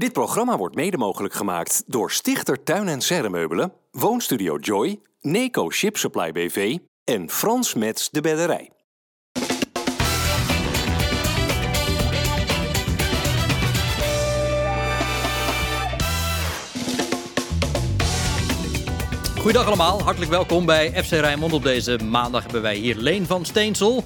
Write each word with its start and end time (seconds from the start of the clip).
Dit 0.00 0.12
programma 0.12 0.56
wordt 0.56 0.74
mede 0.74 0.96
mogelijk 0.96 1.34
gemaakt 1.34 1.82
door 1.86 2.10
Stichter 2.10 2.62
Tuin 2.62 2.88
en 2.88 3.00
Serremeubelen, 3.00 3.72
Woonstudio 3.90 4.56
Joy, 4.56 5.00
Neco 5.20 5.70
Ship 5.70 5.96
Supply 5.96 6.32
BV 6.32 6.78
en 7.04 7.30
Frans 7.30 7.74
Mets 7.74 8.10
de 8.10 8.20
Bedderij. 8.20 8.70
Goedendag 19.40 19.66
allemaal, 19.66 20.02
hartelijk 20.02 20.30
welkom 20.30 20.66
bij 20.66 21.04
FC 21.04 21.10
Rijnmond. 21.10 21.52
Op 21.52 21.62
deze 21.62 21.98
maandag 22.04 22.42
hebben 22.42 22.62
wij 22.62 22.76
hier 22.76 22.96
Leen 22.96 23.26
van 23.26 23.44
Steensel. 23.44 24.04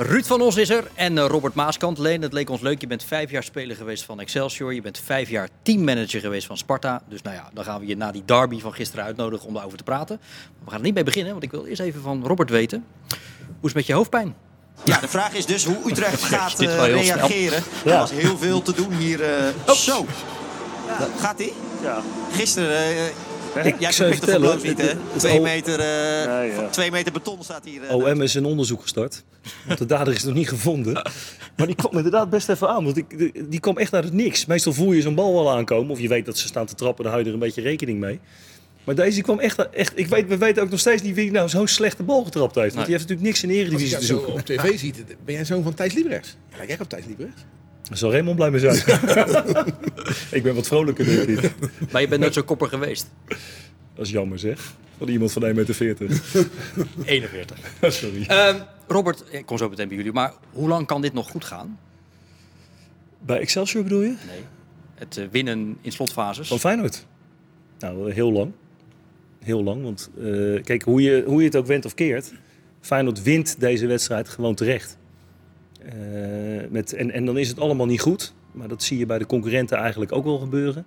Ruud 0.00 0.24
van 0.26 0.40
Os 0.40 0.56
is 0.56 0.68
er 0.70 0.84
en 0.94 1.18
eh, 1.18 1.24
Robert 1.26 1.54
Maaskant. 1.54 1.98
Leen, 1.98 2.22
het 2.22 2.32
leek 2.32 2.50
ons 2.50 2.60
leuk. 2.60 2.80
Je 2.80 2.86
bent 2.86 3.04
vijf 3.04 3.30
jaar 3.30 3.42
speler 3.42 3.76
geweest 3.76 4.04
van 4.04 4.20
Excelsior. 4.20 4.74
Je 4.74 4.80
bent 4.80 4.98
vijf 5.04 5.28
jaar 5.28 5.48
teammanager 5.62 6.20
geweest 6.20 6.46
van 6.46 6.56
Sparta. 6.56 7.02
Dus 7.08 7.22
nou 7.22 7.36
ja, 7.36 7.50
dan 7.54 7.64
gaan 7.64 7.80
we 7.80 7.86
je 7.86 7.96
na 7.96 8.12
die 8.12 8.22
derby 8.24 8.60
van 8.60 8.72
gisteren 8.74 9.04
uitnodigen 9.04 9.46
om 9.46 9.54
daarover 9.54 9.78
te 9.78 9.84
praten. 9.84 10.20
We 10.64 10.70
gaan 10.70 10.78
er 10.78 10.84
niet 10.84 10.94
mee 10.94 11.04
beginnen, 11.04 11.32
want 11.32 11.44
ik 11.44 11.50
wil 11.50 11.64
eerst 11.66 11.80
even 11.80 12.02
van 12.02 12.26
Robert 12.26 12.50
weten. 12.50 12.84
Hoe 13.06 13.16
is 13.60 13.62
het 13.62 13.74
met 13.74 13.86
je 13.86 13.92
hoofdpijn? 13.92 14.34
Ja, 14.84 15.00
de 15.00 15.08
vraag 15.08 15.34
is 15.34 15.46
dus 15.46 15.64
hoe 15.64 15.76
Utrecht 15.90 16.22
gaat 16.34 16.60
eh, 16.60 16.76
reageren. 16.86 17.62
Er 17.84 17.98
was 17.98 18.10
heel 18.10 18.38
veel 18.38 18.62
te 18.62 18.72
doen 18.74 18.92
hier. 18.92 19.22
eh, 19.22 19.72
Zo. 19.74 20.06
Gaat 21.18 21.40
ie? 21.40 21.52
Ja. 21.82 22.00
Gisteren, 22.32 22.76
eh, 22.76 23.02
Ik 23.66 23.74
jij 23.80 23.92
zou 23.92 24.14
vertellen, 24.14 24.48
geloof 24.48 24.62
niet, 24.62 24.78
hè? 24.80 24.86
het- 24.88 24.96
het 25.12 25.18
Twee 25.18 25.38
O- 25.38 25.42
meter, 25.42 25.78
eh, 25.80 26.24
Ja, 26.24 26.40
ja. 26.42 26.68
twee 26.68 26.90
meter 26.90 27.12
beton 27.12 27.42
staat 27.42 27.64
hier. 27.64 27.82
eh, 27.82 27.94
OM 27.96 28.22
is 28.22 28.34
een 28.34 28.44
onderzoek 28.44 28.82
gestart. 28.82 29.24
Want 29.66 29.78
de 29.78 29.86
dader 29.86 30.14
is 30.14 30.24
nog 30.24 30.34
niet 30.34 30.48
gevonden. 30.48 30.92
Maar 31.56 31.66
die 31.66 31.74
kwam 31.76 31.96
inderdaad 31.96 32.30
best 32.30 32.48
even 32.48 32.68
aan. 32.68 32.84
Want 32.84 32.96
ik, 32.96 33.18
die, 33.50 33.60
kwam 33.60 33.78
echt 33.78 33.94
uit 33.94 34.04
het 34.04 34.12
niks. 34.12 34.46
Meestal 34.46 34.72
voel 34.72 34.92
je 34.92 35.00
zo'n 35.02 35.14
bal 35.14 35.32
wel 35.34 35.50
aankomen. 35.50 35.90
Of 35.90 36.00
je 36.00 36.08
weet 36.08 36.26
dat 36.26 36.38
ze 36.38 36.46
staan 36.46 36.66
te 36.66 36.74
trappen. 36.74 37.02
Daar 37.04 37.12
hou 37.12 37.24
je 37.24 37.28
er 37.30 37.34
een 37.38 37.44
beetje 37.44 37.62
rekening 37.62 37.98
mee. 38.00 38.20
Maar 38.84 38.94
deze 38.96 39.10
die 39.14 39.22
kwam 39.22 39.38
echt... 39.38 39.70
echt 39.70 39.92
ik 39.98 40.06
weet, 40.06 40.28
we 40.28 40.36
weten 40.38 40.62
ook 40.62 40.70
nog 40.70 40.80
steeds 40.80 41.02
niet 41.02 41.14
wie 41.14 41.30
nou 41.30 41.48
zo'n 41.48 41.66
slechte 41.66 42.02
bal 42.02 42.24
getrapt 42.24 42.54
heeft. 42.54 42.74
Want 42.74 42.86
die 42.86 42.94
heeft 42.96 43.08
natuurlijk 43.08 43.26
niks 43.28 43.42
in 43.42 43.48
de 43.48 43.54
je 43.54 43.60
Eredivisie 43.60 43.96
te 43.98 44.04
zo 44.04 44.14
zoeken. 44.16 44.32
op 44.32 44.40
tv 44.40 44.78
ziet, 44.78 45.04
ben 45.24 45.34
jij 45.34 45.44
zoon 45.44 45.62
van 45.62 45.74
Thijs 45.74 45.92
Liebrechts? 45.94 46.36
Ja, 46.50 46.56
lijkt 46.56 46.72
echt 46.72 46.80
op 46.80 46.88
Thijs 46.88 47.04
Liebrechts. 47.06 47.42
Zal 47.92 48.10
Raymond 48.10 48.36
blij 48.36 48.50
mee 48.50 48.60
zijn. 48.60 48.76
ik 50.38 50.42
ben 50.42 50.54
wat 50.54 50.66
vrolijker 50.66 51.04
denk 51.04 51.28
ik. 51.28 51.54
Maar 51.92 52.00
je 52.00 52.08
bent 52.08 52.20
nooit 52.20 52.34
zo 52.34 52.42
kopper 52.42 52.68
geweest. 52.68 53.10
Dat 53.94 54.06
is 54.06 54.10
jammer 54.10 54.38
zeg. 54.38 54.74
Van 54.98 55.08
iemand 55.08 55.32
van 55.32 55.42
1,40 55.42 55.54
meter. 55.54 55.76
41. 57.04 57.58
Sorry. 57.80 58.24
Ehm, 58.26 58.56
Robert, 58.86 59.24
ik 59.30 59.46
kom 59.46 59.58
zo 59.58 59.68
meteen 59.68 59.88
bij 59.88 59.96
jullie. 59.96 60.12
Maar 60.12 60.32
hoe 60.52 60.68
lang 60.68 60.86
kan 60.86 61.02
dit 61.02 61.12
nog 61.12 61.30
goed 61.30 61.44
gaan? 61.44 61.78
Bij 63.18 63.38
Excelsior 63.38 63.82
bedoel 63.82 64.02
je? 64.02 64.16
Nee. 64.26 64.44
Het 64.94 65.16
eh, 65.16 65.24
winnen 65.30 65.78
in 65.80 65.92
slotfases. 65.92 66.48
Van 66.48 66.58
Feyenoord? 66.58 67.06
Nou, 67.78 68.12
heel 68.12 68.32
lang. 68.32 68.52
Heel 69.38 69.62
lang, 69.62 69.82
want 69.82 70.10
eh, 70.18 70.62
kijk, 70.62 70.82
hoe 70.82 71.02
je, 71.02 71.22
hoe 71.26 71.38
je 71.38 71.46
het 71.46 71.56
ook 71.56 71.66
went 71.66 71.84
of 71.84 71.94
keert... 71.94 72.32
Feyenoord 72.80 73.22
wint 73.22 73.60
deze 73.60 73.86
wedstrijd 73.86 74.28
gewoon 74.28 74.54
terecht. 74.54 74.97
Eh, 75.84 76.70
met, 76.70 76.92
en, 76.92 77.10
en 77.10 77.24
dan 77.24 77.38
is 77.38 77.48
het 77.48 77.60
allemaal 77.60 77.86
niet 77.86 78.00
goed. 78.00 78.34
Maar 78.52 78.68
dat 78.68 78.82
zie 78.82 78.98
je 78.98 79.06
bij 79.06 79.18
de 79.18 79.26
concurrenten 79.26 79.78
eigenlijk 79.78 80.12
ook 80.12 80.24
wel 80.24 80.38
gebeuren. 80.38 80.86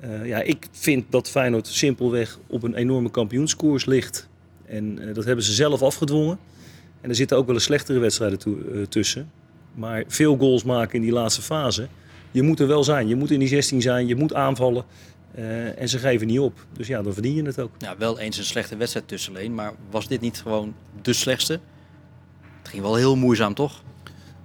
Eh, 0.00 0.26
ja, 0.26 0.42
ik 0.42 0.68
vind 0.70 1.04
dat 1.10 1.30
Feyenoord 1.30 1.66
simpelweg 1.66 2.38
op 2.46 2.62
een 2.62 2.74
enorme 2.74 3.10
kampioenskoers 3.10 3.84
ligt. 3.84 4.28
En 4.66 4.98
eh, 4.98 5.14
dat 5.14 5.24
hebben 5.24 5.44
ze 5.44 5.52
zelf 5.52 5.82
afgedwongen. 5.82 6.38
En 7.00 7.08
er 7.08 7.14
zitten 7.14 7.36
ook 7.36 7.46
wel 7.46 7.54
eens 7.54 7.64
slechtere 7.64 7.98
wedstrijden 7.98 8.38
tussen. 8.88 9.30
Maar 9.74 10.04
veel 10.06 10.36
goals 10.36 10.64
maken 10.64 10.94
in 10.94 11.02
die 11.02 11.12
laatste 11.12 11.42
fase. 11.42 11.88
Je 12.30 12.42
moet 12.42 12.60
er 12.60 12.66
wel 12.66 12.84
zijn. 12.84 13.08
Je 13.08 13.16
moet 13.16 13.30
in 13.30 13.38
die 13.38 13.48
16 13.48 13.82
zijn. 13.82 14.06
Je 14.06 14.16
moet 14.16 14.34
aanvallen. 14.34 14.84
En 15.76 15.88
ze 15.88 15.98
geven 15.98 16.26
niet 16.26 16.38
op. 16.38 16.66
Dus 16.72 16.86
ja, 16.86 17.02
dan 17.02 17.12
verdien 17.12 17.34
je 17.34 17.42
het 17.42 17.60
ook. 17.60 17.70
Ja, 17.78 17.96
wel 17.98 18.18
eens 18.18 18.38
een 18.38 18.44
slechte 18.44 18.76
wedstrijd 18.76 19.08
tussen 19.08 19.32
Leen. 19.32 19.54
Maar 19.54 19.72
was 19.90 20.08
dit 20.08 20.20
niet 20.20 20.40
gewoon 20.40 20.74
de 21.02 21.12
slechtste? 21.12 21.60
Het 22.58 22.68
ging 22.68 22.82
wel 22.82 22.94
heel 22.94 23.16
moeizaam, 23.16 23.54
toch? 23.54 23.82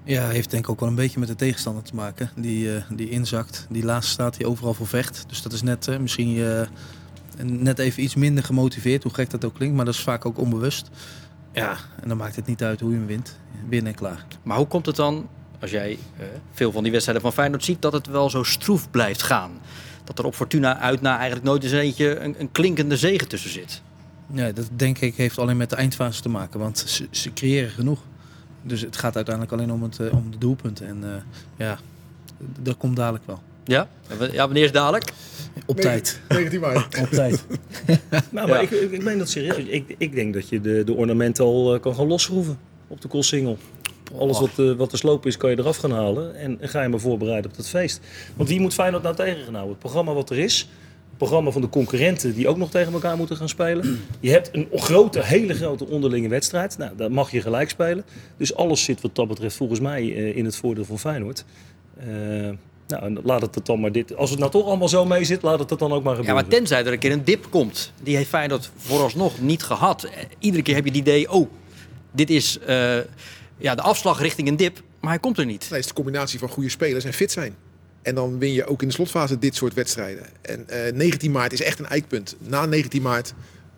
Ja, 0.06 0.28
heeft 0.28 0.52
denk 0.52 0.64
ik 0.64 0.70
ook 0.70 0.80
wel 0.80 0.90
een 0.90 0.96
beetje 0.96 1.20
met 1.20 1.28
de 1.28 1.36
tegenstander 1.36 1.84
te 1.84 1.96
maken. 1.96 2.30
Die, 2.36 2.76
eh, 2.76 2.84
die 2.90 3.10
inzakt. 3.10 3.68
Die 3.70 3.86
laatste 3.86 4.12
staat 4.12 4.38
die 4.38 4.48
overal 4.48 4.74
voor 4.74 4.88
vecht. 4.88 5.24
Dus 5.28 5.42
dat 5.42 5.54
is 5.54 5.62
net 5.62 5.88
eh, 5.88 5.98
misschien 5.98 6.44
eh, 6.44 6.62
net 7.44 7.80
even 7.80 8.04
iets 8.04 8.16
minder 8.16 8.44
gemotiveerd. 8.44 9.04
Hoe 9.04 9.14
gek 9.14 9.30
dat 9.30 9.46
ook 9.46 9.54
klinkt. 9.54 9.76
Maar 9.76 9.86
dat 9.86 9.94
is 9.94 10.00
vaak 10.00 10.26
ook 10.26 10.38
onbewust. 10.38 10.90
Ja, 11.54 11.78
en 12.02 12.08
dan 12.08 12.18
maakt 12.18 12.36
het 12.36 12.46
niet 12.46 12.64
uit 12.64 12.80
hoe 12.80 12.92
je 12.92 12.98
hem 12.98 13.06
wint. 13.06 13.40
Winnen 13.70 13.92
en 13.92 13.98
klaar. 13.98 14.26
Maar 14.44 14.58
hoe 14.58 14.68
komt 14.68 14.86
het 14.86 14.96
dan, 14.96 15.28
als 15.62 15.72
jij 15.72 15.98
veel 16.54 16.72
van 16.72 16.84
die 16.84 16.92
wedstrijden 16.92 17.24
van 17.24 17.34
Feyenoord 17.34 17.64
ziet, 17.64 17.82
dat 17.82 17.94
het 17.94 18.08
wel 18.08 18.30
zo 18.30 18.44
stroef 18.44 18.92
blijft 18.92 19.22
gaan? 19.22 19.52
Dat 20.04 20.20
er 20.20 20.26
op 20.26 20.36
Fortuna 20.36 20.80
uit 20.80 21.02
na 21.02 21.14
eigenlijk 21.16 21.46
nooit 21.46 21.64
eens 21.64 21.72
eentje 21.72 22.20
een, 22.20 22.36
een 22.38 22.52
klinkende 22.52 22.98
zegen 22.98 23.28
tussen 23.28 23.52
zit. 23.52 23.82
Ja, 24.34 24.52
dat 24.52 24.70
denk 24.76 24.98
ik 24.98 25.16
heeft 25.16 25.40
alleen 25.40 25.58
met 25.58 25.70
de 25.70 25.76
eindfase 25.76 26.22
te 26.22 26.30
maken. 26.30 26.60
Want 26.60 26.78
ze, 26.78 27.08
ze 27.12 27.34
creëren 27.34 27.70
genoeg. 27.70 28.00
Dus 28.68 28.81
het 28.81 28.98
gaat 28.98 29.16
uiteindelijk 29.16 29.53
alleen 29.56 29.72
om, 29.72 29.84
het, 29.84 30.00
eh, 30.00 30.14
om 30.14 30.31
de 30.31 30.38
doelpunten. 30.38 30.88
En 30.88 31.03
eh, 31.03 31.09
ja, 31.58 31.80
dat 32.59 32.78
komt 32.78 32.96
dadelijk 32.96 33.24
wel. 33.26 33.40
Ja? 33.64 33.88
Ja, 34.31 34.46
wanneer 34.46 34.64
is 34.64 34.72
dadelijk? 34.72 35.14
Op 35.66 35.80
tijd. 35.80 36.20
19 36.30 36.59
mei. 36.59 36.76
Op 37.02 37.09
tijd. 37.12 37.46
Nou, 38.31 38.48
maar 38.48 38.48
Ja. 38.48 38.59
ik, 38.59 38.72
ik, 38.72 38.92
ik 38.92 39.03
meen 39.03 39.18
dat 39.18 39.30
serieus. 39.30 39.58
Ik, 39.58 39.96
ik 39.98 40.14
denk 40.16 40.34
dat 40.34 40.50
je 40.50 40.62
de, 40.62 40.84
de 40.84 40.94
ornamenten 40.94 41.44
al 41.46 41.74
eh, 41.74 41.81
kan 41.81 41.96
gaan 41.96 42.08
losschroeven 42.08 42.58
op 42.88 43.02
de 43.02 43.08
koolsingel. 43.08 43.58
Alles 44.18 44.40
wat, 44.40 44.59
eh, 44.59 44.72
wat 44.72 44.90
te 44.90 44.97
slopen 44.97 45.30
is, 45.30 45.38
kan 45.38 45.50
je 45.50 45.59
eraf 45.59 45.78
gaan 45.78 45.92
halen. 45.92 46.36
En 46.36 46.58
ga 46.62 46.82
je 46.82 46.88
maar 46.90 47.00
voorbereiden 47.00 47.52
op 47.52 47.58
dat 47.58 47.68
feest. 47.68 48.00
Want 48.36 48.50
wie 48.50 48.59
moet 48.59 48.74
Feyenoord 48.74 49.03
nou 49.03 49.16
tegen 49.16 49.44
gaan 49.44 49.53
houden? 49.53 49.72
Het 49.72 49.80
programma 49.80 50.14
wat 50.14 50.30
er 50.30 50.38
is. 50.38 50.70
Het 51.16 51.24
programma 51.24 51.52
van 51.52 51.62
de 51.62 51.70
concurrenten 51.70 52.34
die 52.34 52.48
ook 52.48 52.58
nog 52.58 52.70
tegen 52.70 52.94
elkaar 52.94 53.18
moeten 53.18 53.38
gaan 53.38 53.50
spelen. 53.50 54.00
Je 54.20 54.30
hebt 54.31 54.50
een 54.53 54.68
grote, 54.74 55.24
hele 55.24 55.53
grote 55.53 55.86
onderlinge 55.88 56.28
wedstrijd. 56.28 56.78
Nou, 56.78 56.92
daar 56.96 57.12
mag 57.12 57.31
je 57.31 57.42
gelijk 57.42 57.70
spelen. 57.70 58.06
Dus 58.38 58.56
alles 58.56 58.84
zit 58.84 59.02
wat 59.02 59.16
dat 59.16 59.28
betreft 59.28 59.56
volgens 59.56 59.80
mij 59.80 60.02
eh, 60.16 60.36
in 60.38 60.46
het 60.46 60.56
voordeel 60.56 60.86
van 60.86 61.00
Feyenoord. 61.00 61.46
Eh, 61.98 62.08
nou, 62.88 63.18
laat 63.24 63.42
het 63.42 63.56
het 63.56 63.66
dan 63.66 63.80
maar 63.80 63.92
dit. 63.92 64.16
Als 64.16 64.30
het 64.30 64.40
nou 64.40 64.52
toch 64.52 64.66
allemaal 64.66 64.90
zo 64.90 65.06
mee 65.06 65.24
zit, 65.24 65.42
laat 65.42 65.59
het 65.59 65.70
dat 65.70 65.80
dan 65.80 65.92
ook 65.94 66.03
maar 66.03 66.12
Ja, 66.14 66.20
gebeuren. 66.20 66.42
maar 66.44 66.58
tenzij 66.58 66.86
er 66.86 66.94
een 66.94 67.00
keer 67.00 67.12
een 67.12 67.24
dip 67.24 67.47
komt. 67.50 67.92
Die 68.03 68.16
heeft 68.16 68.30
Feyenoord 68.30 68.72
vooralsnog 68.78 69.40
niet 69.40 69.64
gehad. 69.64 70.03
Eh, 70.03 70.12
Iedere 70.40 70.64
keer 70.64 70.76
heb 70.76 70.84
je 70.84 70.90
het 70.90 71.00
idee, 71.00 71.32
oh, 71.32 71.50
dit 72.12 72.30
is 72.30 72.59
eh, 72.59 72.97
ja, 73.58 73.76
de 73.76 73.82
afslag 73.82 74.22
richting 74.22 74.47
een 74.47 74.58
dip. 74.58 74.82
Maar 75.00 75.09
hij 75.12 75.20
komt 75.20 75.38
er 75.38 75.46
niet. 75.46 75.59
Nee, 75.62 75.70
het 75.70 75.80
is 75.80 75.88
de 75.88 75.94
combinatie 75.94 76.40
van 76.40 76.50
goede 76.50 76.70
spelers 76.70 77.03
en 77.03 77.14
fit 77.14 77.32
zijn. 77.32 77.56
En 78.06 78.16
dan 78.16 78.40
win 78.40 78.54
je 78.54 78.66
ook 78.66 78.82
in 78.82 78.88
de 78.88 78.94
slotfase 78.94 79.40
dit 79.40 79.56
soort 79.56 79.74
wedstrijden. 79.74 80.26
En 80.42 80.70
eh 80.70 80.94
19 80.94 81.32
maart 81.32 81.54
is 81.54 81.62
echt 81.62 81.80
een 81.80 81.86
eikpunt. 81.86 82.36
Na 82.40 82.66
19 82.66 83.02
maart 83.02 83.34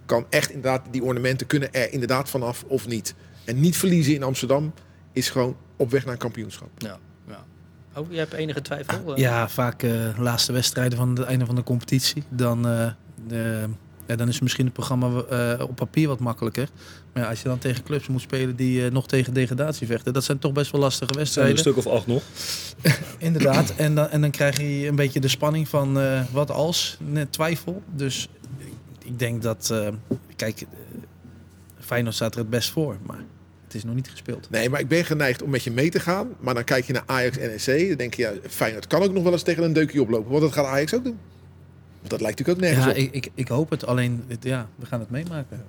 kan 0.06 0.26
echt 0.30 0.50
inderdaad 0.50 0.82
die 0.92 1.04
ornamenten 1.04 1.48
kunnen 1.48 1.74
er 1.74 1.92
inderdaad 1.94 2.30
vanaf 2.30 2.64
of 2.68 2.88
niet. 2.88 3.14
En 3.46 3.60
niet 3.60 3.78
verliezen 3.78 4.14
in 4.14 4.24
Amsterdam 4.24 4.74
is 5.14 5.30
gewoon 5.30 5.56
op 5.76 5.92
weg 5.92 6.04
naar 6.04 6.14
een 6.14 6.20
kampioenschap. 6.20 6.70
Ja, 6.78 6.98
ja. 7.28 7.46
Oh, 7.96 8.12
je 8.12 8.18
hebt 8.18 8.34
enige 8.34 8.62
twijfel? 8.62 9.14
Eh, 9.16 9.22
Ja, 9.22 9.50
vaak 9.50 9.84
eh 9.84 10.18
laatste 10.18 10.54
wedstrijden 10.54 10.98
van 10.98 11.10
het 11.10 11.26
einde 11.26 11.46
van 11.46 11.56
de 11.56 11.64
competitie. 11.64 12.24
Dan, 12.30 12.68
eh, 12.68 12.92
de, 13.28 13.66
ja, 14.07 14.16
dan 14.16 14.28
is 14.28 14.40
misschien 14.40 14.66
het 14.66 14.73
programma 14.73 15.22
eh, 15.29 15.63
op 15.68 15.75
papier 15.75 16.07
wat 16.07 16.19
makkelijker. 16.19 16.69
Maar 17.13 17.23
ja, 17.23 17.29
als 17.29 17.41
je 17.41 17.47
dan 17.47 17.57
tegen 17.57 17.84
clubs 17.84 18.07
moet 18.07 18.22
spelen 18.22 18.56
die 18.56 18.85
eh, 18.85 18.91
nog 18.91 19.07
tegen 19.07 19.34
degradatie 19.34 19.88
vechten, 19.88 20.13
dat 20.13 20.23
zijn 20.23 20.40
toch 20.40 20.51
best 20.51 20.72
wel 20.72 20.81
lastige 20.81 21.13
zijn 21.13 21.16
er 21.16 21.19
een 21.19 21.23
wedstrijden. 21.56 21.57
stuk 21.57 21.78
of 21.78 21.88
acht 21.88 22.07
nog. 22.07 22.23
Inderdaad. 23.28 23.73
En 23.75 23.95
dan, 23.95 24.09
en 24.09 24.22
dan 24.22 24.31
krijg 24.31 24.57
je 24.57 24.88
een 24.88 24.95
beetje 24.95 25.19
de 25.19 25.28
spanning 25.28 25.68
van 25.68 26.00
eh, 26.00 26.22
wat 26.31 26.51
als, 26.51 26.97
net 27.07 27.31
twijfel. 27.31 27.81
Dus 27.95 28.29
ik- 29.03 29.19
denk 29.19 29.41
dat, 29.41 29.69
eh, 29.72 29.88
kijk, 30.35 30.66
Feyenoord 31.79 32.16
staat 32.16 32.34
er 32.34 32.39
het 32.39 32.50
best 32.50 32.72
voor, 32.72 32.97
maar 33.06 33.24
het 33.63 33.75
is 33.75 33.84
nog 33.84 33.95
niet 33.95 34.09
gespeeld. 34.09 34.50
Nee, 34.50 34.69
maar 34.69 34.79
ik 34.79 34.88
ben 34.88 35.06
geneigd 35.06 35.41
om 35.44 35.50
met 35.50 35.63
je 35.63 35.72
mee 35.72 35.89
te 35.89 36.00
gaan. 36.00 36.28
Maar 36.39 36.53
dan 36.53 36.63
kijk 36.63 36.85
je 36.85 36.94
naar 36.94 37.03
Ajax 37.06 37.38
en 37.38 37.50
NEC. 37.50 37.88
Dan 37.88 37.97
denk 37.97 38.13
je, 38.13 38.22
ja, 38.22 38.31
Feyenoord 38.50 38.88
kan 38.88 39.01
ook 39.01 39.13
nog 39.13 39.24
wel 39.24 39.31
eens 39.31 39.41
tegen 39.44 39.63
een 39.63 39.74
deukje 39.74 40.01
oplopen. 40.01 40.29
Want 40.29 40.41
dat 40.41 40.53
gaat 40.53 40.66
Ajax 40.66 40.94
ook 40.94 41.03
doen. 41.03 41.18
Want 42.00 42.10
dat 42.10 42.22
lijkt 42.22 42.40
natuurlijk 42.40 42.58
ook 42.68 42.76
nergens 42.76 42.96
Ja, 42.96 43.04
op. 43.04 43.14
ik, 43.14 43.26
ik, 43.26 43.32
ik 43.36 43.48
hoop 43.48 43.70
het. 43.70 43.86
Alleen, 43.86 44.24
het- 44.28 44.44
ja, 44.44 44.70
we 44.76 44.86
gaan 44.86 45.00
het 45.00 45.10
meemaken. 45.10 45.64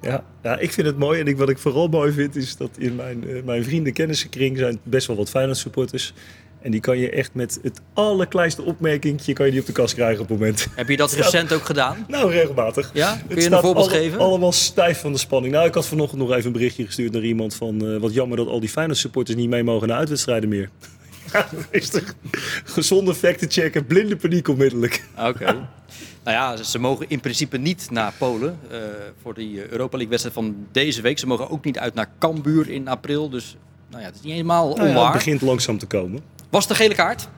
Ja, 0.00 0.24
ja, 0.42 0.58
ik 0.58 0.72
vind 0.72 0.86
het 0.86 0.98
mooi. 0.98 1.20
En 1.20 1.26
ik, 1.26 1.36
wat 1.36 1.48
ik 1.48 1.58
vooral 1.58 1.88
mooi 1.88 2.12
vind, 2.12 2.36
is 2.36 2.56
dat 2.56 2.70
in 2.78 2.94
mijn, 2.94 3.28
eh, 3.28 3.42
mijn 3.42 3.64
vrienden 3.64 3.92
kennissenkring 3.92 4.58
zijn 4.58 4.78
best 4.82 5.06
wel 5.06 5.16
wat 5.16 5.30
Feyenoord 5.30 5.56
supporters. 5.58 6.14
En 6.60 6.70
die 6.70 6.80
kan 6.80 6.98
je 6.98 7.10
echt 7.10 7.34
met 7.34 7.58
het 7.62 7.80
allerkleinste 7.92 8.62
opmerkingje 8.62 9.32
kan 9.32 9.46
je 9.46 9.52
die 9.52 9.60
op 9.60 9.66
de 9.66 9.72
kast 9.72 9.94
krijgen 9.94 10.22
op 10.22 10.28
het 10.28 10.38
moment. 10.38 10.66
Heb 10.74 10.88
je 10.88 10.96
dat 10.96 11.12
recent 11.22 11.52
ook 11.52 11.64
gedaan? 11.64 12.04
Nou, 12.08 12.30
regelmatig. 12.32 12.90
Ja? 12.94 13.12
Kun 13.16 13.36
Het 13.36 13.44
je 13.44 13.50
een 13.50 13.60
voorbeeld 13.60 13.88
alle- 13.88 13.96
geven? 13.98 14.18
Allemaal 14.18 14.52
stijf 14.52 15.00
van 15.00 15.12
de 15.12 15.18
spanning. 15.18 15.52
Nou, 15.54 15.66
ik 15.66 15.74
had 15.74 15.86
vanochtend 15.86 16.20
nog 16.20 16.30
even 16.32 16.46
een 16.46 16.52
berichtje 16.52 16.86
gestuurd 16.86 17.12
naar 17.12 17.22
iemand 17.22 17.54
van... 17.54 17.86
eh, 17.86 17.96
wat 18.00 18.14
jammer 18.14 18.36
dat 18.36 18.46
al 18.46 18.60
die 18.60 18.68
Feyenoord 18.68 18.98
supporters 18.98 19.36
niet 19.36 19.48
mee 19.48 19.62
mogen 19.64 19.88
naar 19.88 19.98
uitwedstrijden 19.98 20.48
meer. 20.48 20.70
Ja, 21.32 21.48
dat 21.52 21.66
is 21.70 21.88
toch 21.88 22.14
gezonde 22.64 23.14
facten 23.14 23.50
checken, 23.50 23.86
blinde 23.86 24.16
paniek 24.16 24.48
onmiddellijk. 24.48 25.04
Oké. 25.18 25.44
nou 26.24 26.36
ja, 26.36 26.56
ze 26.56 26.78
mogen 26.78 27.08
in 27.08 27.20
principe 27.20 27.56
niet 27.58 27.90
naar 27.90 28.12
Polen 28.18 28.58
eh, 28.70 28.78
voor 29.22 29.34
die 29.34 29.70
Europa 29.70 29.96
League 29.96 30.08
wedstrijd 30.08 30.34
van 30.34 30.66
deze 30.72 31.02
week. 31.02 31.18
Ze 31.18 31.26
mogen 31.26 31.50
ook 31.50 31.64
niet 31.64 31.78
uit 31.78 31.94
naar 31.94 32.10
Cambuur 32.18 32.68
in 32.70 32.88
april. 32.88 33.30
Dus 33.30 33.56
nou 33.88 34.00
ja, 34.00 34.06
het 34.08 34.14
is 34.14 34.22
niet 34.22 34.32
helemaal 34.32 34.68
Nou 34.68 34.80
ja, 34.82 34.88
onwaar. 34.88 35.04
het 35.04 35.12
begint 35.12 35.40
langzaam 35.40 35.78
te 35.78 35.86
komen. 35.86 36.20
Was 36.50 36.66
de 36.66 36.74
gele 36.74 36.94
kaart? 36.94 37.28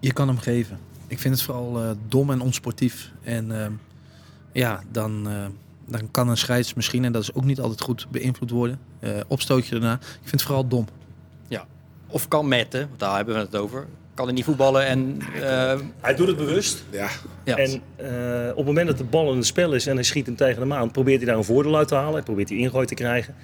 Je 0.00 0.12
kan 0.12 0.28
hem 0.28 0.38
geven. 0.38 0.78
Ik 1.06 1.18
vind 1.18 1.34
het 1.34 1.42
vooral 1.42 1.82
eh, 1.82 1.90
dom 2.08 2.30
en 2.30 2.40
onsportief. 2.40 3.10
En 3.22 3.60
ehm, 3.62 3.72
ja, 4.52 4.80
dan, 4.92 5.28
eh, 5.28 5.46
dan 5.86 6.10
kan 6.10 6.28
een 6.28 6.36
scheids 6.36 6.74
misschien, 6.74 7.04
en 7.04 7.12
dat 7.12 7.22
is 7.22 7.34
ook 7.34 7.44
niet 7.44 7.60
altijd 7.60 7.80
goed, 7.80 8.06
beïnvloed 8.10 8.50
worden. 8.50 8.78
Eh, 9.00 9.10
opstootje 9.26 9.70
daarna. 9.70 9.94
Ik 9.94 10.18
vind 10.20 10.30
het 10.30 10.42
vooral 10.42 10.68
dom. 10.68 10.86
Of 12.10 12.28
kan 12.28 12.48
Mette, 12.48 12.78
want 12.78 12.98
daar 13.00 13.16
hebben 13.16 13.34
we 13.34 13.40
het 13.40 13.56
over. 13.56 13.86
Kan 14.14 14.24
hij 14.24 14.34
niet 14.34 14.44
voetballen 14.44 14.86
en... 14.86 15.18
eh, 15.42 15.78
Hij 16.00 16.14
doet 16.14 16.26
het 16.26 16.36
bewust. 16.36 16.84
Ja, 16.90 17.08
ja. 17.44 17.56
En 17.56 17.82
eh, 17.96 18.50
op 18.50 18.56
het 18.56 18.66
moment 18.66 18.86
dat 18.86 18.98
de 18.98 19.04
bal 19.04 19.30
in 19.30 19.36
het 19.36 19.46
spel 19.46 19.72
is 19.74 19.86
en 19.86 19.94
hij 19.94 20.04
schiet 20.04 20.26
hem 20.26 20.36
tegen 20.36 20.60
hem 20.60 20.72
aan, 20.72 20.90
probeert 20.90 21.16
hij 21.18 21.26
daar 21.26 21.36
een 21.36 21.44
voordeel 21.44 21.76
uit 21.76 21.88
te 21.88 21.94
halen. 21.94 22.12
Hij 22.12 22.22
probeert 22.22 22.48
hij 22.48 22.58
ingooi 22.58 22.86
te 22.86 22.94
krijgen. 22.94 23.34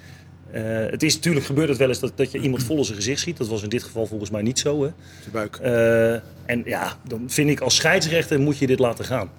Eh, 0.51 0.61
het 0.89 1.03
is 1.03 1.15
natuurlijk 1.15 1.45
gebeurd 1.45 1.69
het 1.69 1.77
wel 1.77 1.87
eens 1.87 1.99
dat, 1.99 2.11
dat 2.15 2.31
je 2.31 2.39
iemand 2.39 2.63
vol 2.63 2.77
in 2.77 2.83
zijn 2.83 2.97
gezicht 2.97 3.19
schiet. 3.19 3.37
Dat 3.37 3.47
was 3.47 3.63
in 3.63 3.69
dit 3.69 3.83
geval 3.83 4.05
volgens 4.05 4.29
mij 4.29 4.41
niet 4.41 4.59
zo. 4.59 4.83
Hè? 4.83 4.89
zijn 5.19 5.31
buik. 5.31 5.55
Eh, 5.55 6.11
en 6.45 6.61
ja, 6.65 6.97
dan 7.07 7.23
vind 7.27 7.49
ik 7.49 7.59
als 7.59 7.75
scheidsrechter 7.75 8.39
moet 8.39 8.57
je 8.57 8.67
dit 8.67 8.79
laten 8.79 9.05
gaan. 9.05 9.29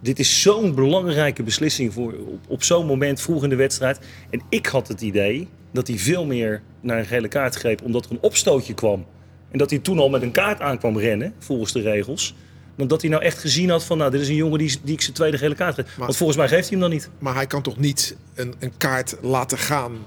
Dit 0.00 0.18
is 0.18 0.42
zo'n 0.42 0.74
belangrijke 0.74 1.42
beslissing 1.42 1.92
voor, 1.92 2.12
op, 2.12 2.40
op 2.48 2.62
zo'n 2.62 2.86
moment 2.86 3.20
vroeg 3.20 3.42
in 3.42 3.48
de 3.48 3.56
wedstrijd. 3.56 3.98
En 4.30 4.42
ik 4.48 4.66
had 4.66 4.88
het 4.88 5.00
idee 5.00 5.48
dat 5.72 5.86
hij 5.86 5.98
veel 5.98 6.26
meer 6.26 6.62
naar 6.80 6.98
een 6.98 7.06
gele 7.06 7.28
kaart 7.28 7.54
greep 7.54 7.82
omdat 7.82 8.04
er 8.04 8.10
een 8.10 8.18
opstootje 8.20 8.74
kwam. 8.74 9.06
En 9.50 9.58
dat 9.58 9.70
hij 9.70 9.78
toen 9.78 9.98
al 9.98 10.08
met 10.08 10.22
een 10.22 10.30
kaart 10.30 10.60
aankwam 10.60 10.98
rennen, 10.98 11.34
volgens 11.38 11.72
de 11.72 11.80
regels. 11.80 12.34
Dan 12.76 12.88
dat 12.88 13.00
hij 13.00 13.10
nou 13.10 13.22
echt 13.22 13.38
gezien 13.38 13.70
had 13.70 13.84
van, 13.84 13.98
nou, 13.98 14.10
dit 14.10 14.20
is 14.20 14.28
een 14.28 14.34
jongen 14.34 14.58
die, 14.58 14.78
die 14.82 14.94
ik 14.94 15.00
zijn 15.00 15.14
tweede 15.14 15.38
gele 15.38 15.54
kaart 15.54 15.74
geef. 15.74 15.96
Want 15.96 16.16
volgens 16.16 16.38
mij 16.38 16.48
geeft 16.48 16.68
hij 16.68 16.78
hem 16.78 16.80
dan 16.80 16.90
niet. 16.90 17.10
Maar 17.18 17.34
hij 17.34 17.46
kan 17.46 17.62
toch 17.62 17.78
niet 17.78 18.16
een, 18.34 18.54
een 18.58 18.72
kaart 18.76 19.16
laten 19.20 19.58
gaan 19.58 19.98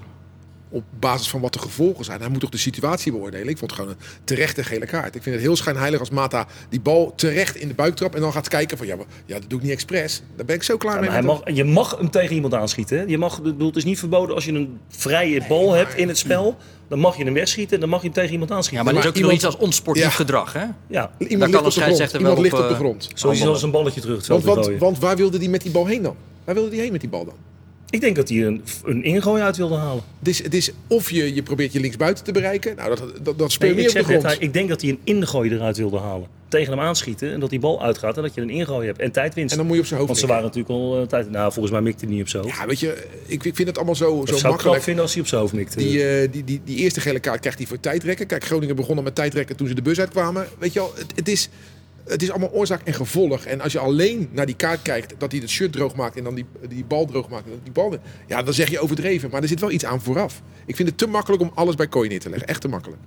op 0.74 0.84
basis 0.98 1.28
van 1.28 1.40
wat 1.40 1.52
de 1.52 1.58
gevolgen 1.58 2.04
zijn. 2.04 2.20
Hij 2.20 2.28
moet 2.28 2.40
toch 2.40 2.50
de 2.50 2.56
situatie 2.58 3.12
beoordelen. 3.12 3.48
Ik 3.48 3.58
vond 3.58 3.70
het 3.70 3.80
gewoon 3.80 3.94
een 3.96 4.04
terechte 4.24 4.64
gele 4.64 4.86
kaart. 4.86 5.14
Ik 5.14 5.22
vind 5.22 5.34
het 5.34 5.44
heel 5.44 5.56
schijnheilig 5.56 6.00
als 6.00 6.10
Mata 6.10 6.46
die 6.68 6.80
bal 6.80 7.12
terecht 7.16 7.56
in 7.56 7.68
de 7.68 7.74
buik 7.74 7.94
trapt 7.96 8.14
en 8.14 8.20
dan 8.20 8.32
gaat 8.32 8.48
kijken 8.48 8.78
van 8.78 8.86
ja, 8.86 8.96
maar, 8.96 9.04
ja 9.26 9.38
dat 9.38 9.50
doe 9.50 9.58
ik 9.58 9.64
niet 9.64 9.72
expres. 9.74 10.22
Daar 10.36 10.46
ben 10.46 10.56
ik 10.56 10.62
zo 10.62 10.76
klaar 10.76 10.94
Ja, 10.94 11.00
mee. 11.00 11.10
hij 11.10 11.22
mag, 11.22 11.40
je 11.52 11.64
mag 11.64 11.96
hem 11.98 12.10
tegen 12.10 12.34
iemand 12.34 12.54
aanschieten. 12.54 12.98
Hè? 12.98 13.04
Je 13.04 13.18
mag, 13.18 13.42
bedoel, 13.42 13.66
het 13.66 13.76
is 13.76 13.84
niet 13.84 13.98
verboden 13.98 14.34
als 14.34 14.44
je 14.44 14.52
een 14.52 14.78
vrije 14.88 15.44
bal 15.48 15.72
hebt 15.72 15.94
in 15.96 16.08
het 16.08 16.18
spel. 16.18 16.56
Dan 16.88 16.98
mag 16.98 17.16
je 17.16 17.24
hem 17.24 17.34
wegschieten 17.34 17.74
en 17.74 17.80
dan 17.80 17.88
mag 17.88 18.00
je 18.00 18.06
hem 18.06 18.14
tegen 18.14 18.30
iemand 18.32 18.50
ja, 18.50 18.56
aanschieten. 18.56 18.84
maar 18.84 18.94
dat 18.94 19.02
is 19.04 19.08
ook 19.08 19.16
iemand- 19.16 19.40
zoiets 19.40 19.56
als 19.56 19.66
onsportief 19.66 20.02
Ja. 20.02 20.10
gedrag, 20.10 20.52
hè? 20.52 20.64
Ja, 20.86 21.10
Iemand 21.18 21.50
kan 21.52 21.62
ligt 21.64 21.76
op 21.76 21.82
de 21.82 21.94
grond. 21.94 22.12
Iemand 22.12 22.34
wel 22.34 22.42
ligt 22.42 22.54
op, 22.54 22.60
op 22.60 22.66
de 22.68 22.74
eh, 22.74 22.80
grond. 22.80 23.08
zoals 23.14 23.46
als 23.46 23.62
een 23.62 23.70
balletje 23.70 24.00
terug 24.00 24.26
Want, 24.26 24.40
te 24.42 24.48
want, 24.48 24.70
want 24.78 24.98
waar 24.98 25.16
wilde 25.16 25.38
hij 25.38 25.48
met 25.48 25.62
die 25.62 25.70
bal 25.70 25.86
heen 25.86 26.02
dan? 26.02 26.16
Waar 26.44 26.54
wilde 26.54 26.70
hij 26.70 26.78
heen 26.78 26.92
met 26.92 27.00
die 27.00 27.10
bal 27.10 27.24
dan? 27.24 27.34
Ik 27.94 28.00
denk 28.00 28.16
dat 28.16 28.28
hij 28.28 28.46
een, 28.46 28.62
een 28.84 29.04
ingooi 29.04 29.42
uit 29.42 29.56
wilde 29.56 29.74
halen. 29.74 30.02
Het 30.18 30.28
is, 30.28 30.42
het 30.42 30.54
is 30.54 30.70
of 30.86 31.10
je, 31.10 31.34
je 31.34 31.42
probeert 31.42 31.72
je 31.72 31.80
linksbuiten 31.80 32.24
te 32.24 32.32
bereiken. 32.32 32.76
Nou, 32.76 32.88
dat, 32.88 33.02
dat, 33.22 33.38
dat 33.38 33.52
speel 33.52 33.74
Nee, 33.74 33.84
ik, 33.84 33.92
meer 33.92 34.02
op 34.02 34.22
de 34.22 34.28
net, 34.28 34.36
ik 34.40 34.52
denk 34.52 34.68
dat 34.68 34.80
hij 34.80 34.90
een 34.90 35.00
ingooi 35.04 35.50
eruit 35.50 35.76
wilde 35.76 35.98
halen. 35.98 36.26
Tegen 36.48 36.72
hem 36.72 36.80
aanschieten 36.80 37.32
en 37.32 37.40
dat 37.40 37.50
die 37.50 37.58
bal 37.58 37.82
uitgaat 37.82 38.16
en 38.16 38.22
dat 38.22 38.34
je 38.34 38.40
een 38.40 38.50
ingooi 38.50 38.86
hebt. 38.86 38.98
En 38.98 39.12
tijdwinst. 39.12 39.52
En 39.52 39.58
dan 39.58 39.66
moet 39.66 39.76
je 39.76 39.82
op 39.82 39.86
zijn 39.86 40.00
hoofd 40.00 40.12
Want 40.12 40.22
ze 40.22 40.32
waren 40.32 40.44
natuurlijk 40.44 40.70
al 40.70 41.00
eh, 41.00 41.06
tijd... 41.06 41.30
Nou, 41.30 41.52
volgens 41.52 41.74
mij 41.74 41.82
mikte 41.82 42.04
hij 42.04 42.14
niet 42.14 42.22
op 42.22 42.28
zo. 42.28 42.42
Ja, 42.46 42.66
weet 42.66 42.80
je, 42.80 43.06
ik, 43.26 43.44
ik 43.44 43.54
vind 43.54 43.68
het 43.68 43.76
allemaal 43.76 43.94
zo, 43.94 44.18
dat 44.18 44.28
zo 44.28 44.36
zou 44.36 44.38
ik 44.38 44.50
makkelijk. 44.50 44.82
vinden 44.82 45.02
als 45.02 45.12
hij 45.12 45.22
op 45.22 45.28
zijn 45.28 45.40
hoofd 45.40 45.52
mikte. 45.52 45.78
Die, 45.78 46.08
eh, 46.08 46.32
die, 46.32 46.44
die, 46.44 46.60
die 46.64 46.76
eerste 46.76 47.00
gele 47.00 47.20
kaart 47.20 47.40
krijgt 47.40 47.58
hij 47.58 47.66
voor 47.66 47.80
tijdrekken. 47.80 48.26
Kijk, 48.26 48.44
Groningen 48.44 48.76
begon 48.76 48.96
al 48.96 49.02
met 49.02 49.14
tijdrekken 49.14 49.56
toen 49.56 49.68
ze 49.68 49.74
de 49.74 49.82
bus 49.82 50.00
uitkwamen. 50.00 50.46
Weet 50.58 50.72
je 50.72 50.78
wel, 50.78 50.92
het, 50.96 51.12
het, 51.14 51.28
is, 51.28 51.48
het 52.06 52.22
is 52.22 52.30
allemaal 52.30 52.50
oorzaak 52.52 52.80
en 52.82 52.94
gevolg. 52.94 53.44
En 53.44 53.60
als 53.60 53.72
je 53.72 53.78
alleen 53.78 54.28
naar 54.32 54.46
die 54.46 54.54
kaart 54.56 54.82
kijkt 54.82 55.14
dat 55.18 55.32
hij 55.32 55.40
het 55.40 55.50
shirt 55.50 55.72
droog 55.72 55.94
maakt 55.94 56.16
en 56.16 56.24
dan 56.24 56.34
die, 56.34 56.44
die 56.68 56.84
bal 56.84 57.06
droog 57.06 57.28
maakt. 57.28 57.46
en 57.46 57.60
Die 57.62 57.72
bal, 57.72 57.96
ja, 58.26 58.42
dan 58.42 58.54
zeg 58.54 58.70
je 58.70 58.78
overdreven. 58.80 59.30
Maar 59.30 59.42
er 59.42 59.48
zit 59.48 59.60
wel 59.60 59.70
iets 59.70 59.84
aan 59.84 60.00
vooraf. 60.02 60.42
Ik 60.66 60.76
vind 60.76 60.88
het 60.88 60.98
te 60.98 61.06
makkelijk 61.06 61.42
om 61.42 61.50
alles 61.54 61.74
bij 61.74 61.86
kooi 61.88 62.08
neer 62.08 62.20
te 62.20 62.28
leggen. 62.30 62.48
Echt 62.48 62.60
te 62.60 62.68
makkelijk. 62.68 63.00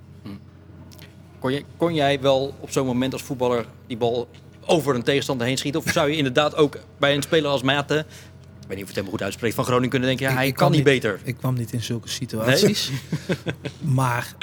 Kon, 1.38 1.52
je, 1.52 1.62
kon 1.76 1.94
jij 1.94 2.20
wel 2.20 2.54
op 2.60 2.70
zo'n 2.70 2.86
moment 2.86 3.12
als 3.12 3.22
voetballer 3.22 3.66
die 3.86 3.96
bal 3.96 4.28
over 4.66 4.94
een 4.94 5.02
tegenstander 5.02 5.46
heen 5.46 5.56
schieten? 5.58 5.80
Of 5.80 5.92
zou 5.92 6.10
je 6.10 6.16
inderdaad 6.16 6.56
ook 6.56 6.78
bij 6.98 7.14
een 7.14 7.22
speler 7.22 7.50
als 7.50 7.62
Mate, 7.62 7.94
ik 7.98 8.04
weet 8.04 8.68
niet 8.68 8.68
of 8.68 8.76
ik 8.78 8.78
het 8.78 8.88
helemaal 8.88 9.10
goed 9.10 9.22
uitspreek, 9.22 9.52
van 9.52 9.64
Groningen 9.64 9.90
kunnen 9.90 10.08
denken, 10.08 10.26
ja, 10.26 10.32
Ik- 10.32 10.38
hij 10.38 10.46
ik 10.48 10.54
kan 10.54 10.70
niet 10.70 10.84
beter. 10.84 11.20
Ik 11.24 11.36
kwam 11.36 11.54
niet 11.54 11.72
in 11.72 11.82
zulke 11.82 12.08
situaties. 12.08 12.90
maar 14.00 14.34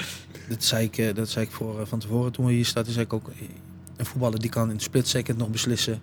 dat 0.48 0.64
zei 0.64 0.84
ik, 0.84 0.98
eh, 0.98 1.14
dat 1.14 1.28
zei 1.28 1.44
ik 1.44 1.50
voor, 1.50 1.80
eh, 1.80 1.86
van 1.86 1.98
tevoren 1.98 2.32
toen 2.32 2.46
we 2.46 2.52
hier 2.52 2.64
zaten. 2.64 2.92
Zei 2.92 3.04
ik 3.04 3.12
ook, 3.12 3.30
een 3.96 4.06
voetballer 4.06 4.40
die 4.40 4.50
kan 4.50 4.68
in 4.68 4.74
een 4.74 4.80
split 4.80 5.08
second 5.08 5.38
nog 5.38 5.50
beslissen. 5.50 6.00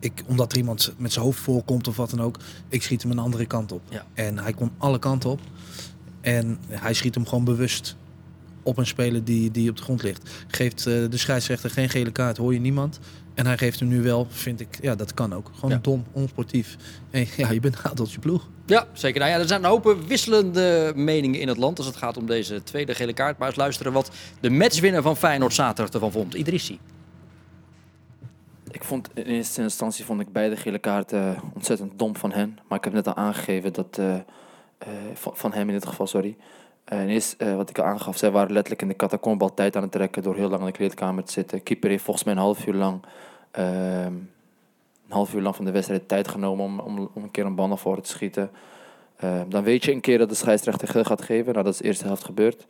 Ik, 0.00 0.22
omdat 0.26 0.52
er 0.52 0.58
iemand 0.58 0.92
met 0.96 1.12
zijn 1.12 1.24
hoofd 1.24 1.40
voorkomt 1.40 1.88
of 1.88 1.96
wat 1.96 2.10
dan 2.10 2.20
ook. 2.20 2.38
Ik 2.68 2.82
schiet 2.82 3.02
hem 3.02 3.10
een 3.10 3.18
andere 3.18 3.46
kant 3.46 3.72
op. 3.72 3.82
Ja. 3.88 4.06
En 4.14 4.38
hij 4.38 4.52
kon 4.52 4.70
alle 4.78 4.98
kanten 4.98 5.30
op. 5.30 5.40
En 6.20 6.58
hij 6.68 6.94
schiet 6.94 7.14
hem 7.14 7.26
gewoon 7.26 7.44
bewust 7.44 7.96
op 8.62 8.78
een 8.78 8.86
speler 8.86 9.24
die, 9.24 9.50
die 9.50 9.70
op 9.70 9.76
de 9.76 9.82
grond 9.82 10.02
ligt. 10.02 10.30
Geeft 10.46 10.86
eh, 10.86 11.10
de 11.10 11.16
scheidsrechter 11.16 11.70
geen 11.70 11.88
gele 11.88 12.10
kaart, 12.10 12.36
hoor 12.36 12.52
je 12.52 12.60
niemand. 12.60 12.98
En 13.36 13.46
hij 13.46 13.58
geeft 13.58 13.80
hem 13.80 13.88
nu 13.88 14.02
wel, 14.02 14.26
vind 14.30 14.60
ik, 14.60 14.78
ja, 14.80 14.94
dat 14.94 15.14
kan 15.14 15.34
ook. 15.34 15.50
Gewoon 15.54 15.70
Ja. 15.70 15.78
dom, 15.82 16.04
onsportief. 16.12 16.76
En 17.10 17.26
ja, 17.36 17.50
je 17.50 17.60
bent 17.60 17.76
een 17.78 17.90
adeltje 17.90 18.18
ploeg. 18.18 18.48
Ja, 18.66 18.86
zeker. 18.92 19.20
Nou 19.20 19.32
ja, 19.32 19.38
er 19.38 19.46
zijn 19.48 19.64
een 19.64 19.70
hoop 19.70 19.96
wisselende 20.06 20.92
meningen 20.94 21.40
in 21.40 21.48
het 21.48 21.56
land 21.56 21.78
als 21.78 21.86
het 21.86 21.96
gaat 21.96 22.16
om 22.16 22.26
deze 22.26 22.62
tweede 22.62 22.94
gele 22.94 23.12
kaart. 23.12 23.38
Maar 23.38 23.48
eens 23.48 23.56
luisteren 23.56 23.92
wat 23.92 24.10
de 24.40 24.50
matchwinner 24.50 25.02
van 25.02 25.16
Feyenoord 25.16 25.54
zaterdag 25.54 25.94
ervan 25.94 26.12
vond, 26.12 26.34
Idrissi. 26.34 26.78
Ik 28.70 28.84
vond 28.84 29.08
in 29.14 29.24
eerste 29.24 29.62
instantie 29.62 30.04
vond 30.04 30.20
ik 30.20 30.32
beide 30.32 30.56
gele 30.56 30.78
kaarten 30.78 31.34
eh, 31.36 31.42
ontzettend 31.54 31.98
dom 31.98 32.16
van 32.16 32.32
hen. 32.32 32.58
Maar 32.68 32.78
ik 32.78 32.84
heb 32.84 32.92
net 32.92 33.06
al 33.06 33.14
aangegeven 33.16 33.72
dat. 33.72 33.98
eh, 33.98 34.14
eh, 34.14 34.22
van, 35.14 35.36
van 35.36 35.52
hem 35.52 35.66
in 35.68 35.74
dit 35.74 35.86
geval, 35.86 36.06
sorry. 36.06 36.36
Eh, 36.86 37.00
en 37.00 37.08
eerst, 37.08 37.34
eh, 37.40 37.56
wat 37.56 37.70
ik 37.70 37.78
al 37.78 37.84
aangaf, 37.84 38.16
zij 38.16 38.30
waren 38.30 38.52
letterlijk 38.52 38.82
in 38.82 38.88
de 38.88 38.96
catacombal 38.96 39.54
tijd 39.54 39.76
aan 39.76 39.82
het 39.82 39.92
trekken 39.92 40.22
door 40.22 40.36
heel 40.36 40.48
lang 40.48 40.60
in 40.60 40.66
de 40.66 40.72
kleedkamer 40.72 41.24
te 41.24 41.32
zitten. 41.32 41.62
Keeper 41.62 41.90
heeft 41.90 42.04
volgens 42.04 42.24
mij 42.24 42.34
een 42.34 42.40
half 42.40 42.66
uur 42.66 42.74
lang. 42.74 43.00
ehm, 43.50 44.12
een 45.06 45.12
half 45.12 45.34
uur 45.34 45.42
lang 45.42 45.56
van 45.56 45.64
de 45.64 45.70
wedstrijd 45.70 46.08
tijd 46.08 46.28
genomen 46.28 46.64
om, 46.64 46.78
om, 46.80 47.10
om 47.14 47.22
een 47.22 47.30
keer 47.30 47.44
een 47.44 47.54
bal 47.54 47.68
naar 47.68 47.78
voren 47.78 48.02
te 48.02 48.08
schieten. 48.08 48.50
Eh, 49.16 49.40
dan 49.48 49.62
weet 49.62 49.84
je 49.84 49.92
een 49.92 50.00
keer 50.00 50.18
dat 50.18 50.28
de 50.28 50.34
scheidsrechter 50.34 50.88
geel 50.88 51.04
gaat 51.04 51.22
geven. 51.22 51.52
Nou, 51.52 51.64
dat 51.64 51.72
is 51.72 51.78
de 51.78 51.84
eerste 51.84 52.06
helft 52.06 52.24
gebeurd. 52.24 52.66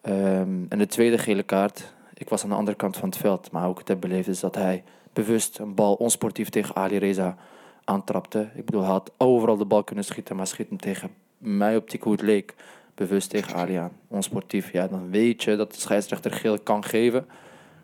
Ehm, 0.00 0.64
en 0.68 0.78
de 0.78 0.86
tweede 0.86 1.18
gele 1.18 1.42
kaart. 1.42 1.92
Ik 2.14 2.28
was 2.28 2.42
aan 2.42 2.48
de 2.48 2.54
andere 2.54 2.76
kant 2.76 2.96
van 2.96 3.08
het 3.08 3.18
veld. 3.18 3.50
Maar 3.50 3.70
ik 3.70 3.78
het 3.78 3.88
heb 3.88 4.00
beleefd 4.00 4.28
is 4.28 4.40
dat 4.40 4.54
hij 4.54 4.84
bewust 5.12 5.58
een 5.58 5.74
bal 5.74 5.94
onsportief 5.94 6.48
tegen 6.48 6.74
Ali 6.74 6.98
Reza 6.98 7.36
aantrapte. 7.84 8.48
Ik 8.54 8.64
bedoel, 8.64 8.82
hij 8.82 8.90
had 8.90 9.12
overal 9.16 9.56
de 9.56 9.64
bal 9.64 9.84
kunnen 9.84 10.04
schieten. 10.04 10.36
Maar 10.36 10.46
schiet 10.46 10.68
hem 10.68 10.78
tegen 10.78 11.10
mij 11.38 11.76
optiek 11.76 12.02
hoe 12.02 12.12
het 12.12 12.22
leek. 12.22 12.54
Bewust 12.96 13.30
tegen. 13.30 13.90
Onsportief. 14.08 14.72
Ja, 14.72 14.88
dan 14.88 15.10
weet 15.10 15.42
je 15.42 15.56
dat 15.56 15.72
de 15.72 15.80
scheidsrechter 15.80 16.30
geel 16.30 16.58
kan 16.58 16.84
geven. 16.84 17.26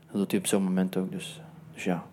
Dat 0.07 0.17
doet 0.21 0.31
hij 0.31 0.41
op 0.41 0.47
zo'n 0.47 0.63
moment 0.63 0.97
ook. 0.97 1.13
Dus, 1.13 1.41
dus 1.75 1.85
ja. 1.85 2.05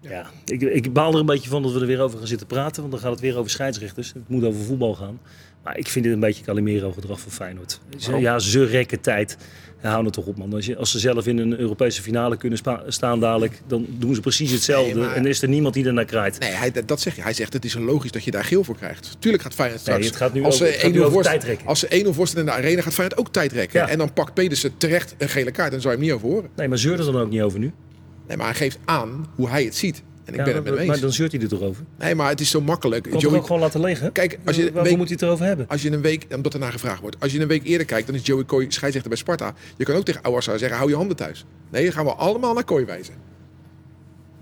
Ja, 0.00 0.26
ik, 0.44 0.62
ik 0.62 0.92
baal 0.92 1.12
er 1.12 1.18
een 1.18 1.26
beetje 1.26 1.48
van 1.48 1.62
dat 1.62 1.72
we 1.72 1.80
er 1.80 1.86
weer 1.86 2.00
over 2.00 2.18
gaan 2.18 2.26
zitten 2.26 2.46
praten. 2.46 2.80
Want 2.80 2.92
dan 2.92 3.00
gaat 3.00 3.10
het 3.10 3.20
weer 3.20 3.36
over 3.38 3.50
scheidsrechters. 3.50 4.12
Het 4.12 4.28
moet 4.28 4.44
over 4.44 4.60
voetbal 4.60 4.94
gaan. 4.94 5.20
Maar 5.62 5.76
ik 5.78 5.88
vind 5.88 6.04
dit 6.04 6.14
een 6.14 6.20
beetje 6.20 6.44
Calimero-gedrag 6.44 7.20
van 7.20 7.30
Feyenoord. 7.32 7.80
Ze-? 7.96 8.16
Ja, 8.16 8.38
ze 8.38 8.64
rekken 8.64 9.00
tijd. 9.00 9.36
Ja, 9.82 9.90
hou 9.90 10.04
het 10.04 10.12
toch 10.12 10.26
op, 10.26 10.36
man. 10.38 10.52
Als, 10.54 10.66
je, 10.66 10.76
als 10.76 10.90
ze 10.90 10.98
zelf 10.98 11.26
in 11.26 11.38
een 11.38 11.58
Europese 11.58 12.02
finale 12.02 12.36
kunnen 12.36 12.58
staan 12.86 13.20
dadelijk... 13.20 13.60
dan 13.66 13.86
doen 13.88 14.14
ze 14.14 14.20
precies 14.20 14.50
hetzelfde. 14.52 14.94
Nee, 14.94 15.04
maar- 15.04 15.14
En 15.14 15.26
is 15.26 15.42
er 15.42 15.48
niemand 15.48 15.74
die 15.74 15.86
ernaar 15.86 16.04
krijt. 16.04 16.38
Nee, 16.38 16.50
hij, 16.50 16.72
dat 16.86 17.00
zeg 17.00 17.16
je. 17.16 17.22
Hij 17.22 17.32
zegt 17.32 17.52
het 17.52 17.64
is 17.64 17.74
logisch 17.74 18.10
dat 18.10 18.24
je 18.24 18.30
daar 18.30 18.44
geel 18.44 18.64
voor 18.64 18.76
krijgt. 18.76 19.16
Tuurlijk 19.18 19.42
gaat 19.42 19.54
Feyenoord 19.54 19.86
Nee, 19.86 19.94
straks... 19.94 20.06
het 20.10 20.16
gaat 20.22 20.32
nu 20.34 20.42
als 20.44 20.54
over- 20.54 20.66
ze 20.66 20.72
het 20.72 20.80
gaat 20.82 20.90
nu 20.92 20.96
1-0 20.96 21.00
over 21.00 21.12
voorst- 21.12 21.28
tijdrekken. 21.28 21.66
Als 21.66 21.78
ze 21.80 22.04
1-0 22.04 22.08
voorstellen 22.14 22.46
in 22.48 22.52
de 22.54 22.58
arena 22.58 22.82
gaat 22.82 22.94
Feyenoord 22.94 23.20
ook 23.20 23.32
tijdrekken. 23.32 23.80
Ja. 23.80 23.88
En 23.88 23.98
dan 23.98 24.12
pakt 24.12 24.34
Pedersen 24.34 24.76
terecht 24.76 25.14
een 25.18 25.28
gele 25.28 25.50
kaart. 25.50 25.66
En 25.66 25.72
dan 25.72 25.80
zou 25.80 25.94
je 25.94 25.98
hem 26.00 26.08
niet 26.08 26.16
over 26.16 26.28
horen. 26.28 26.50
Nee, 26.56 26.68
maar 26.68 26.78
zeur 26.78 26.98
er 26.98 27.04
dan 27.04 27.16
ook 27.20 27.30
niet 27.30 27.42
over 27.42 27.58
nu. 27.58 27.72
Nee, 28.28 28.36
maar 28.36 28.46
hij 28.46 28.54
geeft 28.56 28.78
aan 28.84 29.26
hoe 29.34 29.48
hij 29.48 29.64
het 29.64 29.76
ziet. 29.76 30.02
En 30.24 30.32
ik 30.32 30.38
Ja, 30.38 30.44
ben 30.44 30.54
het 30.54 30.64
met 30.64 30.72
hem 30.74 30.82
maar 30.86 30.92
eens. 30.94 31.00
dan 31.02 31.12
zeurt 31.12 31.32
hij 31.32 31.40
er 31.40 31.48
toch 31.48 31.60
over? 31.60 31.84
Nee, 31.98 32.14
maar 32.14 32.28
het 32.28 32.40
is 32.40 32.50
zo 32.50 32.60
makkelijk. 32.60 33.02
Kan 33.02 33.12
het 33.12 33.20
Joey- 33.20 33.36
ook 33.38 33.46
gewoon 33.46 33.60
laten 33.60 33.80
liggen? 33.80 34.12
Kijk, 34.12 34.38
als 34.44 34.56
je, 34.56 34.62
week, 34.72 34.96
moet 34.96 35.06
hij 35.08 35.12
het 35.12 35.22
erover 35.22 35.44
hebben? 35.46 35.66
als 35.68 35.82
je 35.82 35.90
een 35.92 36.00
week, 36.00 36.26
omdat 36.34 36.54
er 36.54 36.60
naar 36.60 36.72
gevraagd 36.72 37.00
wordt, 37.00 37.16
als 37.20 37.32
je 37.32 37.40
een 37.40 37.48
week 37.48 37.64
eerder 37.64 37.86
kijkt, 37.86 38.06
dan 38.06 38.16
is 38.16 38.26
Joey 38.26 38.44
Kooi 38.44 38.66
scheidsrechter 38.68 39.10
bij 39.10 39.18
Sparta. 39.18 39.54
Je 39.76 39.84
kan 39.84 39.94
ook 39.96 40.04
tegen 40.04 40.22
Ouassar 40.22 40.58
zeggen, 40.58 40.76
hou 40.78 40.90
je 40.90 40.96
handen 40.96 41.16
thuis. 41.16 41.44
Nee, 41.70 41.84
dan 41.84 41.92
gaan 41.92 42.04
we 42.04 42.12
allemaal 42.14 42.54
naar 42.54 42.64
Kooi 42.64 42.84
wijzen. 42.84 43.14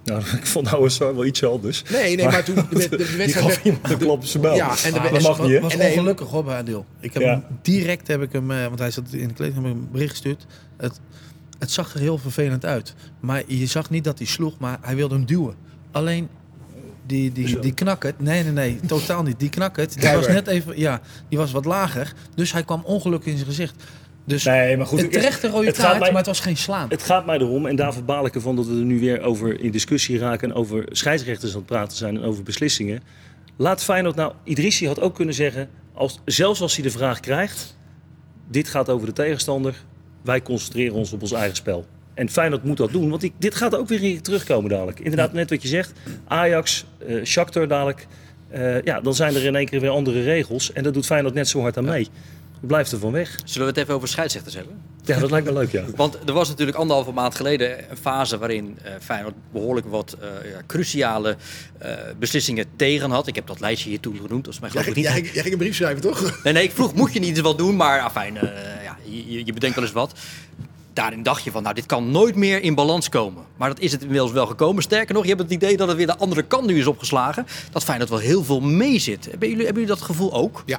Nou, 0.04 0.20
ik 0.40 0.46
vond 0.46 0.72
Ouassar 0.72 1.14
wel 1.14 1.24
iets 1.24 1.44
anders. 1.44 1.82
Nee, 1.90 2.16
nee, 2.16 2.26
maar, 2.26 2.44
toen 2.44 2.54
de, 2.54 2.62
de, 2.70 2.88
de 2.88 2.96
Die 2.96 3.16
wedstrijd... 3.16 3.62
gaf 3.82 3.96
klap 3.98 4.10
op 4.10 4.24
zijn 4.24 4.42
buik. 4.42 4.56
Ja, 4.56 4.74
en 4.84 4.92
de 4.92 4.98
Ah, 5.00 5.12
dat 5.12 5.22
mag 5.22 5.36
was, 5.36 5.46
niet, 5.46 5.56
hè? 5.56 5.60
was 5.60 5.74
ongelukkig 5.76 6.28
hoor, 6.28 6.44
bij 6.44 6.56
Adil. 6.56 6.84
Ik 7.00 7.12
heb 7.12 7.22
Ja. 7.22 7.28
hem, 7.30 7.42
direct 7.62 8.06
heb 8.08 8.22
ik 8.22 8.32
hem, 8.32 8.50
eh, 8.50 8.64
want 8.66 8.78
hij 8.78 8.90
zat 8.90 9.04
in 9.10 9.28
de 9.28 9.34
kleding, 9.34 9.56
heb 9.56 9.64
ik 9.66 9.70
hem 9.72 9.80
een 9.80 9.88
bericht 9.92 10.10
gestuurd. 10.10 10.46
Het, 10.76 11.00
het 11.58 11.70
zag 11.70 11.94
er 11.94 12.00
heel 12.00 12.18
vervelend 12.18 12.64
uit. 12.64 12.94
Maar 13.20 13.42
je 13.46 13.66
zag 13.66 13.90
niet 13.90 14.04
dat 14.04 14.18
hij 14.18 14.26
sloeg, 14.26 14.58
maar 14.58 14.78
hij 14.80 14.96
wilde 14.96 15.14
hem 15.14 15.26
duwen. 15.26 15.54
Alleen 15.90 16.28
die, 17.06 17.32
die, 17.32 17.58
die 17.58 17.74
knakkert, 17.74 18.20
nee, 18.20 18.42
nee, 18.42 18.52
nee, 18.52 18.80
totaal 18.86 19.22
niet. 19.22 19.38
Die 19.40 19.48
knakkert, 19.48 20.00
die 20.00 20.10
was 20.10 20.26
net 20.26 20.46
even, 20.46 20.78
ja, 20.78 21.00
die 21.28 21.38
was 21.38 21.52
wat 21.52 21.64
lager. 21.64 22.12
Dus 22.34 22.52
hij 22.52 22.62
kwam 22.64 22.82
ongelukkig 22.84 23.28
in 23.30 23.36
zijn 23.36 23.48
gezicht. 23.48 23.74
Dus 24.24 24.44
Nee, 24.44 24.76
maar 24.76 24.86
goed. 24.86 25.02
ik- 25.02 25.10
terechte 25.12 25.48
rode 25.48 25.66
het 25.66 25.76
kaart, 25.76 25.98
mij- 25.98 26.08
maar 26.08 26.16
het 26.16 26.26
was 26.26 26.40
geen 26.40 26.56
slaan. 26.56 26.88
Het 26.88 27.02
gaat 27.02 27.26
mij 27.26 27.38
erom, 27.38 27.66
en 27.66 27.76
daar 27.76 27.92
verbaal 27.92 28.26
ik 28.26 28.34
ervan 28.34 28.56
dat 28.56 28.66
we 28.66 28.72
er 28.78 28.84
nu 28.84 29.00
weer 29.00 29.20
over 29.22 29.60
in 29.60 29.70
discussie 29.70 30.18
raken 30.18 30.48
en 30.50 30.54
over 30.54 30.84
scheidsrechters 30.90 31.52
aan 31.52 31.56
het 31.58 31.66
praten 31.66 31.96
zijn 31.96 32.16
en 32.16 32.22
over 32.22 32.42
beslissingen. 32.42 33.02
Laat 33.56 33.84
Feyenoord 33.84 34.16
nou, 34.16 34.32
Idrissi 34.44 34.86
had 34.86 35.00
ook 35.00 35.14
kunnen 35.14 35.34
zeggen, 35.34 35.68
als, 35.94 36.20
zelfs 36.24 36.60
als 36.60 36.74
hij 36.74 36.82
de 36.84 36.90
vraag 36.90 37.20
krijgt, 37.20 37.76
dit 38.50 38.68
gaat 38.68 38.88
over 38.88 39.06
de 39.06 39.12
tegenstander, 39.12 39.84
wij 40.22 40.42
concentreren 40.42 40.94
ons 40.94 41.12
op 41.12 41.22
ons 41.22 41.32
eigen 41.32 41.56
spel. 41.56 41.86
En 42.20 42.28
Feyenoord 42.30 42.64
moet 42.64 42.76
dat 42.76 42.92
doen, 42.92 43.08
want 43.08 43.20
die, 43.20 43.32
dit 43.38 43.54
gaat 43.54 43.74
ook 43.76 43.88
weer 43.88 44.20
terugkomen 44.22 44.70
dadelijk. 44.70 45.00
Inderdaad, 45.00 45.32
net 45.32 45.50
wat 45.50 45.62
je 45.62 45.68
zegt. 45.68 45.92
Ajax, 46.26 46.84
eh 47.06 47.24
Shakhtar 47.24 47.68
dadelijk. 47.68 48.06
Eh, 48.48 48.82
ja, 48.82 49.00
dan 49.00 49.14
zijn 49.14 49.34
er 49.34 49.44
in 49.44 49.56
één 49.56 49.66
keer 49.66 49.80
weer 49.80 49.90
andere 49.90 50.22
regels. 50.22 50.72
En 50.72 50.82
dat 50.82 50.94
doet 50.94 51.06
Feyenoord 51.06 51.34
net 51.34 51.48
zo 51.48 51.60
hard 51.60 51.76
aan 51.76 51.84
mee. 51.84 52.08
Blijft 52.60 52.92
er 52.92 52.98
van 52.98 53.12
weg. 53.12 53.38
Zullen 53.44 53.66
we 53.66 53.72
het 53.72 53.82
even 53.82 53.94
over 53.94 54.08
scheidsrechters 54.08 54.54
hebben? 54.54 54.74
Ja, 55.04 55.18
dat 55.18 55.30
lijkt 55.30 55.46
me 55.46 55.52
leuk, 55.52 55.70
ja. 55.70 55.84
Want 55.96 56.18
er 56.26 56.32
was 56.32 56.48
natuurlijk 56.48 56.78
anderhalve 56.78 57.12
maand 57.12 57.34
geleden 57.34 57.90
een 57.90 57.96
fase 57.96 58.38
waarin 58.38 58.78
eh, 58.82 58.92
Feyenoord 59.00 59.34
behoorlijk 59.52 59.86
wat 59.86 60.16
eh, 60.20 60.50
ja, 60.50 60.60
cruciale 60.66 61.36
eh, 61.78 61.92
beslissingen 62.18 62.64
tegen 62.76 63.10
had. 63.10 63.26
Ik 63.26 63.34
heb 63.34 63.46
dat 63.46 63.60
lijstje 63.60 63.88
hier 63.88 64.00
toen 64.00 64.16
genoemd, 64.22 64.44
dat 64.44 64.54
is 64.54 64.60
mij 64.60 64.70
geloof 64.70 64.86
ik 64.86 64.94
niet. 64.94 65.04
jij, 65.04 65.14
ging- 65.14 65.30
jij 65.32 65.42
ging 65.42 65.52
een 65.54 65.58
brief 65.60 65.74
schrijven, 65.74 66.00
toch? 66.00 66.42
Nee, 66.44 66.52
nee, 66.52 66.62
ik 66.62 66.70
vroeg, 66.72 66.94
moet 66.94 67.12
je 67.12 67.18
niet 67.20 67.28
eens 67.28 67.40
wat 67.40 67.58
doen? 67.58 67.76
Maar 67.76 68.00
afijn, 68.00 68.36
eh, 68.36 68.84
ja, 68.84 68.96
je, 69.04 69.44
je 69.44 69.52
bedenkt 69.52 69.76
wel 69.76 69.84
eens 69.84 69.94
wat. 69.94 70.12
Daarin 71.00 71.22
dacht 71.22 71.44
je 71.44 71.50
van, 71.50 71.62
nou, 71.62 71.74
dit 71.74 71.86
kan 71.86 72.10
nooit 72.10 72.36
meer 72.36 72.62
in 72.62 72.74
balans 72.74 73.08
komen. 73.08 73.44
Maar 73.56 73.68
dat 73.68 73.80
is 73.80 73.92
het 73.92 74.02
inmiddels 74.02 74.32
wel 74.32 74.46
gekomen. 74.46 74.82
Sterker 74.82 75.14
nog, 75.14 75.22
je 75.22 75.28
hebt 75.28 75.42
het 75.42 75.50
idee 75.50 75.76
dat 75.76 75.88
het 75.88 75.96
weer 75.96 76.06
de 76.06 76.16
andere 76.16 76.42
kant 76.42 76.66
nu 76.66 76.78
is 76.78 76.86
opgeslagen. 76.86 77.46
Dat 77.70 77.84
Feyenoord 77.84 78.10
wel 78.10 78.18
heel 78.18 78.44
veel 78.44 78.60
mee 78.60 78.98
zit. 78.98 79.24
Hebben 79.24 79.48
jullie, 79.48 79.64
hebben 79.64 79.82
jullie 79.82 79.98
dat 79.98 80.06
gevoel 80.06 80.32
ook? 80.32 80.62
Ja. 80.66 80.78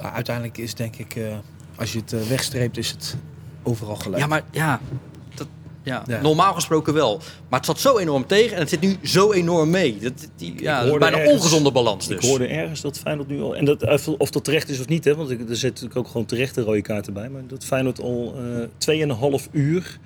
Maar 0.00 0.12
uiteindelijk 0.12 0.58
is 0.58 0.74
denk 0.74 0.96
ik, 0.96 1.16
eh, 1.16 1.36
als 1.76 1.92
je 1.92 1.98
het 1.98 2.12
eh, 2.12 2.20
wegstreept, 2.20 2.76
is 2.76 2.90
het 2.90 3.16
overal 3.62 3.96
gelijk. 3.96 4.22
Ja, 4.22 4.26
maar 4.26 4.42
ja, 4.50 4.80
dat, 5.15 5.15
ja, 5.86 6.02
Ja. 6.06 6.20
normaal 6.20 6.54
gesproken 6.54 6.94
wel. 6.94 7.20
Maar 7.48 7.58
het 7.58 7.68
zat 7.68 7.80
zo 7.80 7.98
enorm 7.98 8.26
tegen 8.26 8.54
en 8.54 8.60
het 8.60 8.68
zit 8.68 8.80
nu 8.80 8.96
zo 9.02 9.32
enorm 9.32 9.70
mee. 9.70 9.98
Dat, 10.00 10.28
die, 10.36 10.54
ja, 10.62 10.82
dat 10.84 10.92
is 10.92 10.98
bijna 10.98 11.16
ergens- 11.18 11.36
ongezonde 11.36 11.72
balans 11.72 12.06
dus. 12.08 12.16
Ik 12.24 12.28
hoorde 12.28 12.46
ergens 12.46 12.80
dat 12.80 12.98
Feyenoord 12.98 13.28
nu 13.28 13.40
al... 13.40 13.56
En 13.56 13.64
dat, 13.64 14.06
of- 14.18 14.30
dat 14.30 14.44
terecht 14.44 14.68
is 14.68 14.80
of 14.80 14.88
niet, 14.88 15.04
hè, 15.04 15.14
want 15.14 15.30
ik- 15.30 15.38
er 15.40 15.46
zitten 15.56 15.68
natuurlijk 15.68 15.96
ook 15.96 16.06
gewoon 16.08 16.26
terechte 16.26 16.60
rode 16.62 16.82
kaarten 16.82 17.12
bij. 17.12 17.28
Maar 17.28 17.42
dat 17.46 17.64
Feyenoord 17.64 18.00
al 18.00 18.34
eh 18.36 18.68
2,5 18.78 19.48
uur 19.52 19.98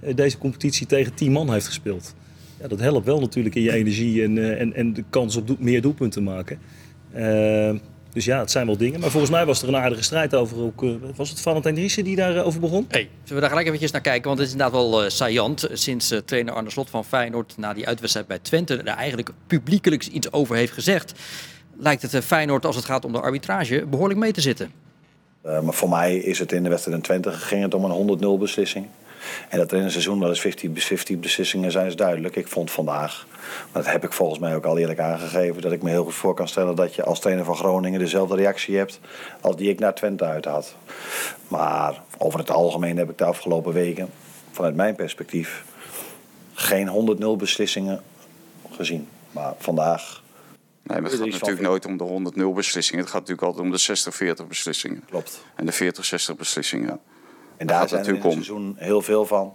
eh, 0.00 0.14
deze 0.16 0.38
competitie 0.38 0.86
tegen 0.86 1.14
10 1.14 1.32
man 1.32 1.52
heeft 1.52 1.66
gespeeld. 1.66 2.14
Ja, 2.60 2.68
dat 2.68 2.80
helpt 2.80 3.06
wel 3.06 3.20
natuurlijk 3.20 3.54
in 3.54 3.62
je 3.62 3.72
energie 3.72 4.22
en, 4.22 4.38
eh, 4.38 4.60
en, 4.60 4.74
en 4.74 4.92
de 4.92 5.04
kans 5.10 5.36
op 5.36 5.58
meer 5.58 5.82
doelpunten 5.82 6.22
maken. 6.22 6.58
Eh, 8.12 8.18
dus 8.18 8.24
ja, 8.24 8.38
het 8.38 8.50
zijn 8.50 8.66
wel 8.66 8.76
dingen. 8.76 9.00
Maar 9.00 9.10
volgens 9.10 9.32
mij 9.32 9.46
was 9.46 9.62
er 9.62 9.68
een 9.68 9.76
aardige 9.76 10.02
strijd 10.02 10.34
over 10.34 10.60
ook... 10.62 10.82
eh, 10.82 10.90
was 11.16 11.30
het 11.30 11.40
Valentijn 11.40 11.74
Driessen 11.74 12.04
die 12.04 12.16
daarover 12.16 12.60
begon? 12.60 12.86
Hey, 12.88 13.00
zullen 13.00 13.34
we 13.34 13.40
daar 13.40 13.48
gelijk 13.48 13.66
eventjes 13.66 13.90
naar 13.90 14.00
kijken? 14.00 14.26
Want 14.26 14.38
het 14.38 14.46
is 14.46 14.52
inderdaad 14.52 14.80
wel 14.80 15.04
eh 15.04 15.10
saillant. 15.10 15.68
Sinds 15.72 16.10
eh, 16.10 16.18
trainer 16.18 16.54
Arne 16.54 16.70
Slot 16.70 16.90
van 16.90 17.04
Feyenoord 17.04 17.54
na 17.56 17.72
die 17.72 17.86
uitwedstrijd 17.86 18.26
bij 18.26 18.38
Twente... 18.38 18.76
er 18.76 18.86
eigenlijk 18.96 19.30
publiekelijk 19.46 20.06
iets 20.06 20.32
over 20.32 20.56
heeft 20.56 20.72
gezegd... 20.72 21.12
lijkt 21.78 22.02
het 22.02 22.14
eh, 22.14 22.20
Feyenoord 22.20 22.66
als 22.66 22.76
het 22.76 22.84
gaat 22.84 23.04
om 23.04 23.12
de 23.12 23.20
arbitrage 23.20 23.86
behoorlijk 23.86 24.20
mee 24.20 24.32
te 24.32 24.40
zitten. 24.40 24.70
Eh, 25.42 25.60
maar 25.60 25.74
voor 25.74 25.88
mij 25.88 26.16
is 26.16 26.38
het 26.38 26.52
in 26.52 26.62
de 26.62 26.68
wedstrijd 26.68 26.96
in 26.96 27.02
Twente 27.02 27.30
ging 27.32 27.62
het 27.62 27.74
om 27.74 27.84
een 27.84 28.18
100-0 28.36 28.38
beslissing. 28.38 28.86
En 29.48 29.58
dat 29.58 29.70
er 29.72 29.78
in 29.78 29.84
een 29.84 29.90
seizoen 29.90 30.20
wel 30.20 30.28
eens 30.28 30.46
50-50 31.14 31.18
beslissingen 31.20 31.70
zijn, 31.70 31.86
is 31.86 31.96
duidelijk. 31.96 32.36
Ik 32.36 32.48
vond 32.48 32.70
vandaag, 32.70 33.26
maar 33.72 33.82
dat 33.82 33.92
heb 33.92 34.04
ik 34.04 34.12
volgens 34.12 34.38
mij 34.38 34.54
ook 34.54 34.64
al 34.64 34.78
eerlijk 34.78 34.98
aangegeven, 35.00 35.62
dat 35.62 35.72
ik 35.72 35.82
me 35.82 35.90
heel 35.90 36.04
goed 36.04 36.14
voor 36.14 36.34
kan 36.34 36.48
stellen 36.48 36.76
dat 36.76 36.94
je 36.94 37.04
als 37.04 37.20
trainer 37.20 37.44
van 37.44 37.56
Groningen 37.56 37.98
dezelfde 37.98 38.36
reactie 38.36 38.76
hebt 38.76 39.00
als 39.40 39.56
die 39.56 39.70
ik 39.70 39.78
naar 39.78 39.94
Twente 39.94 40.24
uit 40.24 40.44
had. 40.44 40.76
Maar 41.48 42.02
over 42.18 42.38
het 42.38 42.50
algemeen 42.50 42.96
heb 42.96 43.10
ik 43.10 43.18
de 43.18 43.24
afgelopen 43.24 43.72
weken, 43.72 44.10
vanuit 44.50 44.74
mijn 44.74 44.94
perspectief, 44.94 45.64
geen 46.54 46.88
100-0 46.88 47.36
beslissingen 47.38 48.02
gezien. 48.70 49.08
Maar 49.30 49.54
vandaag 49.58 50.20
Nee, 50.84 51.00
maar 51.00 51.10
het 51.10 51.20
gaat 51.20 51.28
van- 51.30 51.38
natuurlijk 51.38 51.68
nooit 51.68 51.86
om 51.86 51.96
de 51.96 52.04
100-0 52.04 52.52
beslissingen. 52.54 53.00
Het 53.00 53.10
gaat 53.10 53.20
natuurlijk 53.20 53.46
altijd 53.46 53.64
om 53.64 53.72
de 53.72 53.78
60-40 54.44 54.48
beslissingen. 54.48 55.04
klopt. 55.08 55.44
En 55.54 55.66
de 55.66 55.72
40-60 55.72 56.36
beslissingen. 56.36 57.00
En 57.62 57.68
Daar 57.68 57.88
zijn 57.88 58.00
het 58.00 58.08
er 58.08 58.14
in 58.14 58.20
het 58.20 58.24
natuurlijk 58.28 58.48
om. 58.48 58.56
seizoen 58.64 58.88
heel 58.88 59.02
veel 59.02 59.26
van. 59.26 59.52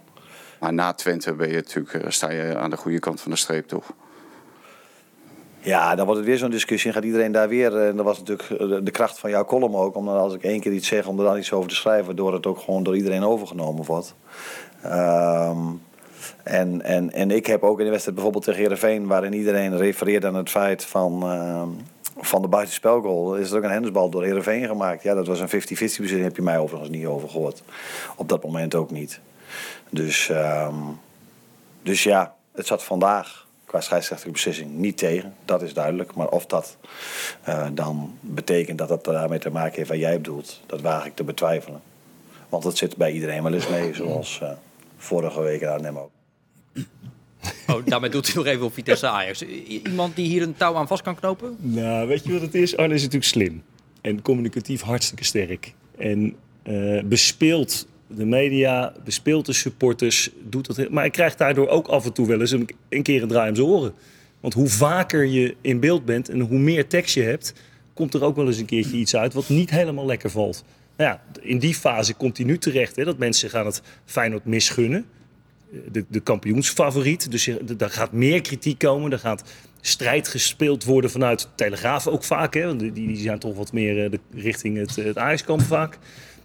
Maar 0.59 0.73
na 0.73 0.93
Twente 0.93 1.33
ben 1.33 1.47
je 1.49 1.55
natuurlijk, 1.55 1.93
eh, 1.93 2.09
sta 2.11 2.31
je 2.31 2.57
aan 2.57 2.69
de 2.69 2.77
goede 2.77 2.99
kant 2.99 3.21
van 3.21 3.31
de 3.31 3.37
streep, 3.37 3.67
toch? 3.67 3.91
Ja, 5.59 5.95
dan 5.95 6.05
wordt 6.05 6.19
het 6.19 6.29
weer 6.29 6.37
zo'n 6.37 6.49
discussie 6.49 6.87
en 6.89 6.95
gaat 6.95 7.03
iedereen 7.05 7.31
daar 7.31 7.47
weer... 7.49 7.77
eh, 7.77 7.87
En 7.87 7.95
dat 7.95 8.05
was 8.05 8.17
natuurlijk 8.23 8.49
eh, 8.49 8.77
de- 8.83 8.91
kracht 8.91 9.19
van 9.19 9.29
jouw 9.29 9.45
column 9.45 9.75
ook. 9.75 9.95
Om 9.95 10.05
dan 10.05 10.17
als 10.17 10.33
ik 10.33 10.43
één 10.43 10.59
keer 10.59 10.71
iets 10.71 10.87
zeg, 10.87 11.07
om 11.07 11.19
er 11.19 11.25
dan 11.25 11.37
iets 11.37 11.51
over 11.53 11.69
te 11.69 11.75
schrijven... 11.75 12.05
waardoor 12.05 12.33
het 12.33 12.45
ook 12.45 12.59
gewoon 12.59 12.83
door 12.83 12.95
iedereen 12.95 13.23
overgenomen 13.23 13.85
wordt. 13.85 14.15
Ehm, 14.81 15.57
en, 16.43 16.81
en, 16.81 17.13
en 17.13 17.31
ik 17.31 17.45
heb 17.45 17.63
ook 17.63 17.77
in 17.77 17.83
de 17.83 17.89
wedstrijd 17.91 18.15
bijvoorbeeld 18.15 18.43
tegen 18.45 18.61
Heerenveen... 18.61 19.07
waarin 19.07 19.33
iedereen 19.33 19.77
refereert 19.77 20.25
aan 20.25 20.35
het 20.35 20.49
feit 20.49 20.85
van... 20.85 21.23
ehm, 21.23 21.69
van 22.19 22.41
de 22.41 22.47
buitenspelgoal 22.47 23.35
is 23.35 23.51
er 23.51 23.57
ook 23.57 23.63
een 23.63 23.69
hensbal 23.69 24.09
door 24.09 24.23
Heerenveen 24.23 24.67
gemaakt. 24.67 25.03
Ja, 25.03 25.13
dat 25.13 25.27
was 25.27 25.39
een 25.39 25.47
50-50 25.47 25.49
beslissing. 25.49 26.23
heb 26.23 26.35
je 26.35 26.41
mij 26.41 26.59
overigens 26.59 26.89
niet 26.91 27.05
over 27.05 27.29
gehoord. 27.29 27.63
Op 28.15 28.29
dat 28.29 28.43
moment 28.43 28.75
ook 28.75 28.91
niet. 28.91 29.19
Dus, 29.89 30.29
ehm, 30.29 30.75
dus 31.83 32.03
ja, 32.03 32.35
het 32.51 32.67
zat 32.67 32.83
vandaag 32.83 33.47
qua 33.65 33.81
scheidsrechtelijke 33.81 34.41
beslissing 34.41 34.71
niet 34.71 34.97
tegen. 34.97 35.35
Dat 35.45 35.61
is 35.61 35.73
duidelijk. 35.73 36.15
Maar 36.15 36.27
of 36.27 36.45
dat 36.45 36.77
eh, 37.43 37.67
dan 37.73 38.17
betekent 38.19 38.77
dat 38.77 38.87
dat 38.87 39.03
daarmee 39.03 39.39
te 39.39 39.49
maken 39.49 39.75
heeft 39.75 39.89
wat 39.89 39.99
jij 39.99 40.15
bedoelt, 40.15 40.61
dat 40.65 40.81
waag 40.81 41.05
ik 41.05 41.15
te 41.15 41.23
betwijfelen. 41.23 41.81
Want 42.49 42.63
het 42.63 42.77
zit 42.77 42.97
bij 42.97 43.11
iedereen 43.11 43.43
wel 43.43 43.53
eens 43.53 43.67
mee, 43.67 43.93
zoals 43.93 44.39
eh, 44.41 44.51
vorige 44.97 45.41
week 45.41 45.63
aan 45.63 45.73
Arnhem 45.73 45.97
ook. 45.97 46.16
Oh, 47.77 47.85
daarmee 47.85 48.09
doet 48.09 48.25
hij 48.25 48.35
nog 48.35 48.45
even 48.45 48.65
op 48.65 48.73
Vitesse 48.73 49.07
Ajax. 49.07 49.41
Iemand 49.83 50.15
die 50.15 50.27
hier 50.27 50.41
een 50.41 50.55
touw 50.55 50.75
aan 50.75 50.87
vast 50.87 51.03
kan 51.03 51.15
knopen? 51.15 51.55
Nou, 51.59 52.07
weet 52.07 52.23
je 52.23 52.31
wat 52.31 52.41
het 52.41 52.55
is? 52.55 52.77
Arne 52.77 52.93
is 52.93 53.01
natuurlijk 53.01 53.31
slim. 53.31 53.63
En 54.01 54.21
communicatief 54.21 54.81
hartstikke 54.81 55.23
sterk. 55.23 55.73
En 55.97 56.35
eh, 56.63 57.03
bespeelt 57.03 57.87
de 58.07 58.25
media, 58.25 58.93
bespeelt 59.03 59.45
de 59.45 59.53
supporters. 59.53 60.29
Doet 60.43 60.75
dat, 60.75 60.89
maar 60.89 61.01
hij 61.01 61.11
krijgt 61.11 61.37
daardoor 61.37 61.67
ook 61.67 61.87
af 61.87 62.05
en 62.05 62.13
toe 62.13 62.27
wel 62.27 62.39
eens 62.39 62.51
een, 62.51 62.69
een 62.89 63.03
keer 63.03 63.21
een 63.21 63.27
draai 63.27 63.49
om 63.49 63.55
zijn 63.55 63.67
oren. 63.67 63.93
Want 64.39 64.53
hoe 64.53 64.67
vaker 64.67 65.25
je 65.25 65.55
in 65.61 65.79
beeld 65.79 66.05
bent 66.05 66.29
en 66.29 66.39
hoe 66.39 66.59
meer 66.59 66.87
tekst 66.87 67.15
je 67.15 67.23
hebt... 67.23 67.53
komt 67.93 68.13
er 68.13 68.23
ook 68.23 68.35
wel 68.35 68.47
eens 68.47 68.57
een 68.57 68.65
keertje 68.65 68.97
iets 68.97 69.15
uit 69.15 69.33
wat 69.33 69.49
niet 69.49 69.69
helemaal 69.69 70.05
lekker 70.05 70.29
valt. 70.29 70.63
Nou 70.97 71.09
ja, 71.09 71.23
in 71.41 71.59
die 71.59 71.75
fase 71.75 72.13
komt 72.13 72.37
hij 72.37 72.45
nu 72.45 72.57
terecht. 72.57 72.95
Hè, 72.95 73.03
dat 73.03 73.17
mensen 73.17 73.49
gaan 73.49 73.65
het 73.65 73.81
Feyenoord 74.05 74.45
misgunnen 74.45 75.05
de, 75.91 76.05
de 76.07 76.19
kampioensfavoriet. 76.19 77.31
Dus 77.31 77.45
je, 77.45 77.63
daar 77.77 77.89
gaat 77.89 78.11
meer 78.11 78.41
kritiek 78.41 78.77
komen. 78.77 79.11
Er 79.11 79.19
gaat 79.19 79.43
strijd 79.81 80.27
gespeeld 80.27 80.83
worden 80.83 81.11
vanuit 81.11 81.49
Telegraaf 81.55 82.07
ook 82.07 82.23
vaak. 82.23 82.53
Hè? 82.53 82.75
Die, 82.75 82.91
die 82.91 83.17
zijn 83.17 83.39
toch 83.39 83.55
wat 83.55 83.73
meer 83.73 84.03
eh, 84.03 84.11
de, 84.11 84.19
richting 84.33 84.77
het, 84.77 84.95
het 84.95 85.17
Ajax-kamp 85.17 85.61
vaak. 85.61 85.97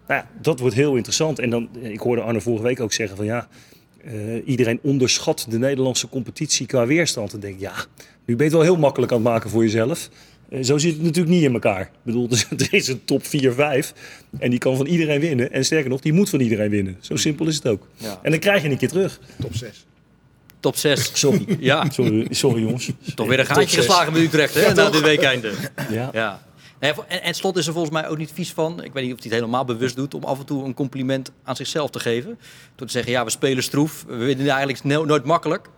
Nou 0.07 0.21
ja, 0.21 0.31
dat 0.41 0.61
wordt 0.61 0.75
heel 0.75 0.97
interessant. 0.97 1.39
En 1.39 1.51
dan, 1.51 1.69
ik 1.81 2.01
hoorde 2.01 2.23
Arne 2.23 2.41
vorige 2.41 2.63
week 2.63 2.81
ook 2.81 2.93
zeggen 2.93 3.17
van 3.17 3.27
ja... 3.27 3.49
eh, 4.05 4.47
iedereen 4.47 4.79
onderschat 4.83 5.47
de 5.49 5.59
Nederlandse 5.59 6.09
competitie 6.09 6.67
qua 6.67 6.87
weerstand. 6.87 7.33
En 7.33 7.41
denk 7.41 7.61
ja, 7.61 7.75
nu 8.25 8.37
ben 8.37 8.37
je 8.37 8.43
het 8.43 8.53
wel 8.53 8.63
heel 8.63 8.77
makkelijk 8.77 9.13
aan 9.13 9.19
het 9.19 9.27
maken 9.27 9.51
voor 9.51 9.63
jezelf. 9.63 10.09
Eh, 10.53 10.63
zo 10.63 10.79
zit 10.79 10.93
het 10.93 11.03
natuurlijk 11.03 11.35
niet 11.35 11.43
in 11.43 11.53
elkaar. 11.53 11.81
Ik 11.81 11.89
bedoel, 12.03 12.29
er 12.59 12.69
is 12.71 12.89
een 12.89 13.05
top 13.05 13.27
4, 13.27 13.53
5 13.53 13.93
en 14.39 14.51
die 14.51 14.59
kan 14.59 14.77
van 14.77 14.87
iedereen 14.87 15.21
winnen. 15.21 15.53
En 15.53 15.65
sterker 15.65 15.91
nog, 15.91 16.01
die 16.01 16.13
moet 16.13 16.31
van 16.31 16.41
iedereen 16.41 16.71
winnen. 16.71 16.97
Zo 17.01 17.17
simpel 17.17 17.47
is 17.47 17.57
het 17.57 17.67
ook. 17.67 17.87
Ja. 17.97 18.19
En 18.23 18.31
dan 18.31 18.41
krijg 18.41 18.63
je 18.63 18.69
een 18.69 18.77
keer 18.77 18.89
terug. 18.89 19.21
Top 19.41 19.55
6. 19.55 19.87
Top 20.61 20.77
6. 20.77 21.11
Sorry. 21.13 21.45
Ja, 21.61 21.91
Sorry, 21.91 22.27
sorry 22.31 22.63
jongens. 22.63 22.91
toch 23.15 23.29
weer 23.29 23.39
een 23.39 23.47
gaatje 23.47 23.77
geslagen 23.77 24.13
met 24.13 24.23
Utrecht 24.23 24.55
hè, 24.55 24.75
na 24.75 24.91
dit 24.91 25.01
weekende. 25.01 25.53
Ja. 25.91 26.11
Ja. 26.13 26.43
En, 26.79 26.95
en 27.23 27.35
Slot 27.35 27.57
is 27.57 27.67
er 27.67 27.73
volgens 27.73 27.93
mij 27.93 28.09
ook 28.09 28.19
niet 28.19 28.31
vies 28.35 28.53
van. 28.53 28.85
Ik 28.85 28.93
weet 28.93 29.05
niet 29.05 29.13
of 29.13 29.19
hij 29.19 29.31
het 29.31 29.41
helemaal 29.41 29.65
bewust 29.65 29.97
doet 29.97 30.15
om 30.15 30.25
af 30.25 30.39
en 30.39 30.45
toe 30.45 30.65
een 30.65 30.75
compliment 30.75 31.33
aan 31.45 31.57
zichzelf 31.57 31.91
te 31.91 32.01
geven. 32.01 32.39
Door 32.77 32.87
te 32.87 32.93
zeggen, 32.93 33.13
ja, 33.13 33.25
we 33.25 33.31
spelen 33.31 33.63
stroef. 33.63 34.05
We 34.09 34.17
winnen 34.17 34.49
eigenlijk 34.49 34.83
nooit 35.07 35.25
makkelijk. 35.25 35.69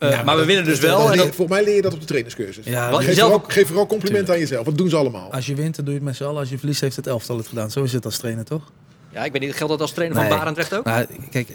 Uh, 0.00 0.24
maar 0.24 0.36
we 0.36 0.44
winnen 0.44 0.64
dus 0.64 0.78
wel. 0.80 1.00
En 1.00 1.08
leer- 1.08 1.16
dat, 1.16 1.34
Volgens 1.34 1.48
mij 1.56 1.64
leer 1.64 1.74
je 1.74 1.82
dat 1.82 1.92
op 1.92 2.00
de 2.00 2.06
trainerscursus. 2.06 2.64
Ja, 2.66 2.92
geef, 3.00 3.18
vooral, 3.18 3.44
geef 3.46 3.66
vooral 3.66 3.86
complimenten 3.86 4.34
aan 4.34 4.40
jezelf. 4.40 4.64
Dat 4.64 4.78
doen 4.78 4.88
ze 4.88 4.96
allemaal. 4.96 5.32
Als 5.32 5.46
je 5.46 5.54
wint, 5.54 5.76
dan 5.76 5.84
doe 5.84 5.94
je 5.94 6.00
het 6.00 6.08
met 6.08 6.16
z'n 6.16 6.24
allen. 6.24 6.38
Als 6.40 6.48
je 6.50 6.58
verliest, 6.58 6.80
heeft 6.80 6.96
het 6.96 7.06
elftal 7.06 7.36
het 7.36 7.48
gedaan. 7.48 7.70
Zo 7.70 7.82
is 7.82 7.92
het 7.92 8.04
als 8.04 8.16
trainer, 8.18 8.44
toch? 8.44 8.70
ja, 9.12 9.24
ik 9.24 9.32
weet 9.32 9.40
niet, 9.40 9.54
geldt 9.54 9.72
dat 9.72 9.80
als 9.80 9.92
trainer 9.92 10.18
van. 10.18 10.28
Barendrecht 10.28 10.74
ook? 10.74 10.84
Nou, 10.84 11.06
kijk, 11.30 11.48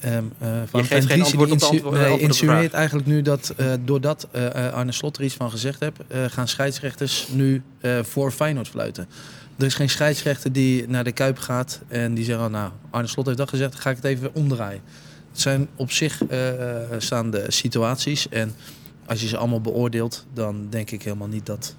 ehm 0.00 0.24
eh 0.38 0.48
Van 0.66 0.84
geeft 0.84 1.06
geen 1.06 1.22
antwoord 1.22 1.50
op 1.50 1.58
de 1.58 1.90
nee, 1.90 2.16
de 2.16 2.22
insinueert 2.22 2.72
eigenlijk 2.72 3.06
nu 3.06 3.22
dat 3.22 3.52
eh, 3.56 3.66
doordat 3.84 4.28
eh, 4.30 4.66
eh, 4.66 4.72
Arne 4.72 4.92
Slot 4.92 5.16
er 5.16 5.24
iets 5.24 5.34
van 5.34 5.50
gezegd 5.50 5.80
heeft, 5.80 5.96
eh, 6.08 6.24
gaan 6.28 6.48
scheidsrechters 6.48 7.28
nu 7.30 7.62
eh, 7.80 7.98
voor 8.02 8.30
Feyenoord 8.30 8.68
fluiten. 8.68 9.08
Er 9.58 9.66
is 9.66 9.74
geen 9.74 9.90
scheidsrechter 9.90 10.52
die 10.52 10.88
naar 10.88 11.04
de 11.04 11.12
Kuip 11.12 11.38
gaat 11.38 11.80
en 11.88 12.14
die 12.14 12.24
zegt, 12.24 12.38
oh, 12.40 12.46
nou, 12.46 12.70
Arne 12.90 13.08
Slot 13.08 13.26
heeft 13.26 13.38
dat 13.38 13.48
gezegd, 13.48 13.72
dan 13.72 13.80
ga 13.80 13.90
ik 13.90 13.96
het 13.96 14.04
even 14.04 14.34
omdraaien. 14.34 14.80
Het 15.32 15.40
zijn 15.40 15.68
op 15.76 15.90
zich 15.90 16.24
eh, 16.26 16.58
staande 16.98 17.44
situaties 17.48 18.28
en 18.28 18.52
als 19.06 19.20
je 19.20 19.28
ze 19.28 19.36
allemaal 19.36 19.60
beoordeelt, 19.60 20.26
dan 20.34 20.66
denk 20.70 20.90
ik 20.90 21.02
helemaal 21.02 21.28
niet 21.28 21.46
dat, 21.46 21.76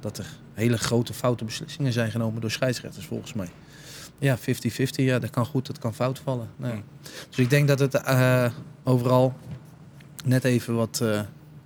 dat 0.00 0.18
er 0.18 0.26
hele 0.54 0.78
grote 0.78 1.12
foute 1.14 1.44
beslissingen 1.44 1.92
zijn 1.92 2.10
genomen 2.10 2.40
door 2.40 2.50
scheidsrechters 2.50 3.06
volgens 3.06 3.32
mij. 3.32 3.48
Ja, 4.18 4.38
50-50, 4.38 4.40
ja, 4.94 5.18
dat 5.18 5.30
kan 5.30 5.46
goed, 5.46 5.66
dat 5.66 5.78
kan 5.78 5.94
fout 5.94 6.18
vallen. 6.18 6.48
Nee. 6.56 6.82
Dus 7.28 7.38
ik 7.38 7.50
denk 7.50 7.68
dat 7.68 7.78
het 7.78 7.94
eh, 7.94 8.46
overal 8.84 9.34
net 10.24 10.44
even 10.44 10.74
wat 10.74 11.00
eh, 11.02 11.20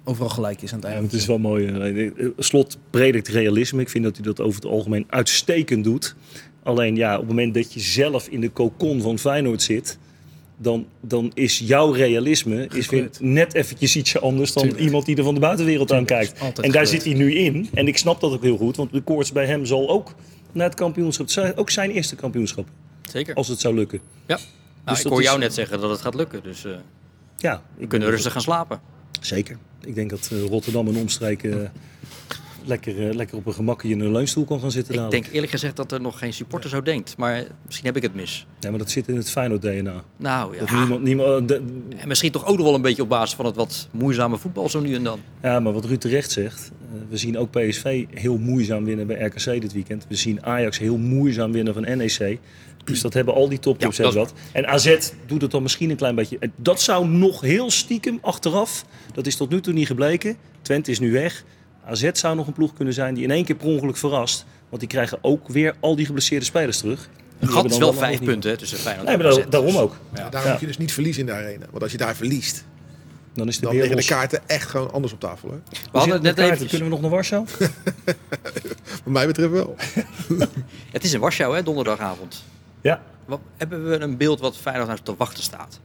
overal 0.05 0.29
gelijk 0.29 0.62
is 0.62 0.73
aan 0.73 0.79
het 0.79 0.88
Ja, 0.88 0.93
einde. 0.95 1.07
het 1.11 1.17
is 1.21 1.27
wel 1.27 1.38
mooi. 1.38 2.12
Slot 2.38 2.79
predikt 2.91 3.29
realisme. 3.29 3.81
Ik 3.81 3.88
vind 3.88 4.05
dat 4.05 4.17
hij 4.17 4.25
dat 4.25 4.41
over 4.41 4.61
het 4.61 4.71
algemeen 4.71 5.05
uitstekend 5.09 5.85
doet. 5.85 6.15
Alleen 6.62 6.97
ja, 6.97 7.12
op 7.15 7.21
het 7.21 7.29
moment 7.29 7.55
dat 7.55 7.73
je 7.73 7.81
zelf 7.81 8.29
in 8.29 8.41
de 8.41 8.50
kokon 8.50 9.00
van 9.00 9.19
Feyenoord 9.19 9.62
zit... 9.62 9.99
dan, 10.61 10.87
dan 11.00 11.31
is 11.35 11.59
jouw 11.59 11.91
realisme 11.93 12.69
is 12.75 12.88
weer 12.88 13.11
net 13.21 13.55
eventjes 13.55 13.97
ietsje 13.97 14.19
anders 14.21 14.53
dan 14.53 14.62
Tuurlijk. 14.62 14.83
iemand 14.85 15.07
die 15.07 15.17
er 15.17 15.25
van 15.25 15.35
de 15.35 15.41
buitenwereld 15.41 15.93
aan 15.93 16.05
kijkt. 16.05 16.41
altijd 16.41 16.67
En 16.67 16.73
daar 16.73 16.87
zit 16.87 17.05
hij 17.05 17.15
nu 17.15 17.35
in. 17.35 17.69
En 17.75 17.88
ik 17.88 17.99
snap 17.99 18.21
dat 18.21 18.33
ook 18.33 18.43
heel 18.43 18.57
goed, 18.57 18.77
want 18.77 18.93
de 18.93 19.00
koorts 19.00 19.33
bij 19.33 19.47
hem 19.47 19.65
zal 19.67 19.88
ook 19.88 20.15
naar 20.53 20.67
het 20.69 20.75
kampioenschap. 20.75 21.53
Ook 21.57 21.71
zijn 21.71 21.91
eerste 21.91 22.17
kampioenschap, 22.17 22.69
Zeker. 23.11 23.35
als 23.35 23.49
het 23.49 23.61
zou 23.61 23.75
lukken. 23.75 24.00
Ja. 24.27 24.35
Nou, 24.37 24.41
Dus 24.85 24.97
ik 24.97 25.03
dat 25.03 25.12
hoor 25.12 25.21
is- 25.21 25.27
jou 25.27 25.38
net 25.38 25.55
zeggen 25.55 25.81
dat 25.81 25.91
het 25.91 26.00
gaat 26.00 26.15
lukken. 26.15 26.41
Dus 26.43 26.65
eh, 26.65 26.73
Ja, 27.37 27.62
we 27.77 27.87
kunnen 27.87 28.11
rustig 28.11 28.33
gaan 28.33 28.43
slapen. 28.43 28.81
Zeker. 29.21 29.57
Ik 29.85 29.95
denk 29.95 30.11
dat 30.11 30.29
eh, 30.33 30.45
Rotterdam 30.45 30.88
en 30.88 30.97
omstreken 30.97 31.62
eh, 31.65 31.71
lekker, 32.69 33.09
eh, 33.09 33.15
lekker 33.15 33.37
op 33.37 33.47
een 33.47 33.53
gemakje 33.55 33.89
in 33.89 34.01
een 34.01 34.13
leunstoel 34.13 34.45
kan 34.45 34.61
gaan 34.61 34.71
zitten. 34.71 34.95
Ik 34.95 34.99
dadelijk. 35.01 35.23
denk 35.23 35.35
eerlijk 35.35 35.53
gezegd 35.53 35.77
dat 35.77 35.93
er 35.93 36.01
nog 36.01 36.19
geen 36.19 36.33
supporter 36.33 36.71
zo 36.71 36.83
denkt. 36.83 37.17
Maar 37.17 37.45
misschien 37.67 37.87
heb 37.87 37.97
ik 37.97 38.03
het 38.03 38.15
mis. 38.15 38.47
Ja, 38.61 38.71
maar 38.71 38.79
dat 38.79 38.91
zit 38.91 39.09
in 39.09 39.17
het 39.17 39.31
Feyenoord-DNA. 39.31 40.05
Nou 40.17 40.53
ja. 40.55 40.59
Dat 40.61 40.71
niemand, 40.71 41.03
niemand, 41.03 41.49
de- 41.49 41.63
En 41.97 42.09
misschien 42.09 42.31
toch 42.33 42.47
ook 42.47 42.57
nog 42.57 42.65
wel 42.67 42.75
een 42.75 42.83
beetje 42.83 43.03
op 43.03 43.09
basis 43.09 43.37
van 43.37 43.47
het 43.47 43.57
wat 43.57 43.89
moeizame 43.93 44.37
voetbal 44.39 44.69
zo 44.69 44.81
nu 44.81 44.95
en 44.95 45.05
dan. 45.05 45.21
ja, 45.43 45.61
maar 45.61 45.73
wat 45.73 45.85
Ruud 45.85 46.01
terecht 46.01 46.31
zegt. 46.31 46.71
eh, 46.95 47.01
we 47.09 47.17
zien 47.17 47.39
ook 47.39 47.51
PSV 47.51 48.05
heel 48.15 48.39
moeizaam 48.39 48.85
winnen 48.85 49.07
bij 49.07 49.17
RKC 49.25 49.45
dit 49.61 49.73
weekend. 49.73 50.07
We 50.09 50.15
zien 50.15 50.45
Ajax 50.45 50.79
heel 50.79 50.97
moeizaam 50.97 51.53
winnen 51.53 51.75
van 51.75 51.83
NEC. 51.97 52.39
Dus 52.85 53.01
dat 53.01 53.15
hebben 53.15 53.35
al 53.35 53.49
die 53.49 53.59
topclubs 53.59 53.97
Ja, 53.97 54.03
dat 54.03 54.15
hebben 54.15 54.33
dat. 54.35 54.43
En 54.53 54.67
AZ 54.67 55.11
doet 55.27 55.43
het 55.43 55.51
dan 55.51 55.63
misschien 55.63 55.91
een 55.91 55.97
klein 55.97 56.15
beetje. 56.15 56.37
En 56.41 56.53
Dat 56.57 56.81
zou 56.81 57.09
nog 57.09 57.41
heel 57.41 57.71
stiekem 57.71 58.19
achteraf. 58.23 58.85
Dat 59.15 59.27
is 59.27 59.37
tot 59.37 59.51
nu 59.51 59.61
toe 59.61 59.73
niet 59.73 59.87
gebleken. 59.87 60.37
Twente 60.63 60.91
is 60.91 60.99
nu 61.01 61.13
weg. 61.13 61.45
AZ 61.88 62.11
zou 62.12 62.37
nog 62.37 62.47
een 62.47 62.52
ploeg 62.52 62.73
kunnen 62.75 62.95
zijn 62.95 63.14
die 63.14 63.25
in 63.25 63.30
één 63.30 63.45
keer 63.45 63.57
per 63.57 63.66
ongeluk 63.66 63.97
verrast. 63.97 64.45
Want 64.68 64.80
die 64.80 64.90
krijgen 64.90 65.18
ook 65.21 65.49
weer 65.49 65.75
al 65.80 65.97
die 65.97 66.07
geblesseerde 66.07 66.45
spelers 66.45 66.78
terug. 66.78 67.09
Hebben 67.38 67.57
gat 67.57 67.71
is 67.71 67.78
wel 67.78 67.88
een 67.88 67.95
vijf 67.95 68.23
punten 68.23 68.50
hè, 68.50 68.57
tussen 68.57 68.78
Feyenoord 68.78 69.07
Nee, 69.07 69.16
maar 69.16 69.26
daar- 69.33 69.50
daarom 69.50 69.71
Dus- 69.73 69.80
ook. 69.80 69.97
Daarom 70.12 70.42
Ja. 70.45 70.50
moet 70.50 70.61
je 70.61 70.66
dus 70.66 70.78
niet 70.78 70.92
verliezen 70.92 71.21
in 71.21 71.26
de 71.26 71.33
arena. 71.33 71.66
Want 71.71 71.83
als 71.83 71.92
je 71.92 71.99
daar 71.99 72.16
verliest, 72.16 72.64
Dan 73.33 73.49
is 73.49 73.59
de 73.59 73.62
dan 73.66 73.76
liggen 73.76 73.97
de 73.97 74.04
kaarten 74.04 74.40
echt 74.49 74.68
gewoon 74.71 74.92
anders 74.92 75.12
op 75.12 75.21
tafel. 75.21 75.50
Hè? 75.50 75.57
We 75.71 75.99
hadden 75.99 76.14
het 76.14 76.23
net 76.23 76.35
Kaarten, 76.35 76.54
even. 76.54 76.68
Kunnen 76.68 76.87
we 76.87 76.92
nog 76.92 77.00
naar 77.00 77.11
Warschau? 77.11 77.45
Wat 79.04 79.12
mij 79.12 79.26
betreft 79.26 79.50
wel. 79.50 79.76
Het 80.90 81.04
is 81.04 81.12
in 81.12 81.21
Warschau, 81.21 81.57
hè, 81.57 81.62
donderdagavond. 81.62 82.45
Ja. 82.80 83.02
Wat, 83.26 83.40
hebben 83.57 83.88
we 83.90 83.99
een 84.00 84.16
beeld 84.16 84.40
wat 84.40 84.57
Feyenoord 84.57 84.87
nou 84.88 84.99
te 85.02 85.14
wachten 85.16 85.42
staat? 85.42 85.80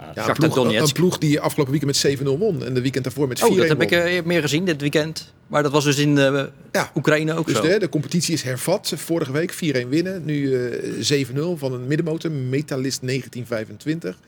Ja, 0.00 0.22
Shakhtar 0.22 0.28
een, 0.28 0.34
ploeg, 0.52 0.54
Donetsk. 0.54 0.86
een 0.86 0.92
ploeg 0.92 1.18
die 1.18 1.40
afgelopen 1.40 1.72
weekend 1.72 2.02
met 2.02 2.18
7-0 2.20 2.38
won. 2.38 2.64
En 2.64 2.74
de 2.74 2.80
weekend 2.80 3.04
daarvoor 3.04 3.28
met 3.28 3.38
4-1 3.38 3.42
Oh, 3.42 3.56
dat 3.56 3.68
heb 3.68 3.76
won. 3.76 3.86
ik 3.86 3.92
eh, 3.92 4.22
meer 4.24 4.40
gezien 4.40 4.64
dit 4.64 4.80
weekend. 4.80 5.32
Maar 5.46 5.62
dat 5.62 5.72
was 5.72 5.84
dus 5.84 5.98
in 5.98 6.18
eh, 6.18 6.42
Ja. 6.72 6.90
Oekraïne 6.94 7.34
ook 7.34 7.46
Dus 7.46 7.56
zo. 7.56 7.62
de, 7.62 7.78
de 7.78 7.88
competitie 7.88 8.34
is 8.34 8.42
hervat. 8.42 8.92
Vorige 8.96 9.32
week 9.32 9.52
4-1 9.84 9.88
winnen. 9.88 10.24
Nu 10.24 10.54
eh 10.70 11.26
7-0 11.26 11.38
van 11.56 11.72
een 11.72 11.86
middenmotor. 11.86 12.30
Metalist 12.30 13.00
1925. 13.02 14.18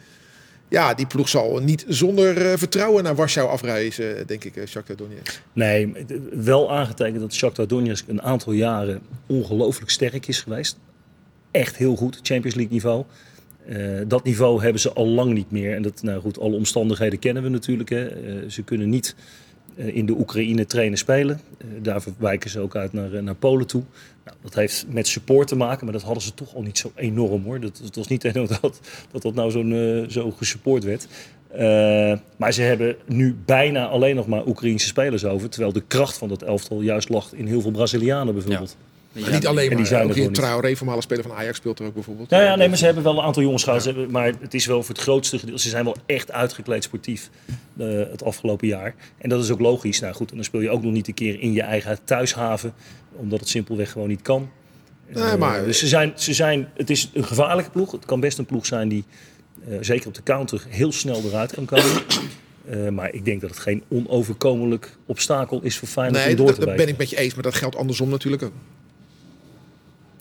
Ja, 0.69 0.95
die 0.95 1.07
ploeg 1.07 1.29
zal 1.29 1.59
niet 1.59 1.85
zonder 1.89 2.51
eh, 2.51 2.59
vertrouwen 2.59 3.03
naar 3.05 3.15
Warschau 3.15 3.49
afreizen, 3.49 4.27
denk 4.27 4.45
ik, 4.45 4.57
eh, 4.57 4.67
Shakhtar 4.67 4.97
Donetsk. 4.97 5.43
Nee, 5.53 5.93
wel 6.33 6.73
aangetekend 6.73 7.21
dat 7.21 7.35
Shakhtar 7.35 7.67
Donetsk 7.67 8.09
een 8.09 8.23
aantal 8.23 8.53
jaren 8.53 9.01
ongelooflijk 9.27 9.91
sterk 9.91 10.27
is 10.29 10.41
geweest. 10.41 10.79
Echt 11.51 11.77
heel 11.77 11.97
goed, 11.97 12.19
Champions 12.23 12.55
League 12.57 12.73
niveau. 12.73 13.05
Eh, 13.67 14.01
dat 14.07 14.25
niveau 14.25 14.63
hebben 14.63 14.81
ze 14.81 14.93
al 14.93 15.07
lang 15.07 15.33
niet 15.33 15.51
meer. 15.51 15.75
En 15.75 15.83
dat, 15.83 16.03
nou 16.03 16.21
goed, 16.21 16.41
alle 16.41 16.57
omstandigheden 16.57 17.19
kennen 17.19 17.43
we 17.43 17.49
natuurlijk. 17.49 17.89
Hè. 17.89 18.07
Eh, 18.07 18.49
ze 18.49 18.63
kunnen 18.63 18.89
niet 18.89 19.15
eh, 19.77 19.97
in 19.97 20.07
de 20.07 20.13
Oekraïne 20.13 20.67
trainen 20.67 20.99
spelen. 20.99 21.41
Daarvoor 21.83 22.13
wijken 22.19 22.51
ze 22.51 22.61
ook 22.61 22.77
uit 22.77 22.93
naar, 22.93 23.23
naar 23.23 23.35
Polen 23.35 23.67
toe. 23.67 23.83
Nou, 24.25 24.37
dat 24.43 24.55
heeft 24.55 24.87
met 24.89 25.07
support 25.07 25.49
te 25.49 25.57
maken, 25.57 25.85
maar 25.85 25.95
dat 25.95 26.03
hadden 26.03 26.23
ze 26.23 26.35
toch 26.35 26.55
al 26.55 26.63
niet 26.63 26.79
zo 26.79 26.93
enorm 26.95 27.45
hoor. 27.45 27.61
Dat, 27.61 27.81
het 27.85 27.97
was 27.97 28.07
niet 28.07 28.25
enorm 28.35 28.47
dat 28.47 28.81
dat, 29.11 29.23
dat 29.23 29.35
nou 29.35 30.11
zo 30.11 30.31
gesupport 30.31 30.85
werd. 30.85 31.09
Maar 32.37 32.53
ze 32.53 32.63
hebben 32.63 32.97
nu 33.07 33.37
bijna 33.45 33.87
alleen 33.87 34.17
nog 34.17 34.27
maar 34.27 34.47
Oekraïnse 34.47 34.87
spelers 34.87 35.25
over. 35.25 35.49
Terwijl 35.49 35.73
de 35.73 35.83
kracht 35.87 36.19
van 36.19 36.29
dat 36.29 36.43
elftal 36.43 36.81
juist 36.81 37.09
lag 37.09 37.33
in 37.33 37.47
heel 37.47 37.61
veel 37.61 37.71
Brazilianen 37.71 38.35
bijvoorbeeld. 38.35 38.77
Maar 39.13 39.31
niet 39.33 39.47
alleen 39.47 39.69
die 39.69 39.77
maar. 39.79 39.87
zijn 39.87 40.01
er 40.01 40.07
ook 40.07 40.13
gewoon 40.13 40.27
in 40.29 40.33
niet. 40.33 40.43
Traoré, 40.43 40.77
voormalig 40.77 41.03
speler 41.03 41.23
van 41.23 41.33
Ajax, 41.33 41.57
speelt 41.57 41.79
er 41.79 41.87
ook 41.87 41.95
bijvoorbeeld. 41.95 42.31
Ja, 42.31 42.43
ja, 42.43 42.55
nee, 42.57 42.69
maar 42.69 42.77
ze 42.79 42.85
hebben 42.85 43.03
wel 43.03 43.19
een 43.19 43.25
aantal 43.25 43.43
jongens 43.43 43.65
gehad. 43.65 44.09
Maar 44.09 44.33
het 44.41 44.55
is 44.55 44.67
wel 44.67 44.83
voor 44.83 44.95
het 44.95 45.03
grootste 45.05 45.39
gedeelte. 45.39 45.63
Ze 45.63 45.69
zijn 45.69 45.85
wel 45.85 45.97
echt 46.07 46.33
uitgekleed 46.33 46.85
sportief 46.85 47.31
eh, 47.79 47.87
het 48.11 48.25
afgelopen 48.25 48.69
jaar. 48.69 48.95
En 49.19 49.29
dat 49.29 49.45
is 49.45 49.51
ook 49.51 49.61
logisch. 49.61 50.01
Nou 50.01 50.15
goed, 50.15 50.31
en 50.31 50.37
dan 50.37 50.45
speel 50.45 50.61
je 50.61 50.71
ook 50.71 50.83
nog 50.83 50.93
niet 50.93 51.09
een 51.09 51.15
keer 51.15 51.41
in 51.41 51.53
je 51.53 51.63
eigen 51.63 51.99
thuishaven. 52.05 52.73
Omdat 53.13 53.41
het 53.41 53.49
simpelweg 53.49 53.91
gewoon 53.93 54.09
niet 54.09 54.23
kan. 54.23 54.51
Nee, 55.09 55.25
Eh, 55.25 55.35
maar- 55.37 55.65
dus 55.65 55.79
ze 55.79 55.87
zijn, 55.87 56.13
ze 56.17 56.35
zijn, 56.35 56.69
het 56.77 56.91
is 56.91 57.11
een 57.15 57.25
gevaarlijke 57.25 57.71
ploeg. 57.71 57.93
Het 57.93 58.05
kan 58.05 58.21
best 58.21 58.39
een 58.39 58.47
ploeg 58.47 58.67
zijn 58.67 58.89
die, 58.89 59.05
eh, 59.69 59.77
zeker 59.81 60.07
op 60.09 60.15
de 60.15 60.23
counter, 60.23 60.65
heel 60.69 60.93
snel 60.93 61.23
eruit 61.25 61.53
kan 61.53 61.65
komen. 61.65 61.91
Eh, 62.69 62.89
maar 62.89 63.13
ik 63.13 63.25
denk 63.25 63.41
dat 63.41 63.51
het 63.51 63.59
geen 63.59 63.83
onoverkomelijk 63.89 64.97
obstakel 65.07 65.61
is 65.63 65.79
voor 65.79 65.89
Feyenoord 65.89 66.23
Nee, 66.23 66.31
om 66.31 66.37
door 66.37 66.47
dat, 66.47 66.55
te 66.61 66.67
dat 66.67 66.77
ben 66.77 66.89
ik 66.89 66.97
met 66.97 67.11
je 67.11 67.17
eens, 67.19 67.35
maar 67.35 67.43
dat 67.43 67.55
geldt 67.55 67.77
andersom 67.77 68.09
natuurlijk 68.09 68.43
ook. 68.43 68.53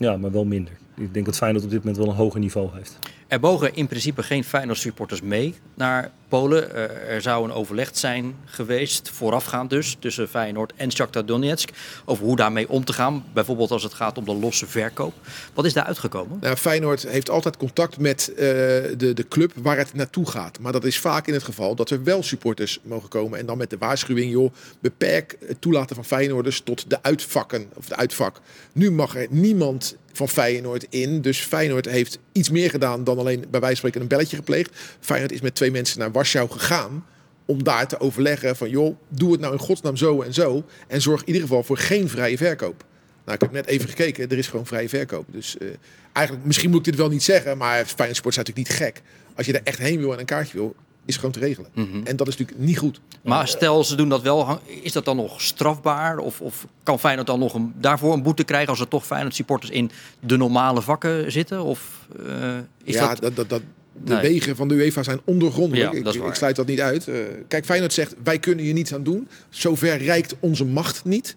Ja, 0.02 0.16
maar 0.16 0.32
wel 0.32 0.44
minder. 0.44 0.72
Ik 0.96 1.14
denk 1.14 1.26
dat 1.26 1.36
Feyenoord 1.36 1.64
op 1.64 1.70
dit 1.70 1.78
moment 1.78 1.96
wel 1.96 2.08
een 2.08 2.14
hoger 2.14 2.40
niveau 2.40 2.68
heeft. 2.72 2.98
Er 3.32 3.40
mogen 3.40 3.74
in 3.74 3.86
principe 3.86 4.22
geen 4.22 4.44
Feyenoord 4.44 4.78
supporters 4.78 5.20
mee 5.20 5.54
naar 5.74 6.10
Polen. 6.28 6.74
Eh, 6.74 7.14
er 7.14 7.22
zou 7.22 7.44
een 7.44 7.52
overleg 7.52 7.90
zijn 7.92 8.34
geweest, 8.44 9.10
voorafgaand 9.10 9.70
dus, 9.70 9.96
tussen 9.98 10.28
Feyenoord 10.28 10.72
en 10.76 10.92
Shakhtar 10.92 11.26
Donetsk. 11.26 11.70
Over 12.04 12.24
hoe 12.24 12.36
daarmee 12.36 12.68
om 12.68 12.84
te 12.84 12.92
gaan. 12.92 13.24
Bijvoorbeeld 13.32 13.70
als 13.70 13.82
het 13.82 13.94
gaat 13.94 14.18
om 14.18 14.24
de 14.24 14.34
losse 14.34 14.66
verkoop. 14.66 15.14
Wat 15.54 15.64
is 15.64 15.72
daar 15.72 15.84
uitgekomen? 15.84 16.38
Nou, 16.40 16.56
Feyenoord 16.56 17.02
heeft 17.02 17.30
altijd 17.30 17.56
contact 17.56 17.98
met 17.98 18.28
eh, 18.28 18.36
de, 18.36 19.10
de 19.14 19.28
club 19.28 19.52
waar 19.56 19.76
het 19.76 19.94
naartoe 19.94 20.26
gaat. 20.26 20.58
Maar 20.60 20.72
dat 20.72 20.84
is 20.84 20.98
vaak 20.98 21.26
in 21.26 21.34
het 21.34 21.42
geval 21.42 21.74
dat 21.74 21.90
er 21.90 22.04
wel 22.04 22.22
supporters 22.22 22.80
mogen 22.82 23.08
komen. 23.08 23.38
En 23.38 23.46
dan 23.46 23.58
met 23.58 23.70
de 23.70 23.78
waarschuwing, 23.78 24.30
joh, 24.30 24.52
beperk 24.80 25.36
het 25.46 25.60
toelaten 25.60 25.96
van 25.96 26.04
Feyenoorders 26.04 26.60
tot 26.60 26.90
de 26.90 27.02
uitvakken 27.02 27.70
of 27.74 27.88
de 27.88 27.96
uitvak. 27.96 28.40
Nu 28.72 28.90
mag 28.90 29.16
er 29.16 29.26
niemand 29.30 29.96
van 30.12 30.28
Feyenoord 30.28 30.86
in. 30.88 31.20
Dus 31.20 31.38
Feyenoord 31.38 31.86
heeft 31.86 32.18
iets 32.32 32.50
meer 32.50 32.70
gedaan 32.70 33.04
dan 33.04 33.18
alleen 33.18 33.44
bij 33.50 33.60
wijze 33.60 33.66
van 33.66 33.76
spreken 33.76 34.00
een 34.00 34.08
belletje 34.08 34.36
gepleegd. 34.36 34.70
Feyenoord 35.00 35.32
is 35.32 35.40
met 35.40 35.54
twee 35.54 35.70
mensen 35.70 35.98
naar 35.98 36.12
Warschau 36.12 36.50
gegaan 36.50 37.04
om 37.46 37.62
daar 37.62 37.88
te 37.88 38.00
overleggen 38.00 38.56
van, 38.56 38.70
joh, 38.70 38.96
doe 39.08 39.32
het 39.32 39.40
nou 39.40 39.52
in 39.52 39.58
godsnaam 39.58 39.96
zo 39.96 40.22
en 40.22 40.34
zo. 40.34 40.64
En 40.88 41.00
zorg 41.00 41.20
in 41.20 41.26
ieder 41.26 41.42
geval 41.42 41.62
voor 41.62 41.78
geen 41.78 42.08
vrije 42.08 42.36
verkoop. 42.36 42.84
Nou, 43.24 43.34
ik 43.34 43.40
heb 43.40 43.52
net 43.52 43.66
even 43.66 43.88
gekeken, 43.88 44.28
er 44.28 44.38
is 44.38 44.46
gewoon 44.46 44.66
vrije 44.66 44.88
verkoop. 44.88 45.26
Dus 45.28 45.58
eh, 45.58 45.68
eigenlijk, 46.12 46.46
misschien 46.46 46.70
moet 46.70 46.78
ik 46.78 46.84
dit 46.84 46.96
wel 46.96 47.08
niet 47.08 47.22
zeggen, 47.22 47.56
maar 47.56 47.84
Feyenoord 47.84 48.16
Sport 48.16 48.36
is 48.36 48.36
natuurlijk 48.36 48.68
niet 48.68 48.76
gek. 48.76 49.02
Als 49.34 49.46
je 49.46 49.52
er 49.52 49.60
echt 49.64 49.78
heen 49.78 49.98
wil 49.98 50.12
en 50.12 50.18
een 50.18 50.24
kaartje 50.24 50.56
wil, 50.56 50.74
is 51.04 51.16
gewoon 51.16 51.30
te 51.30 51.38
regelen. 51.38 51.70
En 52.04 52.16
dat 52.16 52.28
is 52.28 52.36
natuurlijk 52.36 52.66
niet 52.66 52.78
goed. 52.78 53.00
Maar 53.22 53.48
stel 53.48 53.84
ze 53.84 53.96
doen 53.96 54.08
dat 54.08 54.22
wel, 54.22 54.60
is 54.82 54.92
dat 54.92 55.04
dan 55.04 55.16
nog 55.16 55.40
strafbaar? 55.40 56.18
Of, 56.18 56.40
of 56.40 56.66
kan 56.82 56.98
Feyenoord 56.98 57.26
dan 57.26 57.38
nog 57.38 57.54
een, 57.54 57.72
daarvoor 57.76 58.12
een 58.12 58.22
boete 58.22 58.44
krijgen 58.44 58.68
als 58.68 58.80
er 58.80 58.88
toch 58.88 59.06
Feyenoord 59.06 59.34
supporters 59.34 59.70
in 59.72 59.90
de 60.20 60.36
normale 60.36 60.82
vakken 60.82 61.32
zitten? 61.32 61.62
Of 61.64 62.06
eh, 62.26 62.56
is 62.84 62.94
ja, 62.94 63.08
dat... 63.08 63.20
dat, 63.20 63.36
dat, 63.36 63.48
dat, 63.48 63.62
de 64.04 64.12
Nee. 64.12 64.22
wegen 64.22 64.56
van 64.56 64.68
de 64.68 64.74
UEFA 64.74 65.02
zijn 65.02 65.20
ondergrondelijk. 65.24 65.92
Ja, 65.92 66.02
dat 66.02 66.14
is 66.14 66.20
ik, 66.20 66.26
ik 66.26 66.34
sluit 66.34 66.56
dat 66.56 66.66
niet 66.66 66.80
uit. 66.80 67.08
Eh, 67.08 67.14
kijk, 67.48 67.64
Feyenoord 67.64 67.92
zegt, 67.92 68.14
wij 68.22 68.38
kunnen 68.38 68.64
hier 68.64 68.74
niets 68.74 68.94
aan 68.94 69.02
doen. 69.02 69.28
Zover 69.48 69.96
reikt 70.02 70.34
onze 70.40 70.64
macht 70.64 71.04
niet. 71.04 71.36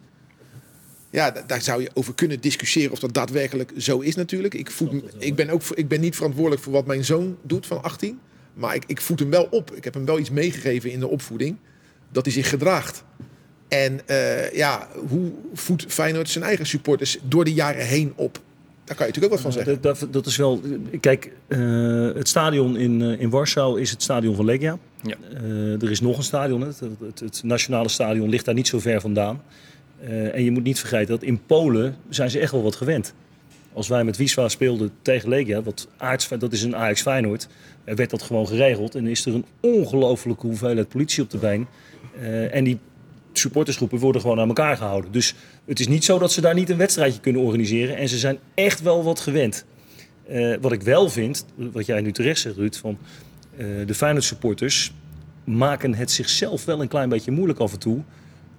Ja, 1.10 1.32
da- 1.32 1.44
daar 1.48 1.62
zou 1.62 1.82
je 1.82 1.90
over 1.94 2.14
kunnen 2.14 2.42
discussiëren 2.42 2.92
of 2.92 3.00
dat 3.00 3.14
daadwerkelijk 3.14 3.72
zo 3.78 4.00
is 4.00 4.16
natuurlijk. 4.16 4.54
Ik, 4.54 4.70
hem- 4.78 5.04
ik, 5.18 5.36
ben, 5.36 5.50
ook, 5.50 5.62
ik 5.74 5.88
ben 5.88 6.02
niet 6.02 6.16
verantwoordelijk 6.16 6.62
voor 6.62 6.74
wat 6.74 6.86
mijn 6.86 7.06
zoon 7.06 7.38
doet 7.42 7.66
van 7.66 7.84
18. 7.84 8.20
Maar 8.56 8.76
ik, 8.76 8.84
ik 8.88 9.02
voed 9.02 9.20
hem 9.20 9.30
wel 9.30 9.48
op. 9.52 9.72
Ik 9.72 9.84
heb 9.84 9.94
hem 9.94 10.06
wel 10.06 10.20
iets 10.20 10.30
meegegeven 10.30 10.92
in 10.92 11.00
de 11.00 11.08
opvoeding. 11.08 11.58
Dat 12.12 12.26
hij 12.26 12.34
zich 12.34 12.50
gedraagt. 12.50 13.04
En 13.68 14.08
eh, 14.08 14.54
ja, 14.54 14.88
hoe 15.08 15.32
voedt 15.54 15.86
Feyenoord 15.88 16.30
zijn 16.30 16.44
eigen 16.44 16.66
supporters 16.66 17.18
door 17.24 17.44
de 17.44 17.54
jaren 17.54 17.86
heen 17.86 18.14
op? 18.16 18.40
Daar 18.84 18.96
kan 18.96 19.06
je 19.08 19.12
natuurlijk 19.12 19.26
ook 19.26 19.32
wat 19.44 19.54
van 19.54 19.64
zeggen. 19.64 19.82
Dat, 19.82 20.00
dat, 20.00 20.14
dat 20.14 20.26
is 20.26 20.38
wel. 20.38 20.62
Kijk, 21.00 21.32
eh, 21.48 21.60
het 22.14 22.28
stadion 22.28 22.78
in, 22.78 23.02
eh, 23.02 23.20
in 23.22 23.30
Warschau 23.30 23.82
is 23.82 23.92
het 23.92 24.04
stadion 24.04 24.36
van 24.36 24.46
Legia. 24.46 24.78
Ja. 25.02 25.16
Eh, 25.34 25.82
er 25.82 25.92
is 25.92 26.02
nog 26.02 26.18
een 26.18 26.24
stadion. 26.24 26.62
hè. 26.62 26.68
Het, 26.68 26.80
het, 26.80 27.20
het 27.20 27.44
nationale 27.44 27.90
stadion 27.90 28.30
ligt 28.30 28.46
daar 28.46 28.56
niet 28.56 28.68
zo 28.68 28.80
ver 28.80 29.02
vandaan. 29.02 29.42
Eh, 30.00 30.36
en 30.36 30.44
je 30.44 30.52
moet 30.52 30.64
niet 30.64 30.80
vergeten 30.80 31.08
dat 31.08 31.24
in 31.24 31.42
Polen 31.46 31.96
zijn 32.10 32.30
ze 32.30 32.40
echt 32.40 32.52
wel 32.52 32.64
wat 32.64 32.76
gewend. 32.76 33.14
Als 33.76 33.88
wij 33.88 34.04
met 34.04 34.18
Wisła 34.18 34.50
speelden 34.50 34.92
tegen 35.02 35.30
Legia, 35.30 35.62
wat 35.62 35.88
Ajax, 35.98 36.28
dat 36.28 36.54
is 36.54 36.64
een 36.64 36.76
Ajax 36.76 37.02
Feyenoord, 37.02 37.48
eh, 37.84 37.96
werd 37.96 38.10
dat 38.10 38.22
gewoon 38.22 38.48
geregeld. 38.48 38.96
En 38.96 39.08
is 39.08 39.26
er 39.26 39.34
een 39.34 39.46
ongelofelijke 39.60 40.46
hoeveelheid 40.46 40.90
politie 40.90 41.24
op 41.24 41.30
de 41.30 41.38
been. 41.38 41.68
Eh, 42.20 42.56
en 42.56 42.64
die 42.64 42.80
supportersgroepen 43.34 44.00
worden 44.00 44.22
gewoon 44.22 44.40
aan 44.40 44.48
elkaar 44.48 44.78
gehouden. 44.78 45.12
Dus 45.12 45.34
het 45.66 45.80
is 45.80 45.88
niet 45.88 46.04
zo 46.04 46.20
dat 46.20 46.32
ze 46.32 46.42
daar 46.42 46.54
niet 46.54 46.70
een 46.70 46.78
wedstrijdje 46.78 47.20
kunnen 47.20 47.42
organiseren. 47.42 47.98
En 47.98 48.10
ze 48.10 48.18
zijn 48.18 48.38
echt 48.54 48.82
wel 48.82 49.04
wat 49.04 49.20
gewend. 49.20 49.66
Eh, 50.28 50.56
wat 50.62 50.72
ik 50.72 50.82
wel 50.82 51.10
vind, 51.10 51.46
wat 51.56 51.86
jij 51.86 52.02
nu 52.02 52.12
terecht 52.12 52.40
zegt 52.40 52.56
Ruud, 52.56 52.76
van 52.76 52.98
de 53.86 53.94
Feyenoord 53.94 54.24
supporters 54.24 54.94
maken 55.44 55.94
het 55.94 56.12
zichzelf 56.12 56.66
wel 56.66 56.82
een 56.82 56.88
klein 56.88 57.10
beetje 57.10 57.32
moeilijk 57.32 57.60
af 57.60 57.74
en 57.74 57.80
toe. 57.80 58.02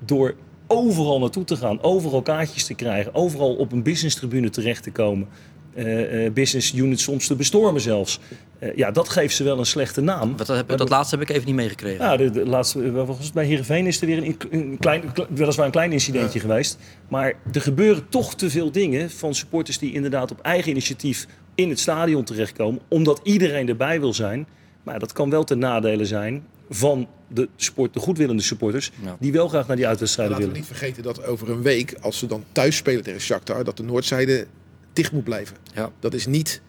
Door 0.04 0.34
overal 0.66 1.18
naartoe 1.18 1.44
te 1.44 1.56
gaan, 1.56 1.82
overal 1.82 2.22
kaartjes 2.22 2.64
te 2.64 2.74
krijgen, 2.74 3.14
overal 3.14 3.54
op 3.54 3.72
een 3.72 3.82
business 3.82 4.16
tribune 4.16 4.50
terecht 4.50 4.82
te 4.82 4.90
komen. 4.90 5.28
eh, 5.74 6.26
eh, 6.26 6.32
business 6.32 6.74
units 6.74 7.02
soms 7.02 7.26
te 7.26 7.34
bestormen 7.36 7.80
zelfs. 7.80 8.20
Eh, 8.58 8.76
ja, 8.76 8.90
dat 8.90 9.08
geeft 9.08 9.34
ze 9.36 9.44
wel 9.44 9.58
een 9.58 9.66
slechte 9.66 10.00
naam. 10.00 10.36
Wat, 10.36 10.46
heb, 10.46 10.76
dat 10.76 10.88
laatste 10.88 11.16
heb 11.16 11.28
ik 11.28 11.34
even 11.34 11.46
niet 11.46 11.54
meegekregen. 11.54 12.04
Ja, 12.04 12.16
de, 12.16 12.30
de 12.30 12.46
laatste, 12.46 12.80
het? 12.80 13.32
bij 13.34 13.44
Heerenveen 13.46 13.86
is 13.86 14.00
er 14.00 14.06
weer 14.06 14.18
een, 14.24 14.36
een 14.50 14.76
klein, 14.80 15.12
kle- 15.12 15.26
weliswaar 15.30 15.66
een 15.66 15.72
klein 15.72 15.92
incidentje 15.92 16.40
geweest. 16.40 16.78
Maar 17.08 17.32
er 17.52 17.60
gebeuren 17.60 18.08
toch 18.08 18.34
te 18.34 18.50
veel 18.50 18.72
dingen 18.72 19.10
van 19.10 19.34
supporters 19.34 19.78
die 19.78 19.92
inderdaad 19.92 20.30
op 20.30 20.40
eigen 20.40 20.70
initiatief 20.70 21.26
in 21.54 21.68
het 21.68 21.78
stadion 21.80 22.24
terechtkomen. 22.24 22.80
Omdat 22.88 23.20
iedereen 23.22 23.68
erbij 23.68 24.00
wil 24.00 24.14
zijn. 24.14 24.46
Maar 24.82 24.98
dat 24.98 25.12
kan 25.12 25.30
wel 25.30 25.44
ten 25.44 25.58
nadele 25.58 26.04
zijn 26.04 26.46
van 26.68 27.08
de, 27.28 27.48
support, 27.56 27.94
de 27.94 28.00
goedwillende 28.00 28.42
supporters. 28.42 28.90
Ja. 29.02 29.16
Die 29.20 29.32
wel 29.32 29.48
graag 29.48 29.66
naar 29.66 29.76
die 29.76 29.86
uitwedstrijden 29.86 30.34
Laten 30.36 30.48
we 30.48 30.54
willen. 30.54 30.68
niet 30.70 30.78
vergeten 30.78 31.02
dat 31.02 31.24
over 31.26 31.50
een 31.50 31.62
week, 31.62 31.94
als 32.00 32.18
ze 32.18 32.26
dan 32.26 32.44
thuis 32.52 32.76
spelen 32.76 33.02
tegen 33.02 33.20
Shakhtar, 33.20 33.64
dat 33.64 33.76
de 33.76 33.82
noordzijde 33.82 34.46
dicht 34.92 35.12
moet 35.12 35.24
blijven. 35.24 35.56
Ja. 35.74 35.90
Dat 36.00 36.14
is 36.14 36.26
niet 36.26 36.60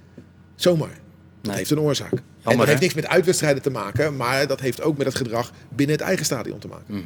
zomaar. 0.55 0.88
Dat 0.89 0.97
Nee. 1.41 1.55
heeft 1.55 1.71
een 1.71 1.79
oorzaak. 1.79 2.12
en 2.12 2.21
hè? 2.43 2.55
dat 2.55 2.67
heeft 2.67 2.81
niks 2.81 2.93
met 2.93 3.07
uitwedstrijden 3.07 3.62
te 3.62 3.69
maken, 3.69 4.15
maar 4.15 4.47
dat 4.47 4.60
heeft 4.60 4.81
ook 4.81 4.97
met 4.97 5.07
het 5.07 5.15
gedrag 5.15 5.51
binnen 5.69 5.95
het 5.95 6.05
eigen 6.05 6.25
stadion 6.25 6.60
te 6.60 6.67
maken. 6.67 7.03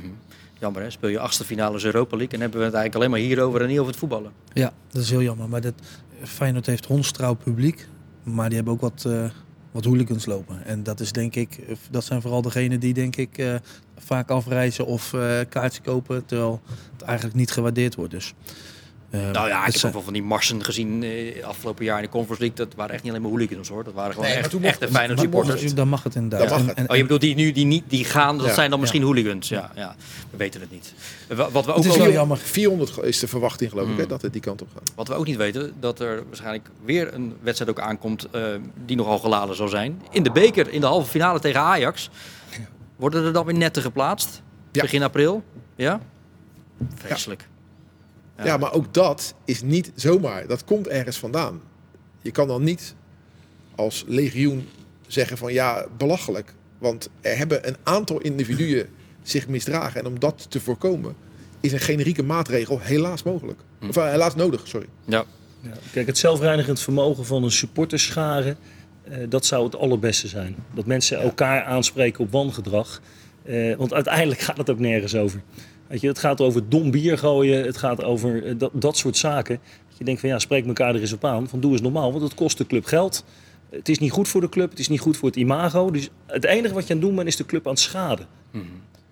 Jammer 0.59 0.81
hè, 0.81 0.89
speel 0.89 1.09
je 1.09 1.19
achtste 1.19 1.43
finales 1.43 1.83
Europa 1.83 2.15
League 2.17 2.33
en 2.35 2.41
hebben 2.41 2.59
we 2.59 2.65
het 2.65 2.73
eigenlijk 2.75 2.95
alleen 2.95 3.09
maar 3.21 3.29
hierover 3.29 3.61
en 3.61 3.67
niet 3.67 3.77
over 3.77 3.91
het 3.91 3.99
voetballen. 3.99 4.31
Ja, 4.53 4.73
dat 4.91 5.01
is 5.01 5.09
heel 5.09 5.21
jammer. 5.21 5.49
Maar 5.49 5.61
dat, 5.61 5.73
Feyenoord 6.23 6.65
heeft 6.65 6.85
hondstrouw 6.85 7.33
publiek. 7.33 7.87
Maar 8.23 8.45
die 8.47 8.55
hebben 8.55 8.73
ook 8.73 8.81
wat, 8.81 9.03
eh 9.07 9.23
wat 9.71 9.85
hooligans 9.85 10.25
lopen. 10.25 10.65
En 10.65 10.83
dat 10.83 10.99
is 10.99 11.11
denk 11.11 11.35
ik, 11.35 11.59
dat 11.91 12.03
zijn 12.03 12.21
vooral 12.21 12.41
degenen 12.41 12.79
die 12.79 12.93
denk 12.93 13.15
ik 13.15 13.37
eh, 13.37 13.55
vaak 13.97 14.29
afreizen 14.29 14.85
of 14.85 15.13
eh 15.13 15.39
kaartjes 15.49 15.81
kopen. 15.83 16.25
Terwijl 16.25 16.61
het 16.93 17.01
eigenlijk 17.01 17.37
niet 17.37 17.51
gewaardeerd 17.51 17.95
wordt. 17.95 18.11
Dus, 18.11 18.33
eh, 19.11 19.29
Nou 19.31 19.47
ja, 19.47 19.65
ik 19.65 19.73
heb 19.73 19.83
ook 19.85 19.93
wel 19.93 20.01
van 20.01 20.13
die 20.13 20.23
marsen 20.23 20.63
gezien 20.63 21.03
eh, 21.03 21.43
afgelopen 21.45 21.85
jaar 21.85 21.97
in 21.97 22.03
de 22.03 22.09
Conference 22.09 22.41
League. 22.43 22.65
Dat 22.65 22.75
waren 22.75 22.93
echt 22.93 23.03
niet 23.03 23.11
alleen 23.11 23.23
maar 23.23 23.31
hooligans 23.31 23.69
hoor. 23.69 23.83
Dat 23.83 23.93
waren 23.93 24.11
gewoon 24.13 24.25
Nee, 24.25 24.37
echt, 24.37 24.43
echte 24.53 24.57
toen 24.59 25.01
mocht 25.09 25.19
supporters. 25.19 25.73
dan 25.73 25.87
mag 25.87 26.03
het 26.03 26.15
inderdaad. 26.15 26.39
Dan 26.39 26.49
mag 26.49 26.59
En- 26.59 26.67
het. 26.67 26.77
en- 26.77 26.89
Oh, 26.89 26.95
je 26.95 27.01
bedoelt 27.01 27.21
die 27.21 27.35
nu 27.35 27.51
die, 27.51 27.65
niet, 27.65 27.83
die 27.87 28.05
gaan, 28.05 28.37
dat 28.37 28.45
Ja. 28.47 28.53
zijn 28.53 28.65
dan 28.65 28.73
Ja. 28.75 28.79
misschien 28.79 29.03
hooligans. 29.03 29.49
Ja, 29.49 29.71
ja, 29.75 29.95
we 30.29 30.37
weten 30.37 30.61
het 30.61 30.71
niet. 30.71 30.93
Wa- 31.27 31.49
Wat 31.51 31.65
we 31.65 31.71
ook, 31.71 31.83
Het 31.83 31.85
is 31.93 31.97
wel 31.97 32.11
jammer. 32.11 32.37
400 32.37 33.03
is 33.03 33.19
de 33.19 33.27
verwachting 33.27 33.69
geloof 33.69 33.85
Hmm. 33.85 33.93
ik, 33.93 33.99
hè, 33.99 34.07
dat 34.07 34.21
het 34.21 34.33
die 34.33 34.41
kant 34.41 34.61
op 34.61 34.67
gaat. 34.73 34.91
wat 34.95 35.07
we 35.07 35.13
ook 35.13 35.25
niet 35.25 35.37
weten, 35.37 35.73
dat 35.79 35.99
er 35.99 36.23
waarschijnlijk 36.27 36.69
weer 36.85 37.13
een 37.13 37.35
wedstrijd 37.41 37.71
ook 37.71 37.79
aankomt 37.79 38.27
eh, 38.31 38.43
die 38.85 38.95
nogal 38.95 39.19
geladen 39.19 39.55
zal 39.55 39.67
zijn. 39.67 40.01
In 40.11 40.23
de 40.23 40.31
beker, 40.31 40.69
in 40.69 40.81
de 40.81 40.87
halve 40.87 41.09
finale 41.09 41.39
tegen 41.39 41.59
Ajax. 41.61 42.09
Worden 42.95 43.25
er 43.25 43.33
dan 43.33 43.45
weer 43.45 43.55
netten 43.55 43.81
geplaatst? 43.81 44.41
Ja. 44.71 44.81
Begin 44.81 45.03
april? 45.03 45.43
Ja? 45.75 45.99
Vreselijk. 46.95 47.47
Ja. 48.43 48.45
Ja. 48.45 48.57
maar 48.57 48.73
ook 48.73 48.93
dat 48.93 49.33
is 49.45 49.61
niet 49.61 49.91
zomaar. 49.95 50.47
Dat 50.47 50.63
komt 50.63 50.87
ergens 50.87 51.17
vandaan. 51.17 51.61
Je 52.21 52.31
kan 52.31 52.47
dan 52.47 52.63
niet 52.63 52.95
als 53.75 54.03
legioen 54.07 54.67
zeggen 55.07 55.37
van 55.37 55.53
ja, 55.53 55.85
belachelijk. 55.97 56.53
Want 56.77 57.09
er 57.21 57.37
hebben 57.37 57.67
een 57.67 57.75
aantal 57.83 58.19
individuen 58.21 58.87
zich 59.23 59.47
misdragen. 59.47 59.99
En 59.99 60.07
om 60.07 60.19
dat 60.19 60.45
te 60.49 60.59
voorkomen 60.59 61.15
is 61.59 61.71
een 61.71 61.79
generieke 61.79 62.23
maatregel 62.23 62.79
helaas 62.79 63.23
mogelijk. 63.23 63.59
Of 63.87 63.97
eh, 63.97 64.09
helaas 64.09 64.35
nodig, 64.35 64.67
sorry. 64.67 64.87
Ja. 65.05 65.25
Ja, 65.61 65.71
Kijk, 65.91 66.07
het 66.07 66.17
zelfreinigend 66.17 66.79
vermogen 66.79 67.25
van 67.25 67.43
een 67.43 67.51
supporterschare, 67.51 68.55
eh, 69.03 69.17
dat 69.29 69.45
zou 69.45 69.63
het 69.63 69.75
allerbeste 69.75 70.27
zijn. 70.27 70.55
Dat 70.73 70.85
mensen 70.85 71.19
elkaar 71.19 71.63
aanspreken 71.63 72.23
op 72.23 72.31
wangedrag. 72.31 73.01
Eh, 73.43 73.75
want 73.75 73.93
uiteindelijk 73.93 74.39
gaat 74.39 74.57
het 74.57 74.69
ook 74.69 74.79
nergens 74.79 75.15
over. 75.15 75.41
Het 75.99 76.19
gaat 76.19 76.41
over 76.41 76.69
dom 76.69 76.91
bier 76.91 77.17
gooien, 77.17 77.65
het 77.65 77.77
gaat 77.77 78.03
over 78.03 78.45
eh, 78.45 78.53
dat, 78.57 78.71
dat 78.73 78.97
soort 78.97 79.17
zaken. 79.17 79.59
Dat 79.89 79.97
je 79.97 80.03
denkt 80.03 80.19
van 80.19 80.29
ja, 80.29 80.39
spreek 80.39 80.65
elkaar 80.65 80.95
er 80.95 81.01
eens 81.01 81.13
op 81.13 81.25
aan. 81.25 81.47
Van 81.47 81.59
doe 81.59 81.71
eens 81.71 81.81
normaal, 81.81 82.11
want 82.11 82.23
het 82.23 82.33
kost 82.33 82.57
de 82.57 82.67
club 82.67 82.85
geld. 82.85 83.23
Het 83.69 83.89
is 83.89 83.99
niet 83.99 84.11
goed 84.11 84.27
voor 84.27 84.41
de 84.41 84.49
club, 84.49 84.69
het 84.69 84.79
is 84.79 84.87
niet 84.87 84.99
goed 84.99 85.17
voor 85.17 85.27
het 85.27 85.37
imago. 85.37 85.91
Dus 85.91 86.09
het 86.27 86.45
enige 86.45 86.73
wat 86.73 86.87
je 86.87 86.93
aan 86.93 86.99
het 86.99 87.07
doen 87.07 87.15
bent, 87.15 87.27
is 87.27 87.35
de 87.35 87.45
club 87.45 87.65
aan 87.65 87.73
het 87.73 87.81
schaden. 87.81 88.27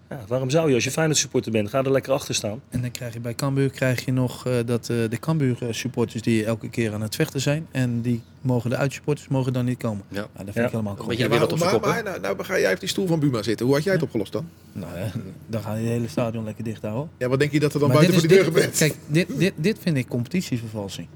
Ja, 0.10 0.24
waarom 0.28 0.50
zou 0.50 0.70
je, 0.70 0.76
als 0.76 0.84
je 0.84 0.92
Feyenoord 0.92 1.18
supporter 1.18 1.52
bent, 1.52 1.70
ga 1.70 1.84
er 1.84 1.92
lekker 1.92 2.14
achter 2.14 2.36
staan. 2.36 2.62
En 2.70 2.82
dan 2.82 2.92
krijg 2.92 3.14
je 3.14 3.20
bij 3.20 3.36
Cambuur 3.36 3.70
krijg 3.70 4.06
je 4.06 4.12
nog 4.12 4.46
eh, 4.46 4.54
dat 4.66 4.90
eh, 4.90 4.98
de 5.10 5.20
Cambuur 5.20 5.58
eh, 5.60 5.68
supporters 5.72 6.22
die 6.22 6.46
elke 6.46 6.70
keer 6.70 6.94
aan 6.94 7.02
het 7.02 7.16
vechten 7.16 7.42
zijn. 7.42 7.68
En 7.72 8.02
die 8.02 8.22
mogen 8.42 8.70
de 8.70 8.76
uitsupporters 8.76 9.28
mogen 9.28 9.54
dan 9.54 9.66
niet 9.66 9.78
komen. 9.78 10.04
Ja. 10.08 10.22
dat 10.22 10.30
vind 10.36 10.56
Ja. 10.56 10.64
ik 10.64 10.72
helemaal 10.72 10.96
de 10.96 11.56
maar, 11.56 11.72
maar, 11.72 11.80
maar 11.80 12.04
nou, 12.04 12.20
nou 12.20 12.44
ga 12.44 12.60
jij 12.60 12.74
op 12.74 12.80
die 12.80 12.90
stoel 12.90 13.08
van 13.08 13.20
Buma 13.20 13.44
zitten. 13.44 13.66
Hoe 13.66 13.76
had 13.76 13.84
jij 13.84 13.94
het 13.94 14.02
opgelost 14.04 14.32
dan? 14.32 14.50
Nou, 14.72 14.98
ja, 14.98 15.12
dan 15.48 15.62
ga 15.62 15.74
je 15.74 15.82
het 15.82 15.90
hele 15.90 16.08
stadion 16.08 16.44
lekker 16.44 16.64
dicht 16.64 16.82
houden. 16.82 17.10
Ja, 17.18 17.28
wat 17.28 17.40
denk 17.40 17.52
je 17.52 17.60
dat 17.60 17.74
er 17.74 17.80
dan 17.80 17.90
Maar 17.90 17.98
buiten 17.98 18.20
voor 18.20 18.28
de 18.30 18.36
deur 18.36 18.44
gebeurt? 18.44 18.78
Kijk, 18.78 18.96
dit, 19.08 19.28
dit, 19.38 19.54
dit 19.56 19.78
vind 19.80 19.98
ik 19.98 20.08
competitievervalsing. 20.08 21.08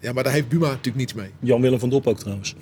Ja, 0.00 0.12
maar 0.12 0.24
daar 0.24 0.32
heeft 0.32 0.48
Buma 0.48 0.66
natuurlijk 0.66 0.96
niets 0.96 1.14
mee. 1.14 1.30
Jan-Willem 1.40 1.78
van 1.78 1.88
Dop 1.90 2.06
ook 2.06 2.18
trouwens. 2.18 2.54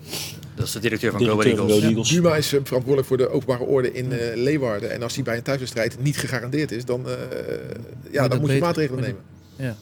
Dat 0.54 0.66
is 0.66 0.72
de 0.72 0.80
directeur 0.80 1.10
van 1.10 1.20
Go 1.24 1.34
van 1.34 1.44
Eagles. 1.44 1.82
Eagles. 1.82 2.12
Buma 2.12 2.36
is 2.36 2.52
eh, 2.52 2.60
verantwoordelijk 2.64 3.06
voor 3.06 3.16
de 3.16 3.28
openbare 3.28 3.64
orde 3.64 3.92
in 3.92 4.12
eh, 4.12 4.36
Leeuwarden. 4.36 4.90
En 4.92 5.02
als 5.02 5.14
hij 5.14 5.24
bij 5.24 5.36
een 5.36 5.42
thuiswedstrijd 5.42 5.96
niet 6.02 6.16
gegarandeerd 6.16 6.72
is, 6.72 6.84
dan, 6.84 7.08
eh, 7.08 7.12
ja, 8.10 8.20
dat 8.22 8.30
dan 8.30 8.40
moet 8.40 8.50
je 8.50 8.58
maatregelen 8.60 9.02
nemen. 9.02 9.20
Ja. 9.56 9.76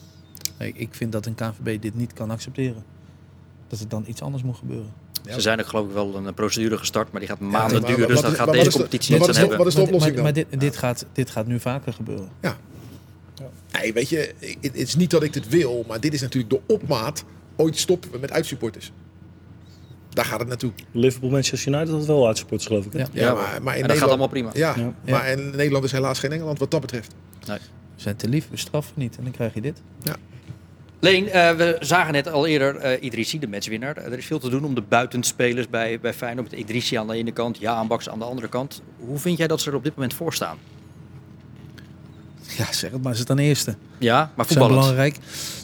Ik, 0.65 0.75
ik 0.77 0.87
vind 0.91 1.11
dat 1.11 1.25
een 1.25 1.35
KNVB 1.35 1.81
dit 1.81 1.95
niet 1.95 2.13
kan 2.13 2.31
accepteren. 2.31 2.83
Dat 3.67 3.79
het 3.79 3.89
dan 3.89 4.03
iets 4.07 4.21
anders 4.21 4.43
moet 4.43 4.57
gebeuren. 4.57 4.91
Ze 5.29 5.41
zijn 5.41 5.59
ook 5.59 5.65
geloof 5.67 5.87
ik 5.87 5.93
wel 5.93 6.15
een 6.15 6.33
procedure 6.33 6.77
gestart, 6.77 7.11
maar 7.11 7.19
die 7.19 7.29
gaat 7.29 7.39
maanden 7.39 7.81
maar 7.81 7.95
duren. 7.95 8.07
Dus 8.07 8.21
maar 8.21 8.31
gaat 8.31 8.51
deze 8.51 8.71
competitie 8.71 9.21
aan 9.21 9.27
de- 9.31 9.33
hebben. 9.39 9.57
wat 9.57 9.67
is 9.67 9.73
de 9.73 9.79
Maar- 9.79 9.87
oplossing 9.87 10.15
maar, 10.15 10.33
dan? 10.33 10.43
maar 10.43 10.49
dit, 10.51 10.59
dit, 10.61 10.77
gaat, 10.77 11.05
dit 11.13 11.29
gaat 11.29 11.47
nu 11.47 11.59
vaker 11.59 11.93
gebeuren. 11.93 12.29
Ja. 12.41 12.57
Nee, 13.81 13.93
weet 13.93 14.09
je, 14.09 14.33
het 14.39 14.57
het 14.61 14.75
is 14.75 14.95
niet 14.95 15.09
dat 15.09 15.23
ik 15.23 15.33
dit 15.33 15.49
wil, 15.49 15.83
maar 15.87 15.99
dit 15.99 16.13
is 16.13 16.21
natuurlijk 16.21 16.53
de 16.53 16.73
opmaat. 16.73 17.23
Ooit 17.55 17.77
stoppen 17.77 18.11
we 18.11 18.17
met 18.17 18.31
uitsupporters. 18.31 18.91
Daar 20.13 20.25
gaat 20.25 20.39
het 20.39 20.47
naartoe. 20.47 20.71
Liverpool 20.91 21.29
Manchester 21.29 21.73
United 21.73 21.93
had 21.93 22.05
wel 22.05 22.27
uitsupporters 22.27 22.67
geloof 22.67 22.85
ik. 22.85 22.93
Hè? 22.93 22.99
Ja. 22.99 23.07
Ja, 23.11 23.21
Ja, 23.21 23.33
maar, 23.33 23.63
maar 23.63 23.75
in 23.75 23.81
en 23.81 23.87
dat 23.87 23.97
gaat 23.97 24.07
allemaal 24.09 24.27
prima. 24.27 24.49
Ja, 24.53 24.73
Ja. 24.77 24.93
maar 25.11 25.27
in 25.29 25.49
Nederland 25.55 25.83
is 25.83 25.91
helaas 25.91 26.19
geen 26.19 26.31
Engeland 26.31 26.59
wat 26.59 26.71
dat 26.71 26.81
betreft. 26.81 27.15
Nee. 27.47 27.57
We 27.95 28.01
zijn 28.01 28.15
te 28.15 28.27
lief, 28.27 28.47
we 28.49 28.57
straffen 28.57 28.93
niet. 28.97 29.17
En 29.17 29.23
dan 29.23 29.31
krijg 29.31 29.53
je 29.53 29.61
dit. 29.61 29.81
Leen, 30.99 31.29
eh, 31.29 31.51
we 31.51 31.77
zagen 31.79 32.13
net 32.13 32.27
al 32.31 32.47
eerder 32.47 32.75
eh 32.75 33.03
Idrissi, 33.03 33.39
de 33.39 33.47
matchwinnaar. 33.47 33.97
Er 33.97 34.17
is 34.17 34.25
veel 34.25 34.39
te 34.39 34.49
doen 34.49 34.65
om 34.65 34.75
de 34.75 34.81
buitenspelers 34.81 35.69
bij, 35.69 35.99
bij 35.99 36.13
Feyenoord. 36.13 36.51
Met 36.51 36.59
Idrissi 36.59 36.95
aan 36.95 37.07
de 37.07 37.13
ene 37.13 37.31
kant, 37.31 37.57
Jaan 37.57 37.87
Baks 37.87 38.09
aan 38.09 38.19
de 38.19 38.25
andere 38.25 38.47
kant. 38.49 38.81
Hoe 38.99 39.17
vind 39.17 39.37
jij 39.37 39.47
dat 39.47 39.61
ze 39.61 39.69
er 39.69 39.75
op 39.75 39.83
dit 39.83 39.95
moment 39.95 40.13
voor 40.13 40.33
staan? 40.33 40.57
Ja, 42.57 42.71
zeg 42.71 42.91
het 42.91 43.03
maar. 43.03 43.11
Is 43.11 43.19
het 43.19 43.27
dan 43.27 43.37
eerste? 43.37 43.75
Ja, 43.97 44.31
maar 44.35 44.45
voetballend. 44.45 44.79
belangrijk. 44.79 45.17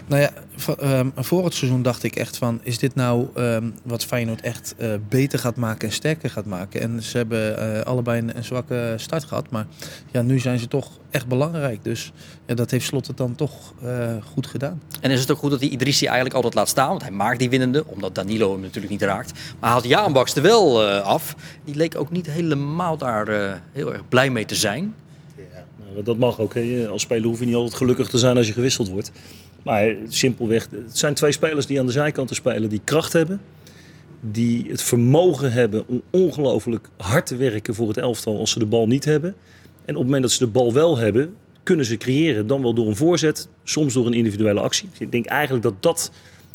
Nou 0.09 0.21
ja, 0.21 0.31
ehm, 0.77 1.09
voor 1.15 1.43
het 1.43 1.53
seizoen 1.53 1.81
dacht 1.81 2.03
ik 2.03 2.15
echt 2.15 2.37
van... 2.37 2.59
is 2.63 2.77
dit 2.77 2.95
nou 2.95 3.27
ehm, 3.35 3.69
wat 3.83 4.05
Feyenoord 4.05 4.41
echt 4.41 4.75
eh, 4.77 4.89
beter 5.09 5.39
gaat 5.39 5.55
maken 5.55 5.87
en 5.87 5.93
sterker 5.93 6.29
gaat 6.29 6.45
maken? 6.45 6.81
En 6.81 7.03
ze 7.03 7.17
hebben 7.17 7.57
eh, 7.57 7.81
allebei 7.81 8.19
een, 8.19 8.37
een 8.37 8.43
zwakke 8.43 8.93
start 8.97 9.23
gehad. 9.23 9.49
Maar 9.49 9.65
ja, 10.11 10.21
nu 10.21 10.39
zijn 10.39 10.59
ze 10.59 10.67
toch 10.67 10.89
echt 11.09 11.27
belangrijk. 11.27 11.83
Dus 11.83 12.11
ja, 12.45 12.55
dat 12.55 12.71
heeft 12.71 12.85
Slot 12.85 13.07
het 13.07 13.17
dan 13.17 13.35
toch 13.35 13.73
eh, 13.83 14.15
goed 14.33 14.47
gedaan. 14.47 14.81
En 15.01 15.11
is 15.11 15.19
het 15.19 15.31
ook 15.31 15.37
goed 15.37 15.51
dat 15.51 15.59
hij 15.59 15.69
Idrissi 15.69 16.05
eigenlijk 16.05 16.35
altijd 16.35 16.53
laat 16.53 16.69
staan? 16.69 16.89
Want 16.89 17.01
hij 17.01 17.11
maakt 17.11 17.39
die 17.39 17.49
winnende, 17.49 17.85
omdat 17.85 18.15
Danilo 18.15 18.51
hem 18.51 18.61
natuurlijk 18.61 18.91
niet 18.91 19.01
raakt. 19.01 19.31
Maar 19.33 19.43
hij 19.59 19.69
haalt 19.69 19.85
Jaan 19.85 20.13
Baks 20.13 20.35
er 20.35 20.41
wel 20.41 20.83
af. 20.87 21.35
Die 21.65 21.75
leek 21.75 21.95
ook 21.97 22.11
niet 22.11 22.29
helemaal 22.29 22.97
daar 22.97 23.61
heel 23.71 23.93
erg 23.93 24.07
blij 24.07 24.29
mee 24.29 24.45
te 24.45 24.55
zijn. 24.55 24.93
Dat 26.03 26.17
mag 26.17 26.39
ook. 26.39 26.53
Hè. 26.53 26.87
Als 26.87 27.01
speler 27.01 27.25
hoef 27.25 27.39
je 27.39 27.45
niet 27.45 27.55
altijd 27.55 27.75
gelukkig 27.75 28.09
te 28.09 28.17
zijn 28.17 28.37
als 28.37 28.47
je 28.47 28.53
gewisseld 28.53 28.89
wordt. 28.89 29.11
Maar 29.63 29.95
simpelweg, 30.07 30.67
het 30.71 30.97
zijn 30.97 31.13
twee 31.13 31.31
spelers 31.31 31.65
die 31.65 31.79
aan 31.79 31.85
de 31.85 31.91
zijkanten 31.91 32.35
spelen 32.35 32.69
die 32.69 32.81
kracht 32.83 33.13
hebben. 33.13 33.41
Die 34.21 34.65
het 34.69 34.81
vermogen 34.81 35.51
hebben 35.51 35.87
om 35.87 36.01
ongelooflijk 36.09 36.89
hard 36.97 37.25
te 37.25 37.35
werken 37.35 37.75
voor 37.75 37.87
het 37.87 37.97
elftal 37.97 38.39
als 38.39 38.51
ze 38.51 38.59
de 38.59 38.65
bal 38.65 38.87
niet 38.87 39.05
hebben. 39.05 39.35
En 39.85 39.95
op 39.95 40.01
het 40.01 40.05
moment 40.05 40.21
dat 40.21 40.31
ze 40.31 40.45
de 40.45 40.51
bal 40.51 40.73
wel 40.73 40.97
hebben, 40.97 41.35
kunnen 41.63 41.85
ze 41.85 41.97
creëren. 41.97 42.47
Dan 42.47 42.61
wel 42.61 42.73
door 42.73 42.87
een 42.87 42.95
voorzet, 42.95 43.47
soms 43.63 43.93
door 43.93 44.05
een 44.05 44.13
individuele 44.13 44.59
actie. 44.59 44.89
Dus 44.89 44.99
ik 44.99 45.11
denk 45.11 45.25
eigenlijk 45.25 45.63
dat 45.63 45.73
dat 45.79 46.11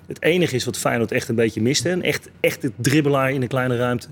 het 0.07 0.23
enige 0.23 0.55
is 0.55 0.65
wat 0.65 0.79
Feyenoord 0.79 1.13
echt 1.13 1.29
een 1.29 1.35
beetje 1.35 1.63
mist. 1.63 1.83
Hè. 1.83 1.91
Een 1.91 2.03
echt, 2.03 2.31
echt 2.41 2.63
het 2.63 2.73
dribbelaar 2.77 3.33
in 3.33 3.43
een 3.43 3.49
kleine 3.49 3.77
ruimte. 3.77 4.09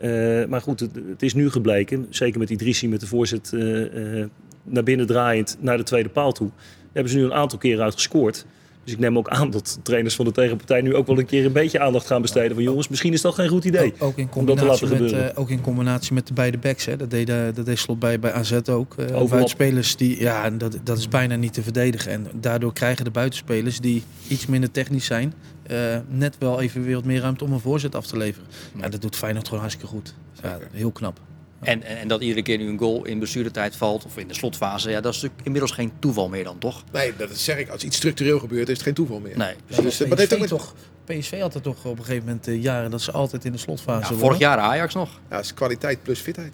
Eh, 0.00 0.44
maar 0.48 0.60
goed, 0.60 0.80
het, 0.80 0.94
het 0.94 1.22
is 1.22 1.34
nu 1.34 1.50
gebleken, 1.50 2.06
zeker 2.10 2.38
met 2.38 2.50
Idrissi 2.50 2.88
met 2.88 3.00
de 3.00 3.06
voorzet 3.06 3.52
eh, 3.52 4.20
eh, 4.20 4.28
naar 4.64 4.82
binnen 4.82 5.06
draaiend 5.06 5.56
naar 5.60 5.76
de 5.76 5.82
tweede 5.82 6.08
paal 6.08 6.32
toe. 6.32 6.48
Daar 6.48 6.92
hebben 6.92 7.12
ze 7.12 7.18
nu 7.18 7.24
een 7.24 7.34
aantal 7.34 7.58
keren 7.58 7.84
uit 7.84 7.94
gescoord. 7.94 8.46
Dus 8.84 8.92
ik 8.92 8.98
neem 8.98 9.18
ook 9.18 9.28
aan 9.28 9.50
dat 9.50 9.78
trainers 9.82 10.14
van 10.14 10.24
de 10.24 10.32
tegenpartij 10.32 10.80
nu 10.80 10.94
ook 10.94 11.06
wel 11.06 11.18
een 11.18 11.26
keer 11.26 11.44
een 11.44 11.52
beetje 11.52 11.80
aandacht 11.80 12.06
gaan 12.06 12.22
besteden. 12.22 12.54
Van 12.54 12.62
jongens, 12.62 12.88
misschien 12.88 13.12
is 13.12 13.20
dat 13.20 13.34
geen 13.34 13.48
goed 13.48 13.64
idee. 13.64 13.92
Ook, 13.92 14.02
ook 14.02 14.18
in 14.18 14.28
combinatie 14.28 14.88
met, 14.88 15.12
eh, 15.12 15.26
ook 15.34 15.50
in 15.50 15.60
combinatie 15.60 16.14
met 16.14 16.26
de 16.26 16.32
beide 16.32 16.58
backs. 16.58 16.84
Hè. 16.84 16.96
Dat, 16.96 17.10
deed, 17.10 17.28
eh, 17.28 17.36
dat 17.54 17.66
deed 17.66 17.78
Slot 17.78 17.98
bij, 17.98 18.18
bij 18.18 18.32
AZ 18.32 18.52
ook. 18.70 18.94
Uh, 18.98 19.44
die, 19.96 20.20
ja, 20.20 20.50
dat, 20.50 20.78
dat 20.82 20.98
is 20.98 21.08
bijna 21.08 21.36
niet 21.36 21.52
te 21.52 21.62
verdedigen. 21.62 22.12
En 22.12 22.26
daardoor 22.40 22.72
krijgen 22.72 23.04
de 23.04 23.10
buitenspelers 23.10 23.80
die 23.80 24.02
iets 24.28 24.46
minder 24.46 24.70
technisch 24.70 25.04
zijn, 25.04 25.34
net 26.08 26.36
wel 26.38 26.60
even 26.60 26.84
weer 26.84 26.94
wat 26.94 27.04
meer 27.04 27.20
ruimte 27.20 27.44
om 27.44 27.52
een 27.52 27.60
voorzet 27.60 27.94
af 27.94 28.06
te 28.06 28.16
leveren. 28.16 28.48
Ja, 28.80 28.88
dat 28.88 29.00
doet 29.00 29.16
Feyenoord 29.16 29.46
gewoon 29.46 29.60
hartstikke 29.60 29.90
goed. 29.90 30.14
Ja, 30.42 30.58
heel 30.72 30.90
knap. 30.90 31.20
En, 31.64 31.82
en, 31.82 32.08
dat 32.08 32.20
iedere 32.20 32.42
keer 32.42 32.58
nu 32.58 32.68
een 32.68 32.78
goal 32.78 33.04
in 33.04 33.18
blessuretijd 33.18 33.76
valt 33.76 34.04
of 34.04 34.16
in 34.16 34.28
de 34.28 34.34
slotfase, 34.34 34.90
ja, 34.90 35.00
dat 35.00 35.14
is 35.14 35.20
natuurlijk 35.20 35.46
inmiddels 35.46 35.72
geen 35.72 35.92
toeval 35.98 36.28
meer 36.28 36.44
dan, 36.44 36.58
toch? 36.58 36.84
Nee, 36.92 37.12
dat 37.16 37.38
zeg 37.38 37.58
ik. 37.58 37.68
Als 37.68 37.84
iets 37.84 37.96
structureel 37.96 38.38
gebeurt, 38.38 38.68
is 38.68 38.74
het 38.74 38.82
geen 38.82 38.94
toeval 38.94 39.20
meer. 39.20 39.36
Nee. 39.36 39.54
Dus, 39.66 39.76
Dus, 39.76 40.00
eh, 40.00 40.08
maar 40.08 40.16
dat 40.16 40.28
heeft 40.30 40.42
ook 40.42 40.48
toch, 40.48 40.74
PSV 41.04 41.40
had 41.40 41.54
het 41.54 41.62
toch 41.62 41.84
op 41.84 41.98
een 41.98 42.04
gegeven 42.04 42.24
moment 42.26 42.48
eh, 42.48 42.62
jaren 42.62 42.90
dat 42.90 43.02
ze 43.02 43.12
altijd 43.12 43.44
in 43.44 43.52
de 43.52 43.58
slotfase 43.58 44.00
Ja, 44.00 44.08
wonnen. 44.08 44.18
vorig 44.26 44.38
jaar 44.38 44.58
Ajax 44.58 44.94
nog. 44.94 45.10
ja, 45.30 45.36
het 45.36 45.44
is 45.44 45.54
kwaliteit 45.54 46.02
plus 46.02 46.20
fitheid. 46.20 46.52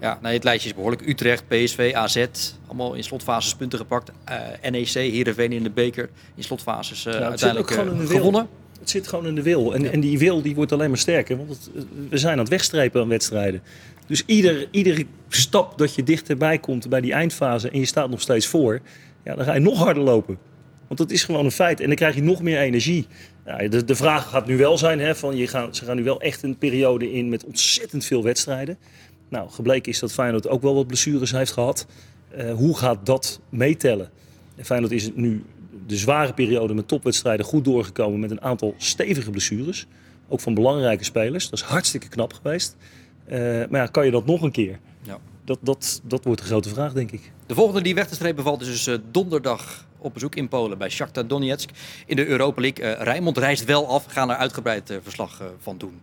Ja, 0.00 0.18
nou, 0.22 0.34
het 0.34 0.44
lijstje 0.44 0.68
is 0.68 0.74
behoorlijk. 0.74 1.08
Utrecht, 1.08 1.48
PSV, 1.48 1.92
AZ, 1.94 2.26
allemaal 2.66 2.94
in 2.94 3.04
slotfases 3.04 3.54
punten 3.54 3.78
gepakt. 3.78 4.10
Eh, 4.24 4.70
NEC, 4.70 4.88
Heerenveen 4.88 5.52
in 5.52 5.62
de 5.62 5.70
beker, 5.70 6.08
in 6.34 6.42
slotfases 6.42 7.06
eh, 7.06 7.12
zit 7.12 7.22
uiteindelijk 7.22 7.70
ook 7.70 7.76
gewoon 7.78 7.92
in 7.94 8.00
de 8.00 8.06
wil. 8.06 8.16
gewonnen. 8.16 8.48
Het 8.80 8.90
zit 8.90 9.08
gewoon 9.08 9.26
in 9.26 9.34
de 9.34 9.42
wil. 9.42 9.74
En, 9.74 9.92
en 9.92 10.00
die 10.00 10.18
wil 10.18 10.42
die 10.42 10.54
wordt 10.54 10.72
alleen 10.72 10.88
maar 10.88 10.98
sterker. 10.98 11.36
Want 11.36 11.48
het, 11.50 11.86
we 12.08 12.18
zijn 12.18 12.32
aan 12.32 12.38
het 12.38 12.48
wegstrepen 12.48 13.00
aan 13.00 13.08
wedstrijden. 13.08 13.62
Dus 14.06 14.22
ieder, 14.26 14.68
iedere 14.70 15.06
stap 15.28 15.78
dat 15.78 15.94
je 15.94 16.02
dichterbij 16.02 16.58
komt 16.58 16.88
bij 16.88 17.00
die 17.00 17.12
eindfase 17.12 17.70
en 17.70 17.78
je 17.78 17.84
staat 17.84 18.10
nog 18.10 18.20
steeds 18.20 18.46
voor, 18.46 18.80
ja, 19.24 19.34
dan 19.34 19.44
ga 19.44 19.54
je 19.54 19.60
nog 19.60 19.78
harder 19.78 20.02
lopen. 20.02 20.38
Want 20.86 21.00
dat 21.00 21.10
is 21.10 21.24
gewoon 21.24 21.44
een 21.44 21.50
feit. 21.50 21.80
En 21.80 21.86
dan 21.86 21.96
krijg 21.96 22.14
je 22.14 22.22
nog 22.22 22.42
meer 22.42 22.58
energie. 22.58 23.06
De, 23.68 23.84
de 23.84 23.94
vraag 23.94 24.28
gaat 24.28 24.46
nu 24.46 24.56
wel 24.56 24.78
zijn: 24.78 25.00
hè, 25.00 25.14
van 25.14 25.36
je 25.36 25.46
ze 25.46 25.84
gaan 25.84 25.96
nu 25.96 26.04
wel 26.04 26.20
echt 26.20 26.42
een 26.42 26.58
periode 26.58 27.12
in 27.12 27.28
met 27.28 27.44
ontzettend 27.44 28.04
veel 28.04 28.22
wedstrijden. 28.22 28.78
Nou, 29.28 29.50
gebleken 29.50 29.92
is 29.92 29.98
dat 29.98 30.12
Feyenoord 30.12 30.48
ook 30.48 30.62
wel 30.62 30.74
wat 30.74 30.86
blessures 30.86 31.30
heeft 31.30 31.52
gehad. 31.52 31.86
Eh, 32.28 32.52
hoe 32.52 32.76
gaat 32.76 33.06
dat 33.06 33.40
meetellen? 33.48 34.10
En 34.56 34.64
Feyenoord 34.64 34.92
is 34.92 35.10
nu 35.14 35.44
de 35.86 35.96
zware 35.96 36.32
periode 36.32 36.74
met 36.74 36.88
topwedstrijden 36.88 37.46
goed 37.46 37.64
doorgekomen 37.64 38.20
met 38.20 38.30
een 38.30 38.40
aantal 38.40 38.74
stevige 38.76 39.30
blessures. 39.30 39.86
Ook 40.28 40.40
van 40.40 40.54
belangrijke 40.54 41.04
spelers. 41.04 41.50
Dat 41.50 41.58
is 41.58 41.64
hartstikke 41.64 42.08
knap 42.08 42.32
geweest. 42.32 42.76
Eh, 43.24 43.38
maar 43.70 43.80
ja, 43.80 43.86
kan 43.86 44.04
je 44.04 44.10
dat 44.10 44.26
nog 44.26 44.42
een 44.42 44.50
keer? 44.50 44.78
Ja. 45.02 45.18
Dat, 45.44 45.58
dat, 45.60 46.00
dat 46.04 46.24
wordt 46.24 46.40
de 46.40 46.46
grote 46.46 46.68
vraag, 46.68 46.92
denk 46.92 47.10
ik. 47.10 47.32
De 47.46 47.54
volgende 47.54 47.82
die 47.82 47.94
weg 47.94 48.08
te 48.08 48.14
strepen 48.14 48.44
valt 48.44 48.60
is 48.60 48.66
dus 48.66 48.86
eh, 48.86 48.94
donderdag 49.10 49.86
op 49.98 50.14
bezoek 50.14 50.34
in 50.34 50.48
Polen 50.48 50.78
bij 50.78 50.88
Shakhtar 50.88 51.26
Donetsk 51.26 51.70
in 52.06 52.16
de 52.16 52.26
Europa 52.26 52.60
League. 52.60 52.84
Eh 52.84 53.02
Rijnmond 53.02 53.38
reist 53.38 53.64
wel 53.64 53.88
af, 53.88 54.04
gaan 54.08 54.30
er 54.30 54.36
uitgebreid 54.36 54.98
verslag 55.02 55.42
van 55.62 55.78
doen. 55.78 56.00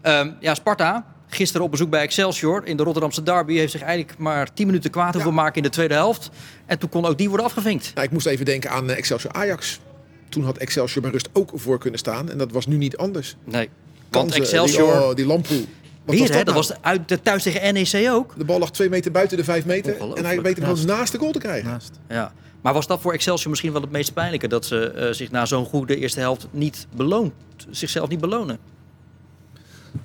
Ehm, 0.00 0.30
ja, 0.40 0.54
Sparta, 0.54 1.06
gisteren 1.28 1.64
op 1.64 1.70
bezoek 1.70 1.90
bij 1.90 2.00
Excelsior 2.00 2.66
in 2.66 2.76
de 2.76 2.82
Rotterdamse 2.82 3.22
derby, 3.22 3.54
heeft 3.54 3.72
zich 3.72 3.82
eigenlijk 3.82 4.18
maar 4.18 4.52
10 4.54 4.66
minuten 4.66 4.90
kwaad 4.90 5.14
hoeven 5.14 5.34
maken 5.34 5.56
in 5.56 5.62
de 5.62 5.68
tweede 5.68 5.94
helft. 5.94 6.30
En 6.66 6.78
toen 6.78 6.88
kon 6.88 7.06
ook 7.06 7.18
die 7.18 7.28
worden 7.28 7.46
afgevinkt. 7.46 7.90
Nou, 7.94 8.06
ik 8.06 8.12
moest 8.12 8.26
even 8.26 8.44
denken 8.44 8.70
aan 8.70 8.90
Excelsior 8.90 9.32
Ajax. 9.32 9.80
Toen 10.28 10.44
had 10.44 10.56
Excelsior 10.56 11.02
bij 11.02 11.10
rust 11.10 11.28
ook 11.32 11.50
voor 11.54 11.78
kunnen 11.78 11.98
staan. 11.98 12.30
En 12.30 12.38
dat 12.38 12.52
was 12.52 12.66
nu 12.66 12.76
niet 12.76 12.96
anders. 12.96 13.36
Nee, 13.44 13.68
want 14.10 14.30
Kansen, 14.30 14.40
Excelsior, 14.40 14.92
Die, 14.92 15.02
oh, 15.02 15.14
die 15.14 15.26
Lamproe. 15.26 15.64
Wat 16.08 16.16
weer 16.16 16.26
was 16.26 16.36
hè, 16.36 16.44
dat 16.44 16.54
dat 16.54 16.66
nou? 16.68 16.76
was 16.82 16.90
uit 16.92 17.08
de 17.08 17.22
thuis 17.22 17.42
tegen 17.42 17.74
NEC 17.74 18.10
ook. 18.10 18.34
De 18.38 18.44
bal 18.44 18.58
lag 18.58 18.70
twee 18.70 18.88
meter 18.88 19.10
buiten 19.10 19.36
de 19.36 19.44
vijf 19.44 19.64
meter. 19.64 20.14
En 20.14 20.24
hij 20.24 20.40
weet 20.42 20.56
hem 20.56 20.66
gewoon 20.66 20.86
Naast. 20.86 21.12
de 21.12 21.18
goal 21.18 21.32
te 21.32 21.38
krijgen. 21.38 21.70
Naast. 21.70 21.90
Ja. 22.08 22.32
Maar 22.60 22.72
was 22.72 22.86
dat 22.86 23.00
voor 23.00 23.12
Excelsior 23.12 23.50
misschien 23.50 23.72
wel 23.72 23.80
het 23.80 23.90
meest 23.90 24.14
pijnlijke? 24.14 24.48
Dat 24.48 24.66
ze 24.66 24.90
eh, 24.90 25.12
zich 25.12 25.30
na 25.30 25.46
zo'n 25.46 25.64
goede 25.64 25.96
eerste 25.96 26.20
helft 26.20 26.46
niet 26.50 26.86
beloont, 26.96 27.32
zichzelf 27.70 28.08
niet 28.08 28.20
belonen? 28.20 28.58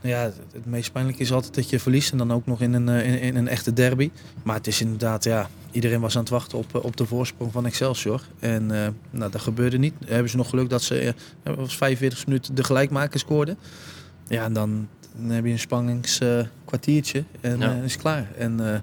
Ja, 0.02 0.20
het, 0.20 0.36
het 0.52 0.66
meest 0.66 0.92
pijnlijke 0.92 1.22
is 1.22 1.32
altijd 1.32 1.56
dat 1.56 1.70
je 1.70 1.80
verliest 1.80 2.12
en 2.12 2.18
dan 2.18 2.32
ook 2.32 2.46
nog 2.46 2.62
in 2.62 2.74
een, 2.74 2.90
eh, 2.90 3.08
in, 3.08 3.20
in 3.20 3.36
een 3.36 3.48
echte 3.48 3.74
derby. 3.74 4.12
Maar 4.44 4.56
het 4.56 4.68
is 4.68 4.82
inderdaad, 4.82 5.24
ja, 5.24 5.50
iedereen 5.72 6.00
was 6.00 6.16
aan 6.16 6.22
het 6.22 6.30
wachten 6.30 6.58
op, 6.58 6.76
eh, 6.76 6.84
op 6.84 6.98
de 6.98 7.06
voorsprong 7.06 7.52
van 7.52 7.66
Excelsior. 7.66 8.22
En 8.40 8.72
eh, 8.72 8.88
nou, 9.10 9.32
dat 9.32 9.42
gebeurde 9.42 9.78
niet. 9.78 9.94
Hebben 10.06 10.30
ze 10.30 10.38
nog 10.38 10.50
geluk 10.50 10.70
dat 10.70 10.82
ze 10.82 11.14
was 11.44 11.78
45 11.78 12.26
minuten 12.26 12.56
de 12.56 12.64
gelijkmaker 12.64 13.20
scoorden. 13.20 13.58
Ja, 14.28 14.44
en 14.44 14.54
dan, 14.54 14.88
dan 15.16 15.30
heb 15.30 15.46
je 15.46 15.52
een 15.52 15.60
spanningskwartiertje 15.60 17.24
en 17.42 17.60
Ja. 17.60 17.72
eh, 17.78 17.84
is 17.84 17.98
klaar. 17.98 18.28
En 18.38 18.74
eh, 18.74 18.80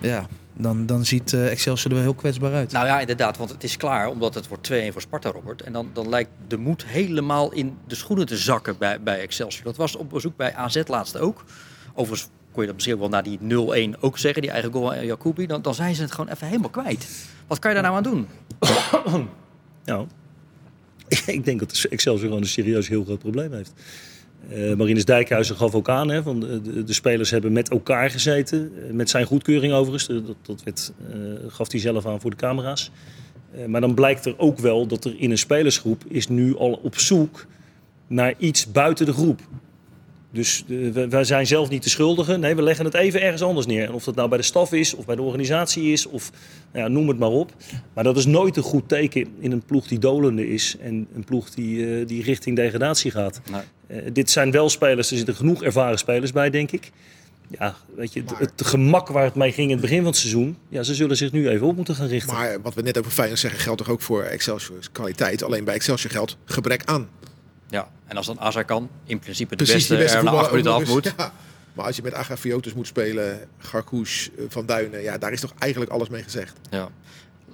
ja, 0.00 0.26
dan, 0.56 0.86
dan 0.86 1.04
ziet 1.04 1.32
eh, 1.32 1.50
Excelsior 1.50 1.90
er 1.90 1.94
wel 1.94 2.02
heel 2.04 2.14
kwetsbaar 2.14 2.52
uit. 2.52 2.72
Nou 2.72 2.86
ja, 2.86 3.00
inderdaad, 3.00 3.36
want 3.36 3.50
het 3.50 3.64
is 3.64 3.76
klaar 3.76 4.08
omdat 4.08 4.34
het 4.34 4.48
wordt 4.48 4.70
2-1 4.72 4.74
voor 4.92 5.00
Sparta, 5.00 5.30
Robert. 5.30 5.62
En 5.62 5.72
dan, 5.72 5.90
dan 5.92 6.08
lijkt 6.08 6.30
de 6.48 6.56
moed 6.56 6.84
helemaal 6.86 7.52
in 7.52 7.76
de 7.86 7.94
schoenen 7.94 8.26
te 8.26 8.36
zakken 8.36 8.78
bij, 8.78 9.02
bij 9.02 9.20
Excelsior. 9.20 9.64
Dat 9.64 9.76
was 9.76 9.96
op 9.96 10.10
bezoek 10.10 10.36
bij 10.36 10.54
AZ 10.54 10.82
laatst 10.86 11.18
ook. 11.18 11.44
Overigens 11.94 12.30
kon 12.52 12.60
je 12.60 12.66
dat 12.66 12.74
misschien 12.74 12.94
ook 12.94 13.00
wel 13.00 13.08
na 13.08 13.22
die 13.22 13.38
0-1 13.96 14.00
ook 14.00 14.18
zeggen, 14.18 14.42
die 14.42 14.50
eigen 14.50 14.72
goal 14.72 14.92
aan 14.94 15.06
Jacobi. 15.06 15.46
Dan, 15.46 15.62
dan 15.62 15.74
zijn 15.74 15.94
ze 15.94 16.02
het 16.02 16.12
gewoon 16.12 16.30
even 16.32 16.46
helemaal 16.46 16.70
kwijt. 16.70 17.08
Wat 17.46 17.58
kan 17.58 17.74
je 17.74 17.82
daar 17.82 17.90
nou 17.92 17.96
aan 17.96 18.12
doen? 18.12 18.26
Nou, 19.84 20.06
ik 21.26 21.44
denk 21.44 21.58
dat 21.60 21.86
Excelsior 21.90 22.26
gewoon 22.26 22.42
een 22.42 22.48
serieus 22.48 22.88
heel 22.88 23.04
groot 23.04 23.18
probleem 23.18 23.52
heeft. 23.52 23.72
Eh 24.50 24.74
Marinus 24.76 25.04
Dijkhuizen 25.04 25.56
gaf 25.56 25.74
ook 25.74 25.88
aan, 25.88 26.08
hè, 26.08 26.22
van 26.22 26.40
de, 26.40 26.84
de, 26.84 26.92
spelers 26.92 27.30
hebben 27.30 27.52
met 27.52 27.70
elkaar 27.70 28.10
gezeten. 28.10 28.72
eh, 28.76 28.92
Met 28.92 29.10
zijn 29.10 29.26
goedkeuring 29.26 29.72
overigens, 29.72 30.06
dat, 30.26 30.36
dat 30.42 30.62
werd, 30.62 30.92
eh, 31.10 31.16
gaf 31.48 31.70
hij 31.70 31.80
zelf 31.80 32.06
aan 32.06 32.20
voor 32.20 32.30
de 32.30 32.36
camera's. 32.36 32.90
Maar 33.66 33.80
dan 33.80 33.94
blijkt 33.94 34.26
er 34.26 34.34
ook 34.38 34.58
wel 34.58 34.86
dat 34.86 35.04
er 35.04 35.14
in 35.18 35.30
een 35.30 35.38
spelersgroep 35.38 36.04
is 36.08 36.28
nu 36.28 36.56
al 36.56 36.80
op 36.82 36.98
zoek 36.98 37.46
naar 38.06 38.34
iets 38.38 38.70
buiten 38.72 39.06
de 39.06 39.12
groep. 39.12 39.40
Dus 40.32 40.64
eh, 40.68 41.06
wij- 41.08 41.24
zijn 41.24 41.46
zelf 41.46 41.68
niet 41.68 41.82
de 41.82 41.88
schuldigen. 41.90 42.40
Nee, 42.40 42.54
we 42.54 42.62
leggen 42.62 42.84
het 42.84 42.94
even 42.94 43.22
ergens 43.22 43.42
anders 43.42 43.66
neer. 43.66 43.86
En 43.88 43.92
of 43.92 44.04
dat 44.04 44.14
nou 44.14 44.28
bij 44.28 44.38
de 44.38 44.44
staf 44.44 44.72
is, 44.72 44.94
of 44.94 45.06
bij 45.06 45.16
de 45.16 45.22
organisatie 45.22 45.92
is, 45.92 46.06
of 46.06 46.30
nou 46.72 46.84
ja, 46.84 46.90
noem 46.90 47.08
het 47.08 47.18
maar 47.18 47.28
op. 47.28 47.52
Maar 47.94 48.04
dat 48.04 48.16
is 48.16 48.26
nooit 48.26 48.56
een 48.56 48.62
goed 48.62 48.88
teken 48.88 49.26
in 49.38 49.52
een 49.52 49.62
ploeg 49.62 49.86
die 49.86 49.98
dolende 49.98 50.48
is. 50.48 50.76
En 50.80 51.06
een 51.14 51.24
ploeg 51.24 51.50
die, 51.50 51.86
eh, 52.00 52.06
die 52.06 52.22
richting 52.22 52.56
degradatie 52.56 53.10
gaat. 53.10 53.40
Nee. 53.50 54.00
Eh, 54.00 54.10
dit 54.12 54.30
zijn 54.30 54.50
wel 54.50 54.68
spelers, 54.68 55.10
er 55.10 55.16
zitten 55.16 55.34
genoeg 55.34 55.62
ervaren 55.62 55.98
spelers 55.98 56.32
bij, 56.32 56.50
denk 56.50 56.70
ik. 56.70 56.90
Ja, 57.58 57.74
weet 57.96 58.12
je, 58.12 58.22
het, 58.26 58.38
het 58.56 58.66
gemak 58.66 59.08
waar 59.08 59.24
het 59.24 59.34
mee 59.34 59.52
ging 59.52 59.66
in 59.66 59.72
het 59.72 59.80
begin 59.80 59.96
van 59.98 60.06
het 60.06 60.16
seizoen. 60.16 60.56
Ja, 60.68 60.82
ze 60.82 60.94
zullen 60.94 61.16
zich 61.16 61.32
nu 61.32 61.48
even 61.48 61.66
op 61.66 61.76
moeten 61.76 61.94
gaan 61.94 62.06
richten. 62.06 62.34
Maar 62.34 62.62
wat 62.62 62.74
we 62.74 62.82
net 62.82 62.98
over 62.98 63.10
Feyenoord 63.10 63.38
zeggen, 63.40 63.60
geldt 63.60 63.78
toch 63.78 63.90
ook 63.90 64.00
voor 64.00 64.22
Excelsior 64.22 64.78
kwaliteit. 64.92 65.42
Alleen 65.42 65.64
bij 65.64 65.74
Excelsior 65.74 66.10
geldt 66.12 66.36
gebrek 66.44 66.82
aan. 66.84 67.08
Ja, 67.70 67.88
en 68.06 68.16
als 68.16 68.26
dan 68.26 68.40
Azar 68.40 68.64
kan, 68.64 68.90
in 69.04 69.18
principe 69.18 69.56
de 69.56 69.64
Precies, 69.64 69.88
beste, 69.88 70.16
er 70.16 70.24
na 70.24 70.30
acht 70.30 70.50
minuten 70.50 70.72
af 70.72 70.86
moet. 70.86 71.14
Ja. 71.16 71.32
Maar 71.72 71.86
als 71.86 71.96
je 71.96 72.02
met 72.02 72.14
Agafiotus 72.14 72.74
moet 72.74 72.86
spelen, 72.86 73.48
Garkoes, 73.58 74.30
eh, 74.38 74.44
Van 74.48 74.66
Duinen, 74.66 75.02
ja, 75.02 75.18
daar 75.18 75.32
is 75.32 75.40
toch 75.40 75.52
eigenlijk 75.58 75.90
alles 75.92 76.08
mee 76.08 76.22
gezegd. 76.22 76.56
Ja. 76.70 76.88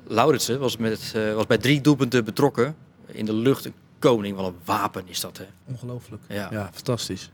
Lauritsen 0.07 0.59
was, 0.59 0.77
met, 0.77 1.13
eh, 1.15 1.35
was 1.35 1.47
bij 1.47 1.59
drie 1.59 1.81
doelpunten 1.81 2.25
betrokken. 2.25 2.77
In 3.07 3.25
de 3.25 3.33
lucht 3.33 3.65
een 3.65 3.75
koning, 3.99 4.37
wat 4.37 4.47
een 4.47 4.57
wapen 4.65 5.03
is 5.07 5.21
dat 5.21 5.39
hè. 5.39 5.45
Ongelooflijk. 5.65 6.23
Ja. 6.29 6.49
Ja. 6.51 6.71
fantastisch. 6.73 7.31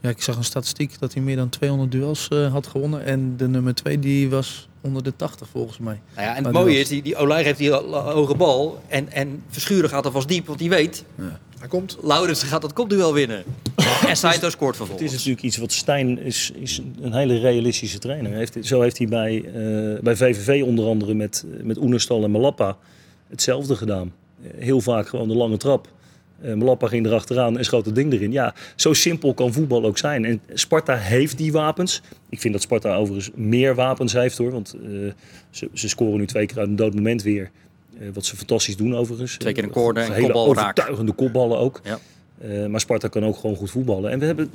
Ja, 0.00 0.08
ik 0.08 0.22
zag 0.22 0.36
een 0.36 0.44
statistiek 0.44 0.98
dat 0.98 1.14
hij 1.14 1.22
meer 1.22 1.36
dan 1.36 1.48
200 1.48 1.92
duels 1.92 2.28
eh, 2.28 2.52
had 2.52 2.66
gewonnen. 2.66 3.04
En 3.04 3.36
de 3.36 3.48
nummer 3.48 3.74
2 3.74 3.98
die 3.98 4.30
was 4.30 4.68
onder 4.80 5.02
de 5.02 5.12
80 5.16 5.48
volgens 5.48 5.78
mij. 5.78 6.00
Nou 6.14 6.26
ja, 6.26 6.36
en 6.36 6.44
het 6.44 6.52
mooie 6.52 6.64
was- 6.66 6.74
is, 6.76 6.88
die, 6.88 7.02
die 7.02 7.16
Olij 7.16 7.42
heeft 7.42 7.58
die 7.58 7.70
ho- 7.70 7.92
hoge 7.92 8.34
bal. 8.34 8.82
En, 8.88 9.12
en 9.12 9.42
Verschuren 9.48 9.88
gaat 9.90 10.04
alvast 10.04 10.28
diep, 10.28 10.46
want 10.46 10.58
die 10.58 10.68
weet, 10.68 11.04
Hij 11.58 11.68
komt. 11.68 11.96
Lauritsen 12.02 12.48
gaat 12.48 12.62
dat 12.62 12.72
kopduel 12.72 13.14
winnen. 13.14 13.44
en 14.08 14.16
Saito 14.16 14.50
scoort 14.50 14.74
Het 14.78 14.80
is 14.82 14.86
vervolgens. 14.88 15.12
natuurlijk 15.12 15.42
iets 15.42 15.56
wat 15.56 15.72
Stijn 15.72 16.18
is, 16.18 16.50
is 16.54 16.80
een 17.00 17.12
hele 17.12 17.38
realistische 17.38 17.98
trainer. 17.98 18.32
Heeft, 18.32 18.56
zo 18.62 18.80
heeft 18.80 18.98
hij 18.98 19.06
bij, 19.06 19.44
eh, 19.44 20.00
bij 20.02 20.16
VVV 20.16 20.62
onder 20.64 20.86
andere 20.86 21.14
met, 21.14 21.44
met 21.62 21.78
Oenerstal 21.78 22.24
en 22.24 22.30
Malappa 22.30 22.76
hetzelfde 23.28 23.76
gedaan. 23.76 24.12
Heel 24.56 24.80
vaak 24.80 25.08
gewoon 25.08 25.28
de 25.28 25.34
lange 25.34 25.56
trap. 25.56 25.88
Eh 26.42 26.54
Malappa 26.54 26.86
ging 26.86 27.06
erachteraan 27.06 27.58
en 27.58 27.64
schoot 27.64 27.86
het 27.86 27.94
ding 27.94 28.12
erin. 28.12 28.32
Ja, 28.32 28.54
zo 28.76 28.92
simpel 28.92 29.34
kan 29.34 29.52
voetbal 29.52 29.84
ook 29.84 29.98
zijn. 29.98 30.24
En 30.24 30.40
Sparta 30.52 30.96
heeft 30.96 31.38
die 31.38 31.52
wapens. 31.52 32.02
Ik 32.28 32.40
vind 32.40 32.52
dat 32.52 32.62
Sparta 32.62 32.96
overigens 32.96 33.30
meer 33.34 33.74
wapens 33.74 34.12
heeft 34.12 34.38
hoor. 34.38 34.50
Want 34.50 34.74
eh, 34.74 34.90
ze, 35.50 35.68
ze 35.72 35.88
scoren 35.88 36.18
nu 36.18 36.26
twee 36.26 36.46
keer 36.46 36.58
uit 36.58 36.68
een 36.68 36.76
dood 36.76 36.94
moment 36.94 37.22
weer. 37.22 37.50
Eh, 37.98 38.08
wat 38.12 38.24
ze 38.24 38.36
fantastisch 38.36 38.76
doen 38.76 38.96
overigens. 38.96 39.36
Twee 39.36 39.52
keer 39.52 39.64
een 39.64 39.70
corner 39.70 40.04
en 40.04 40.12
Hele 40.12 40.34
overtuigende 40.34 41.12
kopballen 41.12 41.58
ook. 41.58 41.80
Ja. 41.82 41.98
Maar 42.68 42.80
Sparta 42.80 43.08
kan 43.08 43.24
ook 43.24 43.36
gewoon 43.36 43.56
goed 43.56 43.70
voetballen. 43.70 44.10
En 44.10 44.18
we 44.18 44.24
hebben, 44.24 44.50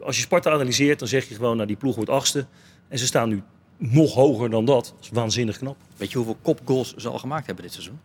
als 0.00 0.16
je 0.16 0.22
Sparta 0.22 0.50
analyseert, 0.50 0.98
dan 0.98 1.08
zeg 1.08 1.28
je 1.28 1.34
gewoon, 1.34 1.56
nou 1.56 1.68
die 1.68 1.76
ploeg 1.76 1.94
wordt 1.94 2.10
achtste. 2.10 2.46
En 2.88 2.98
ze 2.98 3.06
staan 3.06 3.28
nu 3.28 3.42
nog 3.76 4.14
hoger 4.14 4.50
dan 4.50 4.64
dat. 4.64 4.84
Dat 4.84 4.94
is 5.00 5.08
waanzinnig 5.12 5.58
knap. 5.58 5.76
Weet 5.96 6.10
je 6.10 6.16
hoeveel 6.16 6.36
kopgoals 6.42 6.94
ze 6.96 7.08
al 7.08 7.18
gemaakt 7.18 7.46
hebben 7.46 7.64
dit 7.64 7.72
seizoen? 7.72 7.98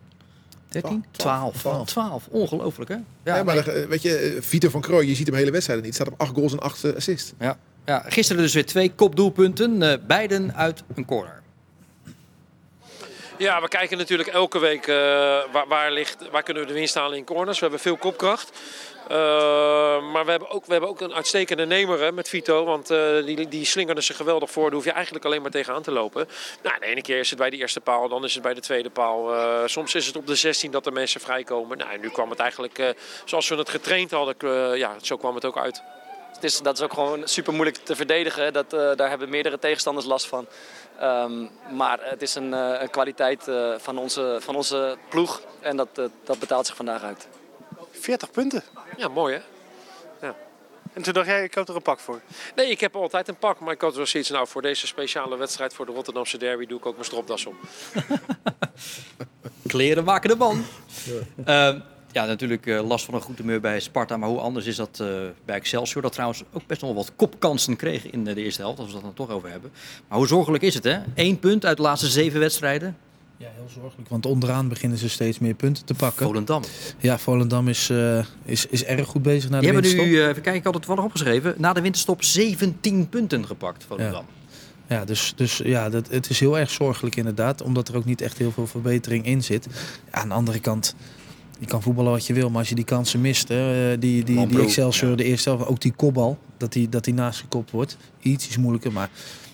13? 0.80 1.04
12. 1.10 1.56
12. 1.56 1.88
12. 1.88 2.26
Ongelooflijk 2.30 2.90
hè? 2.90 2.96
Ja, 3.24 3.42
maar 3.42 3.64
weet 3.88 4.02
je, 4.02 4.16
eh, 4.16 4.42
Vito 4.42 4.68
van 4.68 4.80
Krooi, 4.80 5.08
je 5.08 5.14
ziet 5.14 5.26
hem 5.26 5.36
hele 5.36 5.50
wedstrijden 5.50 5.84
niet. 5.84 5.94
Staat 5.94 6.06
op 6.06 6.20
acht 6.20 6.34
goals 6.34 6.52
en 6.52 6.58
acht 6.58 6.84
eh, 6.84 6.94
assists. 6.94 7.32
Ja. 7.38 7.58
ja, 7.84 8.04
gisteren 8.06 8.42
dus 8.42 8.54
weer 8.54 8.66
twee 8.66 8.92
kopdoelpunten. 8.94 9.82
eh 9.82 9.98
beiden 10.06 10.54
uit 10.54 10.82
een 10.94 11.04
corner. 11.04 11.42
Ja, 13.38 13.60
we 13.60 13.68
kijken 13.68 13.98
natuurlijk 13.98 14.28
elke 14.28 14.58
week 14.58 14.86
eh, 14.86 14.94
waar, 15.52 15.64
waar, 15.68 15.92
ligt, 15.92 16.16
waar 16.30 16.42
kunnen 16.42 16.62
we 16.62 16.68
de 16.68 16.74
winst 16.74 16.94
halen 16.94 17.18
in 17.18 17.24
corners. 17.24 17.56
We 17.58 17.62
hebben 17.62 17.80
veel 17.80 17.96
kopkracht. 17.96 18.50
Eh, 19.08 20.12
maar 20.12 20.24
we 20.24 20.30
hebben, 20.30 20.50
ook, 20.50 20.66
we 20.66 20.72
hebben 20.72 20.90
ook 20.90 21.00
een 21.00 21.14
uitstekende 21.14 21.66
nemer 21.66 22.00
hè, 22.00 22.12
met 22.12 22.28
Vito. 22.28 22.64
Want 22.64 22.90
eh, 22.90 23.24
die, 23.24 23.48
die 23.48 23.64
slingerde 23.64 24.00
zich 24.00 24.16
geweldig 24.16 24.50
voor. 24.50 24.64
Daar 24.64 24.72
hoef 24.72 24.84
je 24.84 24.90
eigenlijk 24.90 25.24
alleen 25.24 25.42
maar 25.42 25.50
tegenaan 25.50 25.82
te 25.82 25.92
lopen. 25.92 26.28
Nou, 26.62 26.78
de 26.78 26.86
ene 26.86 27.02
keer 27.02 27.18
is 27.18 27.30
het 27.30 27.38
bij 27.38 27.50
de 27.50 27.56
eerste 27.56 27.80
paal, 27.80 28.08
dan 28.08 28.24
is 28.24 28.34
het 28.34 28.42
bij 28.42 28.54
de 28.54 28.60
tweede 28.60 28.90
paal. 28.90 29.34
Eh, 29.34 29.62
soms 29.66 29.94
is 29.94 30.06
het 30.06 30.16
op 30.16 30.26
de 30.26 30.34
16 30.34 30.70
dat 30.70 30.84
de 30.84 30.90
mensen 30.90 31.20
vrijkomen. 31.20 31.78
Nou, 31.78 31.98
nu 31.98 32.08
kwam 32.08 32.30
het 32.30 32.38
eigenlijk 32.38 32.94
zoals 33.24 33.48
we 33.48 33.54
het 33.54 33.68
getraind 33.68 34.10
hadden. 34.10 34.78
ja, 34.78 34.96
zo 35.02 35.16
kwam 35.16 35.34
het 35.34 35.44
ook 35.44 35.58
uit. 35.58 35.82
Het 36.34 36.44
is, 36.44 36.60
dat 36.60 36.76
is 36.78 36.84
ook 36.84 36.92
gewoon 36.92 37.28
super 37.28 37.52
moeilijk 37.52 37.76
te 37.76 37.96
verdedigen. 37.96 38.52
Dat, 38.52 38.70
daar 38.70 39.08
hebben 39.08 39.28
meerdere 39.28 39.58
tegenstanders 39.58 40.06
last 40.06 40.26
van. 40.26 40.46
Ehm, 40.98 41.46
maar 41.70 41.98
het 42.02 42.22
is 42.22 42.34
een, 42.34 42.54
kwaliteit 42.90 43.44
van, 43.76 43.98
onze, 43.98 44.38
van 44.40 44.56
onze 44.56 44.96
ploeg. 45.08 45.40
En 45.60 45.76
dat, 45.76 45.88
dat 46.24 46.38
betaalt 46.38 46.66
zich 46.66 46.76
vandaag 46.76 47.02
uit. 47.02 47.28
40 48.06 48.30
punten. 48.30 48.62
Ja, 48.96 49.08
mooi 49.08 49.34
hè? 49.34 49.40
En 50.92 51.02
toen 51.02 51.12
dacht 51.12 51.26
jij, 51.26 51.44
ik 51.44 51.50
koop 51.50 51.68
er 51.68 51.76
een 51.76 51.82
pak 51.82 51.98
voor. 51.98 52.20
Nee, 52.54 52.70
ik 52.70 52.80
heb 52.80 52.96
altijd 52.96 53.28
een 53.28 53.36
pak. 53.36 53.60
Maar 53.60 53.72
ik 53.72 53.80
had 53.80 53.96
wel 53.96 54.06
zoiets, 54.06 54.30
nou 54.30 54.46
voor 54.48 54.62
deze 54.62 54.86
speciale 54.86 55.36
wedstrijd 55.36 55.74
voor 55.74 55.86
de 55.86 55.92
Rotterdamse 55.92 56.38
derby 56.38 56.66
doe 56.66 56.78
ik 56.78 56.86
ook 56.86 56.92
mijn 56.92 57.04
stropdas 57.04 57.46
om. 57.46 57.56
Kleren 59.66 60.04
maken 60.04 60.28
de 60.28 60.36
man. 60.36 60.64
Ja, 61.46 61.82
ja 62.12 62.24
natuurlijk 62.24 62.66
eh, 62.66 62.86
last 62.86 63.04
van 63.04 63.14
een 63.14 63.20
goed 63.20 63.38
humeur 63.38 63.60
bij 63.60 63.80
Sparta. 63.80 64.16
Maar 64.16 64.28
hoe 64.28 64.40
anders 64.40 64.66
is 64.66 64.76
dat 64.76 65.00
eh, 65.00 65.08
bij 65.44 65.56
Excelsior? 65.56 66.02
Dat 66.02 66.12
trouwens 66.12 66.42
ook 66.52 66.66
best 66.66 66.80
nog 66.80 66.90
wel 66.92 67.04
wat 67.04 67.12
kopkansen 67.16 67.76
kreeg 67.76 68.10
in 68.10 68.24
de 68.24 68.34
eerste 68.34 68.62
helft. 68.62 68.78
Als 68.78 68.88
we 68.88 68.94
dat 68.94 69.02
dan 69.02 69.14
toch 69.14 69.30
over 69.30 69.50
hebben. 69.50 69.72
Maar 70.08 70.18
hoe 70.18 70.26
zorgelijk 70.26 70.62
is 70.62 70.74
het 70.74 70.84
hè? 70.84 70.98
Eén 71.14 71.38
punt 71.38 71.64
uit 71.64 71.76
de 71.76 71.82
laatste 71.82 72.08
zeven 72.08 72.40
wedstrijden. 72.40 72.96
Ja, 73.38 73.48
heel 73.54 73.68
zorgelijk. 73.80 74.08
Want 74.08 74.26
onderaan 74.26 74.68
beginnen 74.68 74.98
ze 74.98 75.08
steeds 75.08 75.38
meer 75.38 75.54
punten 75.54 75.84
te 75.84 75.94
pakken. 75.94 76.26
Volendam. 76.26 76.62
Ja, 76.98 77.18
Volendam 77.18 77.68
is, 77.68 77.90
eh, 77.90 78.24
is, 78.44 78.66
is 78.66 78.84
erg 78.84 79.08
goed 79.08 79.22
bezig 79.22 79.50
na 79.50 79.56
de 79.60 79.64
Die 79.64 79.72
hebben 79.72 79.90
winterstop. 79.90 80.06
nu, 80.06 80.22
eh, 80.22 80.28
even 80.28 80.42
kijken, 80.42 80.54
ik 80.54 80.64
had 80.64 80.74
het 80.74 80.86
wel 80.86 80.96
nog 80.96 81.04
opgeschreven. 81.04 81.54
Na 81.58 81.72
de 81.72 81.80
winterstop 81.80 82.22
17 82.22 83.08
punten 83.08 83.46
gepakt, 83.46 83.84
Volendam. 83.84 84.24
Ja, 84.88 85.04
dus, 85.04 85.32
dus 85.36 85.56
ja, 85.56 85.88
dat, 85.88 86.08
het 86.10 86.30
is 86.30 86.40
heel 86.40 86.58
erg 86.58 86.70
zorgelijk 86.70 87.16
inderdaad. 87.16 87.62
Omdat 87.62 87.88
er 87.88 87.96
ook 87.96 88.04
niet 88.04 88.20
echt 88.20 88.38
heel 88.38 88.50
veel 88.52 88.66
verbetering 88.66 89.26
in 89.26 89.42
zit. 89.42 89.66
Ja, 90.12 90.20
aan 90.20 90.28
de 90.28 90.34
andere 90.34 90.60
kant, 90.60 90.94
je 91.58 91.66
kan 91.66 91.82
voetballen 91.82 92.12
wat 92.12 92.26
je 92.26 92.32
wil. 92.32 92.48
Maar 92.50 92.58
als 92.58 92.68
je 92.68 92.74
die 92.74 92.84
kansen 92.84 93.20
mist, 93.20 93.48
hè, 93.48 93.92
eh, 93.92 94.00
die, 94.00 94.24
die, 94.24 94.46
die 94.46 94.60
Excelsior, 94.60 95.16
de 95.16 95.24
eerste 95.24 95.48
helft, 95.48 95.66
ook 95.66 95.80
die 95.80 95.92
kopbal. 95.92 96.38
Dat 96.56 96.72
die, 96.72 96.88
dat 96.88 97.04
die 97.04 97.14
naast 97.14 97.40
gekopt 97.40 97.70
wordt. 97.70 97.96
Iets 98.20 98.48
is 98.48 98.56
moeilijker, 98.56 98.92
maar 98.92 99.10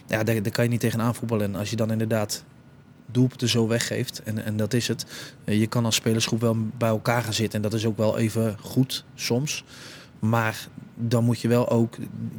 ja, 0.07 0.23
daar, 0.23 0.43
daar 0.43 0.53
kan 0.53 0.65
je 0.65 0.71
niet 0.71 0.81
tegenaan 0.81 1.15
voetballen. 1.15 1.45
En 1.45 1.55
als 1.55 1.71
je 1.71 1.77
dan 1.77 1.91
inderdaad 1.91 2.45
doelpunten 3.07 3.49
zo 3.49 3.67
weggeeft. 3.67 4.23
En, 4.23 4.45
en 4.45 4.57
dat 4.57 4.73
is 4.73 4.89
het. 4.89 5.07
Eh, 5.45 5.59
Je 5.61 5.67
kan 5.67 5.85
als 5.85 5.95
spelersgroep 5.95 6.41
wel 6.41 6.57
bij 6.79 6.89
elkaar 6.89 7.23
gaan 7.23 7.33
zitten. 7.35 7.57
En 7.57 7.71
dat 7.71 7.79
is 7.79 7.87
ook 7.87 7.97
wel 7.97 8.19
even 8.19 8.57
goed 8.61 9.05
soms. 9.15 9.65
Maar 10.19 10.69
dan 10.95 11.25
moet 11.25 11.41
je 11.41 11.49
wel 11.49 11.69
ook 11.69 11.95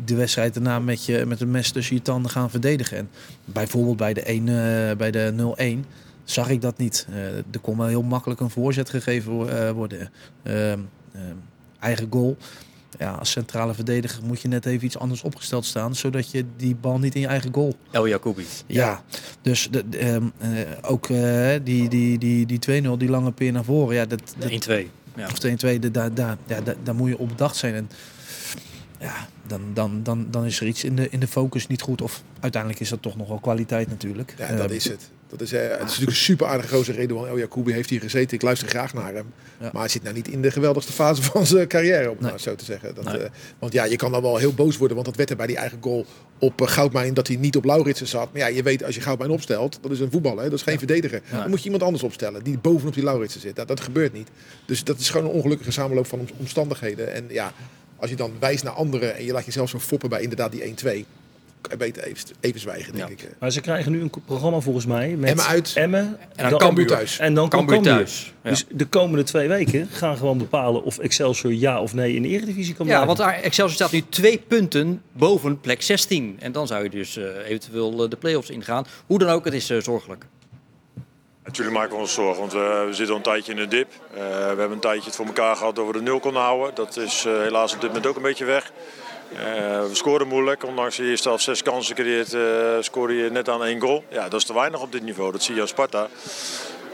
de 0.06 0.16
wedstrijd 0.16 0.54
daarna 0.54 0.80
met, 0.80 1.06
je, 1.06 1.26
met 1.28 1.42
een 1.42 1.52
mes 1.52 1.72
tussen 1.72 1.96
je 1.96 2.02
tanden 2.02 2.32
gaan 2.32 2.50
verdedigen. 2.50 2.98
En 2.98 3.10
bijvoorbeeld 3.46 3.98
bij 3.98 4.14
de, 4.14 4.22
1, 4.22 4.48
eh, 4.48 4.96
bij 4.98 5.12
de 5.12 5.34
0-1 5.36 5.86
zag 6.24 6.50
ik 6.50 6.62
dat 6.62 6.78
niet. 6.78 7.08
Eh, 7.10 7.26
er 7.38 7.60
kon 7.62 7.78
wel 7.78 7.88
heel 7.88 8.04
makkelijk 8.04 8.40
een 8.40 8.50
voorzet 8.50 8.90
gegeven 8.90 9.32
wo- 9.32 9.74
worden. 9.74 10.10
Ehm, 10.44 10.80
ehm, 11.14 11.36
eigen 11.80 12.08
goal. 12.10 12.38
Ja, 13.00 13.12
als 13.12 13.32
centrale 13.32 13.74
verdediger 13.74 14.24
moet 14.24 14.42
je 14.42 14.48
net 14.48 14.66
even 14.66 14.86
iets 14.86 14.98
anders 14.98 15.22
opgesteld 15.22 15.66
staan. 15.66 15.96
Zodat 15.96 16.32
je 16.32 16.46
die 16.58 16.76
bal 16.76 17.00
niet 17.00 17.16
in 17.16 17.22
je 17.22 17.28
eigen 17.28 17.54
goal 17.54 17.76
El 17.92 18.08
Jacoubi. 18.08 18.46
ja, 18.68 19.04
dus 19.42 19.68
de, 19.72 19.90
de, 19.90 19.98
ehm, 19.98 20.24
eh, 20.38 20.50
ook 20.82 21.10
eh, 21.10 21.50
die, 21.64 21.90
die, 21.90 22.18
die, 22.18 22.46
die 22.46 22.82
2-0, 22.84 22.98
die 22.98 23.10
lange 23.10 23.32
peer 23.32 23.52
naar 23.52 23.64
voren. 23.64 23.96
Ja, 23.96 24.06
dat, 24.06 24.22
dat, 24.38 24.52
1-2. 24.68 24.88
Ja. 25.16 25.26
Of 25.28 25.38
2-2, 25.76 25.80
de- 25.80 25.92
daar, 25.92 26.14
daar, 26.14 26.38
ja, 26.48 26.62
daar, 26.62 26.76
daar 26.84 26.96
moet 26.96 27.10
je 27.10 27.18
op 27.18 27.28
bedacht 27.28 27.56
zijn. 27.56 27.74
En 27.74 27.90
ja, 29.00 29.28
dan, 29.48 29.62
dan, 29.74 30.04
dan, 30.04 30.28
dan 30.32 30.46
is 30.46 30.60
er 30.60 30.68
iets 30.68 30.84
in 30.84 30.96
de, 30.96 31.08
in 31.10 31.20
de 31.20 31.28
focus 31.28 31.68
niet 31.68 31.82
goed. 31.82 32.02
Of 32.02 32.24
uiteindelijk 32.40 32.82
is 32.82 32.90
dat 32.90 33.02
toch 33.02 33.16
nog 33.18 33.28
wel 33.28 33.40
kwaliteit 33.40 33.90
natuurlijk. 33.90 34.34
Ja, 34.38 34.48
dat 34.56 34.66
Ehm, 34.66 34.76
is 34.76 34.84
het. 34.90 35.10
Dat 35.38 35.42
is, 35.42 35.54
eh, 35.54 35.62
het 35.62 35.72
is 35.72 35.80
natuurlijk 35.80 36.10
een 36.10 36.16
super 36.16 36.48
aardige 36.48 36.76
gozer. 36.76 36.96
Redouan 36.96 37.28
El 37.28 37.38
Jacoubi 37.38 37.72
heeft 37.72 37.90
hier 37.90 38.00
gezeten. 38.00 38.36
Ik 38.36 38.42
luister 38.42 38.68
graag 38.68 38.94
naar 38.94 39.14
hem. 39.14 39.26
Ja. 39.60 39.70
Maar 39.72 39.82
hij 39.82 39.90
zit 39.90 40.04
nou 40.04 40.16
niet 40.16 40.28
in 40.28 40.42
de 40.42 40.52
geweldigste 40.52 40.92
fase 40.92 41.22
van 41.32 41.46
zijn 41.46 41.68
carrière, 41.68 42.10
om 42.12 42.18
zo 42.38 42.56
te 42.56 42.66
zeggen. 42.66 42.96
Dat, 42.96 43.04
Nee. 43.06 43.18
eh, 43.18 43.30
want 43.60 43.74
ja, 43.74 43.84
je 43.84 43.96
kan 43.96 44.12
dan 44.12 44.22
wel 44.22 44.38
heel 44.38 44.54
boos 44.54 44.78
worden. 44.78 44.96
Want 44.96 45.08
dat 45.08 45.18
werd 45.18 45.30
er 45.30 45.36
bij 45.36 45.48
die 45.48 45.58
eigen 45.58 45.78
goal 45.82 46.06
op 46.40 46.62
uh, 46.62 46.68
Goudmijn 46.68 47.14
dat 47.14 47.28
hij 47.28 47.36
niet 47.36 47.56
op 47.56 47.64
Lauritsen 47.66 48.08
zat. 48.08 48.32
Maar 48.32 48.42
ja, 48.42 48.48
je 48.48 48.64
weet 48.64 48.84
als 48.84 48.96
je 48.96 49.02
Goudmijn 49.02 49.32
opstelt, 49.32 49.78
dat 49.82 49.92
is 49.92 50.00
een 50.00 50.12
voetballer. 50.12 50.44
Dat 50.44 50.54
is 50.54 50.62
geen 50.62 50.78
verdediger. 50.78 51.22
Dan 51.32 51.50
moet 51.50 51.60
je 51.60 51.64
iemand 51.66 51.84
anders 51.84 52.04
opstellen 52.04 52.44
die 52.44 52.58
bovenop 52.58 52.94
die 52.94 53.04
Lauritsen 53.04 53.42
zit. 53.42 53.56
Dat, 53.56 53.68
dat 53.68 53.80
gebeurt 53.80 54.14
niet. 54.14 54.28
Dus 54.66 54.84
dat 54.84 55.00
is 55.00 55.10
gewoon 55.10 55.28
een 55.30 55.36
ongelukkige 55.36 55.72
samenloop 55.72 56.08
van 56.08 56.20
om- 56.20 56.28
omstandigheden. 56.38 57.14
En 57.14 57.26
ja, 57.30 57.54
als 57.96 58.10
je 58.10 58.16
dan 58.16 58.32
wijst 58.40 58.64
naar 58.64 58.74
anderen 58.74 59.16
en 59.16 59.26
je 59.26 59.32
laat 59.32 59.46
jezelf 59.46 59.70
zo 59.70 59.80
foppen 59.80 60.10
bij 60.10 60.22
inderdaad 60.22 60.52
die 60.52 60.62
1-2. 60.64 61.06
Beter 61.78 62.04
even, 62.04 62.26
even 62.40 62.60
zwijgen, 62.60 62.94
denk 62.96 63.10
ik. 63.10 63.22
eh. 63.22 63.30
Maar 63.40 63.52
ze 63.52 63.62
krijgen 63.62 63.92
nu 63.92 64.02
een 64.02 64.12
programma 64.26 64.60
volgens 64.60 64.86
mij 64.86 65.10
met 65.10 65.30
Emmen 65.30 65.46
uit. 65.46 65.72
Emmen 65.76 66.18
En 66.36 66.50
dan 66.50 66.60
Cambuur 66.60 66.88
thuis. 66.88 67.20
En 67.20 67.34
dan 67.34 67.50
Cambuur 67.50 67.82
thuis, 67.82 68.34
ja. 68.44 68.50
Dus 68.50 68.66
de 68.70 68.86
komende 68.86 69.24
twee 69.24 69.48
weken 69.48 69.88
gaan 69.88 70.18
gewoon 70.18 70.38
bepalen 70.38 70.84
of 70.84 70.98
Excelsior 70.98 71.54
ja 71.54 71.82
of 71.82 71.94
nee 71.94 72.16
in 72.16 72.22
de 72.22 72.28
Eredivisie 72.28 72.74
kan 72.76 72.86
Ja, 72.86 72.92
blijven. 73.04 73.08
want 73.08 73.18
daar- 73.20 73.42
Excelsior 73.44 73.76
staat 73.76 73.92
nu 73.92 74.04
twee 74.10 74.38
punten 74.48 75.02
boven 75.12 75.60
plek 75.60 75.82
16. 75.82 76.38
En 76.40 76.52
dan 76.52 76.68
zou 76.68 76.84
je 76.84 76.90
dus 76.90 77.18
eh, 77.18 77.24
eventueel 77.48 78.04
eh, 78.04 78.10
de 78.10 78.16
play-offs 78.18 78.50
ingaan. 78.50 78.86
Hoe 79.06 79.20
dan 79.20 79.30
ook, 79.30 79.46
het 79.46 79.54
is 79.54 79.66
zorgelijk. 79.66 80.26
Natuurlijk 81.44 81.78
maken 81.78 81.96
we 81.96 82.02
ons 82.02 82.14
zorgen, 82.14 82.40
want 82.40 82.52
we, 82.54 82.84
we 82.88 82.94
zitten 82.94 83.10
al 83.10 83.16
een 83.16 83.22
tijdje 83.22 83.52
in 83.52 83.58
de 83.58 83.68
dip. 83.68 83.88
Eh, 84.14 84.18
we 84.30 84.46
hebben 84.48 84.72
een 84.72 84.80
tijdje 84.80 85.06
het 85.06 85.16
voor 85.16 85.26
elkaar 85.26 85.56
gehad 85.56 85.76
dat 85.76 85.86
we 85.88 85.94
de 85.94 86.02
nul 86.02 86.20
konden 86.20 86.42
houden. 86.42 86.76
Dat 86.76 86.98
is 86.98 87.26
eh, 87.26 87.34
helaas 87.42 87.74
op 87.74 87.80
dit 87.82 87.90
moment 87.90 88.08
ook 88.08 88.16
een 88.16 88.22
beetje 88.22 88.46
weg. 88.46 88.72
Eh, 89.38 89.88
we 89.88 89.90
scoren 89.92 90.28
moeilijk, 90.28 90.64
ondanks 90.66 90.96
de 90.96 91.04
eerste 91.04 91.28
helft 91.28 91.44
zes 91.44 91.64
kansen 91.64 91.96
creëert, 91.96 92.34
eh 92.34 92.78
scoorde 92.80 93.16
je 93.16 93.30
net 93.30 93.50
aan 93.50 93.64
één 93.64 93.80
goal. 93.80 94.04
Ja, 94.10 94.24
dat 94.24 94.40
is 94.40 94.46
te 94.46 94.54
weinig 94.54 94.82
op 94.82 94.92
dit 94.92 95.04
niveau, 95.04 95.32
dat 95.32 95.44
zie 95.44 95.56
je 95.56 95.62
aan 95.62 95.68
Sparta. 95.68 96.08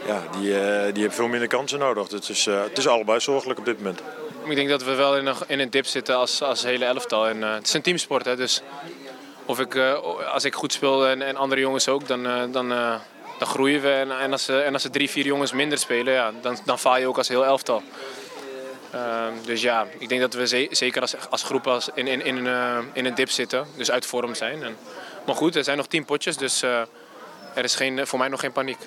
Ja, 0.06 0.22
die, 0.38 0.60
eh, 0.60 0.92
die 0.92 1.02
heeft 1.02 1.14
veel 1.14 1.28
minder 1.28 1.48
kansen 1.48 1.78
nodig. 1.78 2.10
Het 2.10 2.28
is, 2.28 2.44
het 2.44 2.78
is 2.78 2.88
allebei 2.88 3.20
zorgelijk 3.20 3.58
op 3.58 3.64
dit 3.64 3.78
moment. 3.78 4.02
Ik 4.44 4.56
denk 4.56 4.68
dat 4.68 4.84
we 4.84 4.94
wel 4.94 5.16
in 5.16 5.26
een, 5.26 5.34
in 5.46 5.60
een 5.60 5.70
dip 5.70 5.86
zitten 5.86 6.16
als, 6.16 6.42
als 6.42 6.62
hele 6.62 6.84
elftal. 6.84 7.28
En, 7.28 7.42
het 7.42 7.66
is 7.66 7.72
een 7.72 7.82
teamsport, 7.82 8.24
hè, 8.24 8.36
dus 8.36 8.62
of 9.44 9.60
ik, 9.60 9.76
als 10.32 10.44
ik 10.44 10.54
goed 10.54 10.72
speel 10.72 11.06
en, 11.06 11.22
en 11.22 11.36
andere 11.36 11.60
jongens 11.60 11.88
ook, 11.88 12.06
dan, 12.06 12.22
dan, 12.52 12.68
dan 13.38 13.48
groeien 13.48 13.80
we. 13.80 13.90
En, 13.90 14.18
en, 14.18 14.32
als, 14.32 14.48
en 14.48 14.72
als 14.72 14.84
er 14.84 14.90
drie, 14.90 15.10
vier 15.10 15.24
jongens 15.24 15.52
minder 15.52 15.78
spelen, 15.78 16.12
ja, 16.12 16.32
dan, 16.40 16.58
dan 16.64 16.78
faal 16.78 16.98
je 16.98 17.06
ook 17.06 17.18
als 17.18 17.28
heel 17.28 17.44
elftal. 17.44 17.82
Ehm, 18.92 19.32
dus 19.44 19.62
ja, 19.62 19.86
ik 19.98 20.08
denk 20.08 20.20
dat 20.20 20.34
we 20.34 20.46
ze- 20.46 20.68
zeker 20.70 21.00
als, 21.00 21.14
als 21.30 21.42
groep 21.42 21.66
als 21.66 21.88
in, 21.94 22.06
in, 22.06 22.24
in, 22.24 22.36
een, 22.36 22.46
eh, 22.46 22.78
in 22.92 23.04
een 23.06 23.14
dip 23.14 23.30
zitten, 23.30 23.66
dus 23.76 23.90
uit 23.90 24.06
vorm 24.06 24.34
zijn. 24.34 24.62
En, 24.62 24.76
maar 25.26 25.34
goed, 25.34 25.56
er 25.56 25.64
zijn 25.64 25.76
nog 25.76 25.86
tien 25.86 26.04
potjes, 26.04 26.36
dus 26.36 26.62
eh, 26.62 26.80
er 27.54 27.64
is 27.64 27.74
geen, 27.74 28.06
voor 28.06 28.18
mij 28.18 28.28
nog 28.28 28.40
geen 28.40 28.52
paniek. 28.52 28.78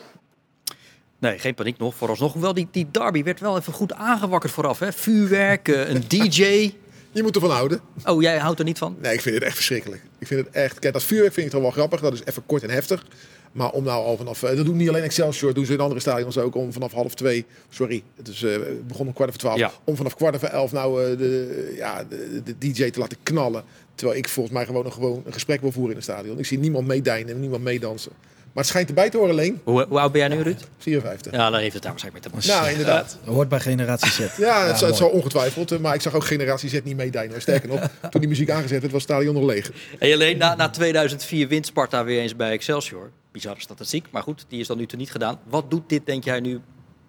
Nee, 1.19 1.39
geen 1.39 1.53
paniek 1.53 1.77
nog. 1.77 1.95
Vooralsnog 1.95 2.33
wel, 2.33 2.53
die, 2.53 2.67
die 2.71 2.87
derby 2.91 3.23
werd 3.23 3.39
wel 3.39 3.57
even 3.57 3.73
goed 3.73 3.93
aangewakkerd 3.93 4.51
vooraf. 4.53 4.79
Hè? 4.79 4.93
Vuurwerk, 4.93 5.67
eh, 5.67 5.89
een 5.89 6.03
DJ. 6.07 6.43
Je 7.11 7.23
moet 7.23 7.35
ervan 7.35 7.51
houden. 7.51 7.81
Oh, 8.05 8.21
jij 8.21 8.37
houdt 8.37 8.59
er 8.59 8.65
niet 8.65 8.77
van? 8.77 8.95
Nee, 9.01 9.13
ik 9.13 9.21
vind 9.21 9.35
het 9.35 9.43
echt 9.43 9.55
verschrikkelijk. 9.55 10.01
Ik 10.19 10.27
vind 10.27 10.45
het 10.45 10.55
echt. 10.55 10.79
Kijk, 10.79 10.93
dat 10.93 11.03
vuurwerk 11.03 11.33
vind 11.33 11.45
ik 11.45 11.51
toch 11.51 11.61
wel 11.61 11.71
grappig. 11.71 11.99
Dat 12.01 12.13
is 12.13 12.23
even 12.25 12.45
kort 12.45 12.63
en 12.63 12.69
heftig. 12.69 13.05
Maar 13.53 13.69
om 13.71 13.83
nou 13.83 14.05
al 14.05 14.17
vanaf. 14.17 14.43
eh, 14.43 14.55
Dat 14.55 14.65
doen 14.65 14.77
niet 14.77 14.89
alleen 14.89 15.03
Excelsior, 15.03 15.53
doen 15.53 15.65
ze 15.65 15.73
in 15.73 15.79
andere 15.79 15.99
stadions 15.99 16.37
ook. 16.37 16.55
Om 16.55 16.73
vanaf 16.73 16.91
half 16.93 17.13
twee. 17.13 17.45
Sorry, 17.69 18.03
het 18.17 18.27
is 18.27 18.43
eh, 18.43 18.57
begon 18.87 19.07
om 19.07 19.13
kwart 19.13 19.29
over 19.29 19.41
twaalf. 19.41 19.57
Ja. 19.59 19.71
Om 19.83 19.95
vanaf 19.95 20.15
kwart 20.15 20.35
over 20.35 20.47
elf 20.47 20.71
nou 20.71 21.03
eh, 21.11 21.17
de, 21.17 21.73
ja, 21.77 22.03
de, 22.09 22.41
de 22.43 22.57
DJ 22.57 22.89
te 22.89 22.99
laten 22.99 23.17
knallen. 23.23 23.63
Terwijl 23.95 24.19
ik 24.19 24.29
volgens 24.29 24.55
mij 24.55 24.65
gewoon 24.65 24.85
een, 24.85 24.91
gewoon 24.93 25.21
een 25.25 25.33
gesprek 25.33 25.61
wil 25.61 25.71
voeren 25.71 25.91
in 25.91 25.95
het 25.97 26.05
stadion. 26.05 26.39
Ik 26.39 26.45
zie 26.45 26.59
niemand 26.59 26.87
meedijnen 26.87 27.33
en 27.33 27.39
niemand 27.39 27.63
meedansen. 27.63 28.11
Maar 28.53 28.63
het 28.63 28.71
schijnt 28.71 28.89
erbij 28.89 29.09
te 29.09 29.17
horen, 29.17 29.35
Leen. 29.35 29.61
Hoe, 29.63 29.85
hoe 29.89 29.99
oud 29.99 30.11
ben 30.11 30.21
jij 30.21 30.37
nu, 30.37 30.41
Ruud? 30.43 30.59
54. 30.77 31.31
Ja, 31.31 31.49
daar 31.49 31.59
heeft 31.59 31.73
het 31.73 31.81
daar 31.83 31.91
waarschijnlijk 31.91 32.25
mee 32.25 32.41
te 32.41 32.49
maken. 32.49 32.61
Nou, 32.63 32.77
inderdaad. 32.79 33.17
Hoort 33.25 33.49
bij 33.49 33.59
generatie 33.59 34.11
Z. 34.11 34.37
Ja, 34.37 34.65
het, 34.67 34.79
het 34.79 34.95
zal 34.95 35.09
ongetwijfeld. 35.09 35.79
Maar 35.79 35.95
ik 35.95 36.01
zag 36.01 36.15
ook 36.15 36.25
generatie 36.25 36.69
Z 36.69 36.79
niet 36.83 36.95
meedijnen. 36.97 37.41
Sterker 37.41 37.69
nog, 37.69 37.79
toen 38.11 38.19
die 38.21 38.29
muziek 38.29 38.49
aangezet 38.49 38.79
werd, 38.81 38.91
was 38.93 39.01
het 39.01 39.11
stadion 39.11 39.33
nog 39.33 39.43
leeg. 39.43 39.71
Hey, 39.99 40.13
alleen 40.13 40.37
na, 40.37 40.55
na 40.55 40.69
2004 40.69 41.47
wint 41.47 41.65
Sparta 41.65 42.03
weer 42.03 42.21
eens 42.21 42.35
bij 42.35 42.51
Excelsior. 42.51 43.11
Bizarre 43.33 43.61
statistiek, 43.61 44.11
maar 44.11 44.23
goed, 44.23 44.45
die 44.47 44.59
is 44.59 44.67
dan 44.67 44.77
nu 44.77 44.85
te 44.85 44.95
niet 44.95 45.11
gedaan. 45.11 45.39
Wat 45.43 45.71
doet 45.71 45.89
dit, 45.89 46.05
denk 46.05 46.23
jij, 46.23 46.39
nu 46.39 46.61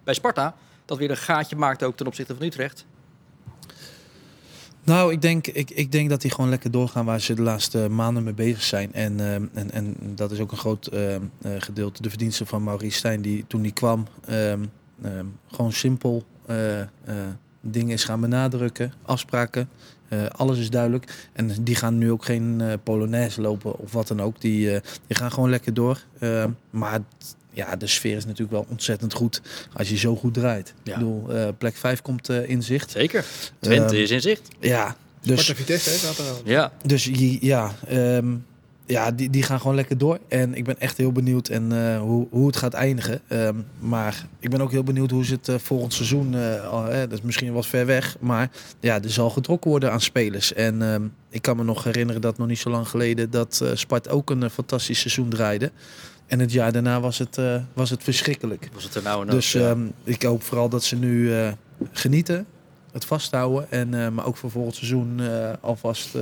bij 0.03 0.13
Sparta? 0.13 0.55
Dat 0.85 0.97
weer 0.97 1.09
een 1.09 1.17
gaatje 1.17 1.55
maakt 1.55 1.83
ook 1.83 1.97
ten 1.97 2.07
opzichte 2.07 2.35
van 2.35 2.45
Utrecht. 2.45 2.85
Nou, 4.83 5.11
ik 5.11 5.21
denk, 5.21 5.47
ik, 5.47 5.71
ik 5.71 5.91
denk 5.91 6.09
dat 6.09 6.21
die 6.21 6.31
gewoon 6.31 6.49
lekker 6.49 6.71
doorgaan 6.71 7.05
waar 7.05 7.21
ze 7.21 7.33
de 7.33 7.41
laatste 7.41 7.89
maanden 7.89 8.23
mee 8.23 8.33
bezig 8.33 8.61
zijn. 8.63 8.93
En, 8.93 9.19
ehm, 9.19 9.45
en, 9.53 9.71
en 9.71 9.95
dat 10.15 10.31
is 10.31 10.39
ook 10.39 10.51
een 10.51 10.57
groot 10.57 10.87
eh, 10.87 11.15
gedeelte 11.57 12.01
de 12.01 12.09
verdienste 12.09 12.45
van 12.45 12.63
Maurice 12.63 12.97
Stijn, 12.97 13.21
die 13.21 13.45
toen 13.47 13.61
die 13.61 13.73
kwam, 13.73 14.07
gewoon 15.47 15.71
simpel 15.71 16.25
eh, 16.45 16.81
eh, 16.81 16.87
dingen 17.71 17.93
is 17.93 18.03
gaan 18.03 18.21
benadrukken, 18.21 18.93
afspraken. 19.05 19.69
eh, 20.09 20.25
alles 20.25 20.57
is 20.59 20.69
duidelijk. 20.69 21.27
En 21.33 21.51
die 21.63 21.75
gaan 21.75 21.97
nu 21.97 22.11
ook 22.11 22.25
geen 22.25 22.61
eh 22.61 22.73
Polonaise 22.83 23.41
lopen 23.41 23.79
of 23.79 23.91
wat 23.91 24.07
dan 24.07 24.21
ook. 24.21 24.41
Die, 24.41 24.71
eh, 24.71 24.81
die 25.07 25.17
gaan 25.17 25.31
gewoon 25.31 25.49
lekker 25.49 25.73
door. 25.73 25.99
Ehm, 26.19 26.49
maar 26.69 26.99
ja, 27.51 27.75
de 27.75 27.87
sfeer 27.87 28.15
is 28.15 28.23
natuurlijk 28.25 28.51
wel 28.51 28.65
ontzettend 28.69 29.13
goed 29.13 29.41
als 29.73 29.89
je 29.89 29.97
zo 29.97 30.15
goed 30.15 30.33
draait. 30.33 30.73
Ja. 30.83 30.93
Ik 30.93 30.99
bedoel, 30.99 31.33
eh, 31.33 31.47
plek 31.57 31.75
5 31.75 32.01
komt 32.01 32.29
in 32.29 32.63
zicht. 32.63 32.91
Zeker. 32.91 33.25
Twente 33.59 33.93
Ehm, 33.93 34.03
is 34.03 34.11
in 34.11 34.21
zicht. 34.21 34.47
Ja, 34.59 34.95
dus... 35.21 35.41
Sparta 35.43 35.61
Vitesse, 35.61 35.89
hè. 36.23 36.51
Ja. 36.51 36.71
Dus 36.85 37.09
ja, 37.39 37.71
ehm, 37.87 38.35
ja, 38.85 39.11
die, 39.11 39.29
die 39.29 39.43
gaan 39.43 39.59
gewoon 39.59 39.75
lekker 39.75 39.97
door. 39.97 40.19
En 40.27 40.53
ik 40.53 40.63
ben 40.63 40.79
echt 40.79 40.97
heel 40.97 41.11
benieuwd 41.11 41.47
en, 41.47 41.71
eh, 41.71 41.99
hoe, 41.99 42.27
hoe 42.29 42.47
het 42.47 42.55
gaat 42.55 42.73
eindigen. 42.73 43.21
Ehm, 43.27 43.55
maar 43.79 44.25
ik 44.39 44.49
ben 44.49 44.61
ook 44.61 44.71
heel 44.71 44.83
benieuwd 44.83 45.11
hoe 45.11 45.25
ze 45.25 45.33
het 45.33 45.47
uh, 45.47 45.55
volgend 45.57 45.93
seizoen... 45.93 46.33
Uh, 46.33 46.89
dat 46.89 47.11
is 47.11 47.21
misschien 47.21 47.53
wat 47.53 47.65
ver 47.67 47.85
weg, 47.85 48.17
maar 48.19 48.51
ja, 48.79 49.01
er 49.01 49.09
zal 49.09 49.29
getrokken 49.29 49.69
worden 49.69 49.91
aan 49.91 50.01
spelers. 50.01 50.53
En 50.53 50.81
ehm, 50.81 51.03
ik 51.29 51.41
kan 51.41 51.57
me 51.57 51.63
nog 51.63 51.83
herinneren 51.83 52.21
dat 52.21 52.37
nog 52.37 52.47
niet 52.47 52.59
zo 52.59 52.69
lang 52.69 52.87
geleden... 52.87 53.29
dat 53.29 53.63
Spart 53.73 54.09
ook 54.09 54.29
een 54.29 54.49
fantastisch 54.49 54.99
seizoen 54.99 55.29
draaide. 55.29 55.71
En 56.27 56.39
het 56.39 56.51
jaar 56.51 56.71
daarna 56.71 56.99
was 56.99 57.17
het, 57.17 57.39
was 57.73 57.89
het 57.89 58.03
verschrikkelijk. 58.03 58.69
Was 58.73 58.83
het 58.83 58.95
er 58.95 59.03
nou 59.03 59.25
en 59.25 59.31
Dus 59.31 59.53
um, 59.53 59.91
ik 60.03 60.23
hoop 60.23 60.43
vooral 60.43 60.69
dat 60.69 60.83
ze 60.83 60.95
nu 60.95 61.31
genieten, 61.91 62.45
het 62.91 63.05
vasthouden. 63.05 63.71
En, 63.71 64.13
maar 64.13 64.25
ook 64.25 64.37
voor 64.37 64.51
volgend 64.51 64.75
seizoen 64.75 65.21
alvast 65.61 66.15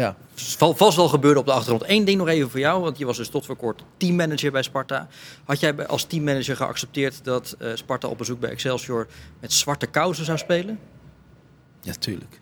ja. 0.00 0.16
Val, 0.34 0.74
vast 0.74 0.96
wel 0.96 1.08
gebeurde 1.08 1.40
op 1.40 1.46
de 1.46 1.52
achtergrond. 1.52 1.90
Eén 1.90 2.04
ding 2.04 2.18
nog 2.18 2.28
even 2.28 2.50
voor 2.50 2.60
jou, 2.60 2.82
want 2.82 2.98
je 2.98 3.06
was 3.06 3.16
dus 3.16 3.28
tot 3.28 3.46
voor 3.46 3.56
kort 3.56 3.82
teammanager 3.96 4.52
bij 4.52 4.62
Sparta. 4.62 5.08
Had 5.44 5.60
jij 5.60 5.86
als 5.86 6.04
teammanager 6.04 6.56
geaccepteerd 6.56 7.24
dat 7.24 7.56
uh, 7.58 7.68
Sparta 7.74 8.08
op 8.08 8.18
bezoek 8.18 8.40
bij 8.40 8.50
Excelsior 8.50 9.06
met 9.40 9.52
zwarte 9.52 9.86
kousen 9.86 10.24
zou 10.24 10.38
spelen? 10.38 10.78
Ja, 11.80 11.92
tuurlijk. 11.98 12.40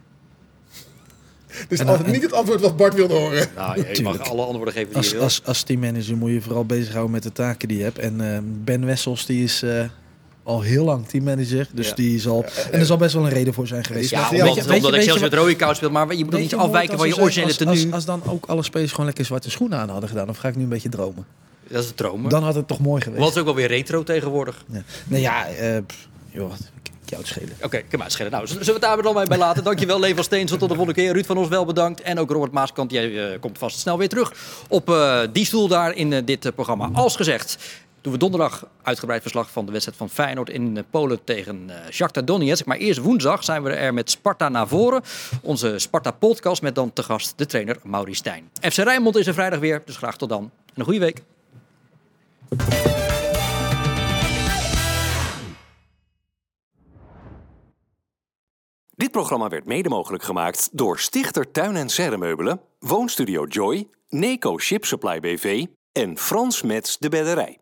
Dus 1.69 1.79
en, 1.79 1.89
altijd 1.89 2.13
niet 2.13 2.23
het 2.23 2.33
antwoord 2.33 2.61
wat 2.61 2.77
Bart 2.77 2.95
wilde 2.95 3.15
horen. 3.15 3.49
Nou, 3.57 3.87
je 3.93 4.03
mag 4.03 4.31
alle 4.31 4.45
antwoorden 4.45 4.75
geven 4.75 4.89
die 4.89 4.97
als, 4.97 5.07
je 5.07 5.15
wil. 5.15 5.23
Als, 5.23 5.45
als 5.45 5.63
teammanager 5.63 6.17
moet 6.17 6.31
je 6.31 6.41
vooral 6.41 6.65
bezighouden 6.65 7.13
met 7.13 7.23
de 7.23 7.33
taken 7.33 7.69
die 7.69 7.79
je 7.79 7.85
hebt. 7.85 7.99
En 7.99 8.21
uh, 8.21 8.39
Ben 8.43 8.87
Wessels 8.87 9.27
die 9.27 9.45
is... 9.45 9.63
Uh, 9.63 9.85
al 10.43 10.61
heel 10.61 10.85
lang 10.85 11.09
teammanager. 11.09 11.69
Dus 11.73 11.89
ja. 11.89 11.95
die 11.95 12.21
zal. 12.21 12.45
En 12.71 12.79
er 12.81 12.87
zal 12.87 12.97
best 12.97 13.15
wel 13.15 13.25
een 13.25 13.31
reden 13.31 13.55
voor 13.55 13.67
zijn 13.67 13.85
geweest. 13.85 14.11
Ja, 14.11 14.29
omdat, 14.31 14.49
omdat 14.67 14.93
Excelsior 14.93 15.21
met 15.21 15.35
rode 15.35 15.57
kous 15.57 15.77
speelt. 15.77 15.93
Maar 15.93 16.15
je 16.15 16.25
moet 16.25 16.39
niet 16.39 16.55
afwijken 16.55 16.99
van 16.99 17.09
je 17.09 17.17
originele 17.17 17.55
tenue. 17.55 17.85
Als, 17.85 17.93
als, 17.93 18.05
dan 18.05 18.23
ook 18.27 18.47
alle 18.47 18.63
spelers 18.63 18.91
gewoon 18.91 19.07
lekker 19.07 19.25
zwarte 19.25 19.51
schoenen 19.51 19.79
aan 19.79 19.89
hadden 19.89 20.09
gedaan. 20.09 20.29
Of 20.29 20.37
ga 20.37 20.49
ik 20.49 20.57
nu 20.57 20.63
een 20.63 20.69
beetje 20.69 20.89
dromen? 20.89 21.27
Dat 21.69 21.83
is 21.83 21.87
het 21.87 21.97
dromen. 21.97 22.31
Dan 22.31 22.43
had 22.43 22.55
het 22.55 22.69
toch 22.69 22.81
mooi 22.81 23.03
geweest. 23.03 23.23
Wat 23.23 23.31
is 23.31 23.39
ook 23.39 23.45
wel 23.45 23.55
weer 23.55 23.69
retro 23.69 24.03
tegenwoordig. 24.03 24.65
Ja. 24.73 24.83
Nou 25.07 25.23
ja, 25.23 25.47
uh, 25.61 25.79
joh, 26.31 26.53
jou 27.05 27.25
schelen. 27.25 27.53
Oké, 27.57 27.65
okay, 27.65 27.85
kan 27.89 27.99
maar 27.99 28.11
schelen. 28.11 28.31
Nou, 28.31 28.47
zullen 28.47 28.65
we 28.65 28.73
het 28.73 28.81
daar 28.81 29.03
dan 29.03 29.25
bij 29.25 29.39
laten? 29.39 29.65
Dankjewel, 29.65 30.01
Leen 30.01 30.15
van 30.15 30.25
Steensel. 30.25 30.59
Tot 30.59 30.69
de 30.69 30.75
volgende 30.75 31.01
keer. 31.01 31.13
Ruud 31.13 31.27
van 31.27 31.37
ons 31.37 31.49
wel 31.49 31.65
bedankt. 31.65 32.01
En 32.01 32.19
ook 32.19 32.31
Robert 32.31 32.53
Maaskant. 32.53 32.91
Jij 32.91 33.09
uh, 33.09 33.41
komt 33.41 33.59
vast 33.59 33.79
snel 33.79 33.99
weer 33.99 34.09
terug 34.09 34.33
op 34.69 34.91
uh, 34.91 35.21
die 35.33 35.45
stoel 35.45 35.69
daar 35.69 35.95
in 35.95 36.13
uh, 36.13 36.19
dit 36.25 36.55
programma. 36.55 36.91
Als 36.93 37.17
gezegd, 37.17 37.59
doen 38.03 38.13
we 38.13 38.19
donderdag 38.19 38.67
uitgebreid 38.83 39.23
verslag 39.23 39.51
van 39.51 39.67
de 39.67 39.73
wedstrijd 39.73 39.99
van 39.99 40.11
Feyenoord 40.11 40.51
in 40.51 40.85
Polen 40.91 41.25
tegen 41.25 41.67
uh, 41.69 41.75
Shakhtar 41.91 42.25
Donetsk. 42.25 42.67
Maar 42.67 42.77
eerst 42.77 43.01
woensdag 43.01 43.45
zijn 43.45 43.63
we 43.63 43.71
er 43.71 43.95
met 43.95 44.11
Sparta 44.11 44.49
naar 44.49 44.69
voren. 44.69 45.03
Onze 45.43 45.79
Sparta-podcast 45.79 46.63
met 46.63 46.75
dan 46.75 46.93
te 46.93 47.03
gast 47.03 47.39
de 47.39 47.47
trainer 47.47 47.77
Mauri 47.83 48.15
Stijn. 48.15 48.51
FC 48.61 48.77
Rijnmond 48.77 49.17
is 49.17 49.27
er 49.27 49.35
vrijdag 49.35 49.59
weer, 49.59 49.83
dus 49.85 49.97
graag 49.97 50.17
tot 50.17 50.29
dan. 50.29 50.43
En 50.43 50.73
een 50.75 50.85
goede 50.85 51.01
week. 51.01 51.23
Dit 58.91 59.11
programma 59.11 59.49
werd 59.49 59.67
mede 59.67 59.89
mogelijk 59.89 60.23
gemaakt 60.23 60.69
door 60.73 60.99
Stichter 60.99 61.51
Tuin 61.51 61.77
en 61.77 61.89
Serremeubelen, 61.89 62.61
Woonstudio 62.79 63.47
Joy, 63.47 63.89
Neco 64.09 64.59
Ship 64.59 64.85
Supply 64.85 65.21
BV 65.21 65.67
en 65.93 66.19
Frans 66.19 66.63
Mets 66.63 66.99
de 66.99 67.09
Bedderij. 67.09 67.61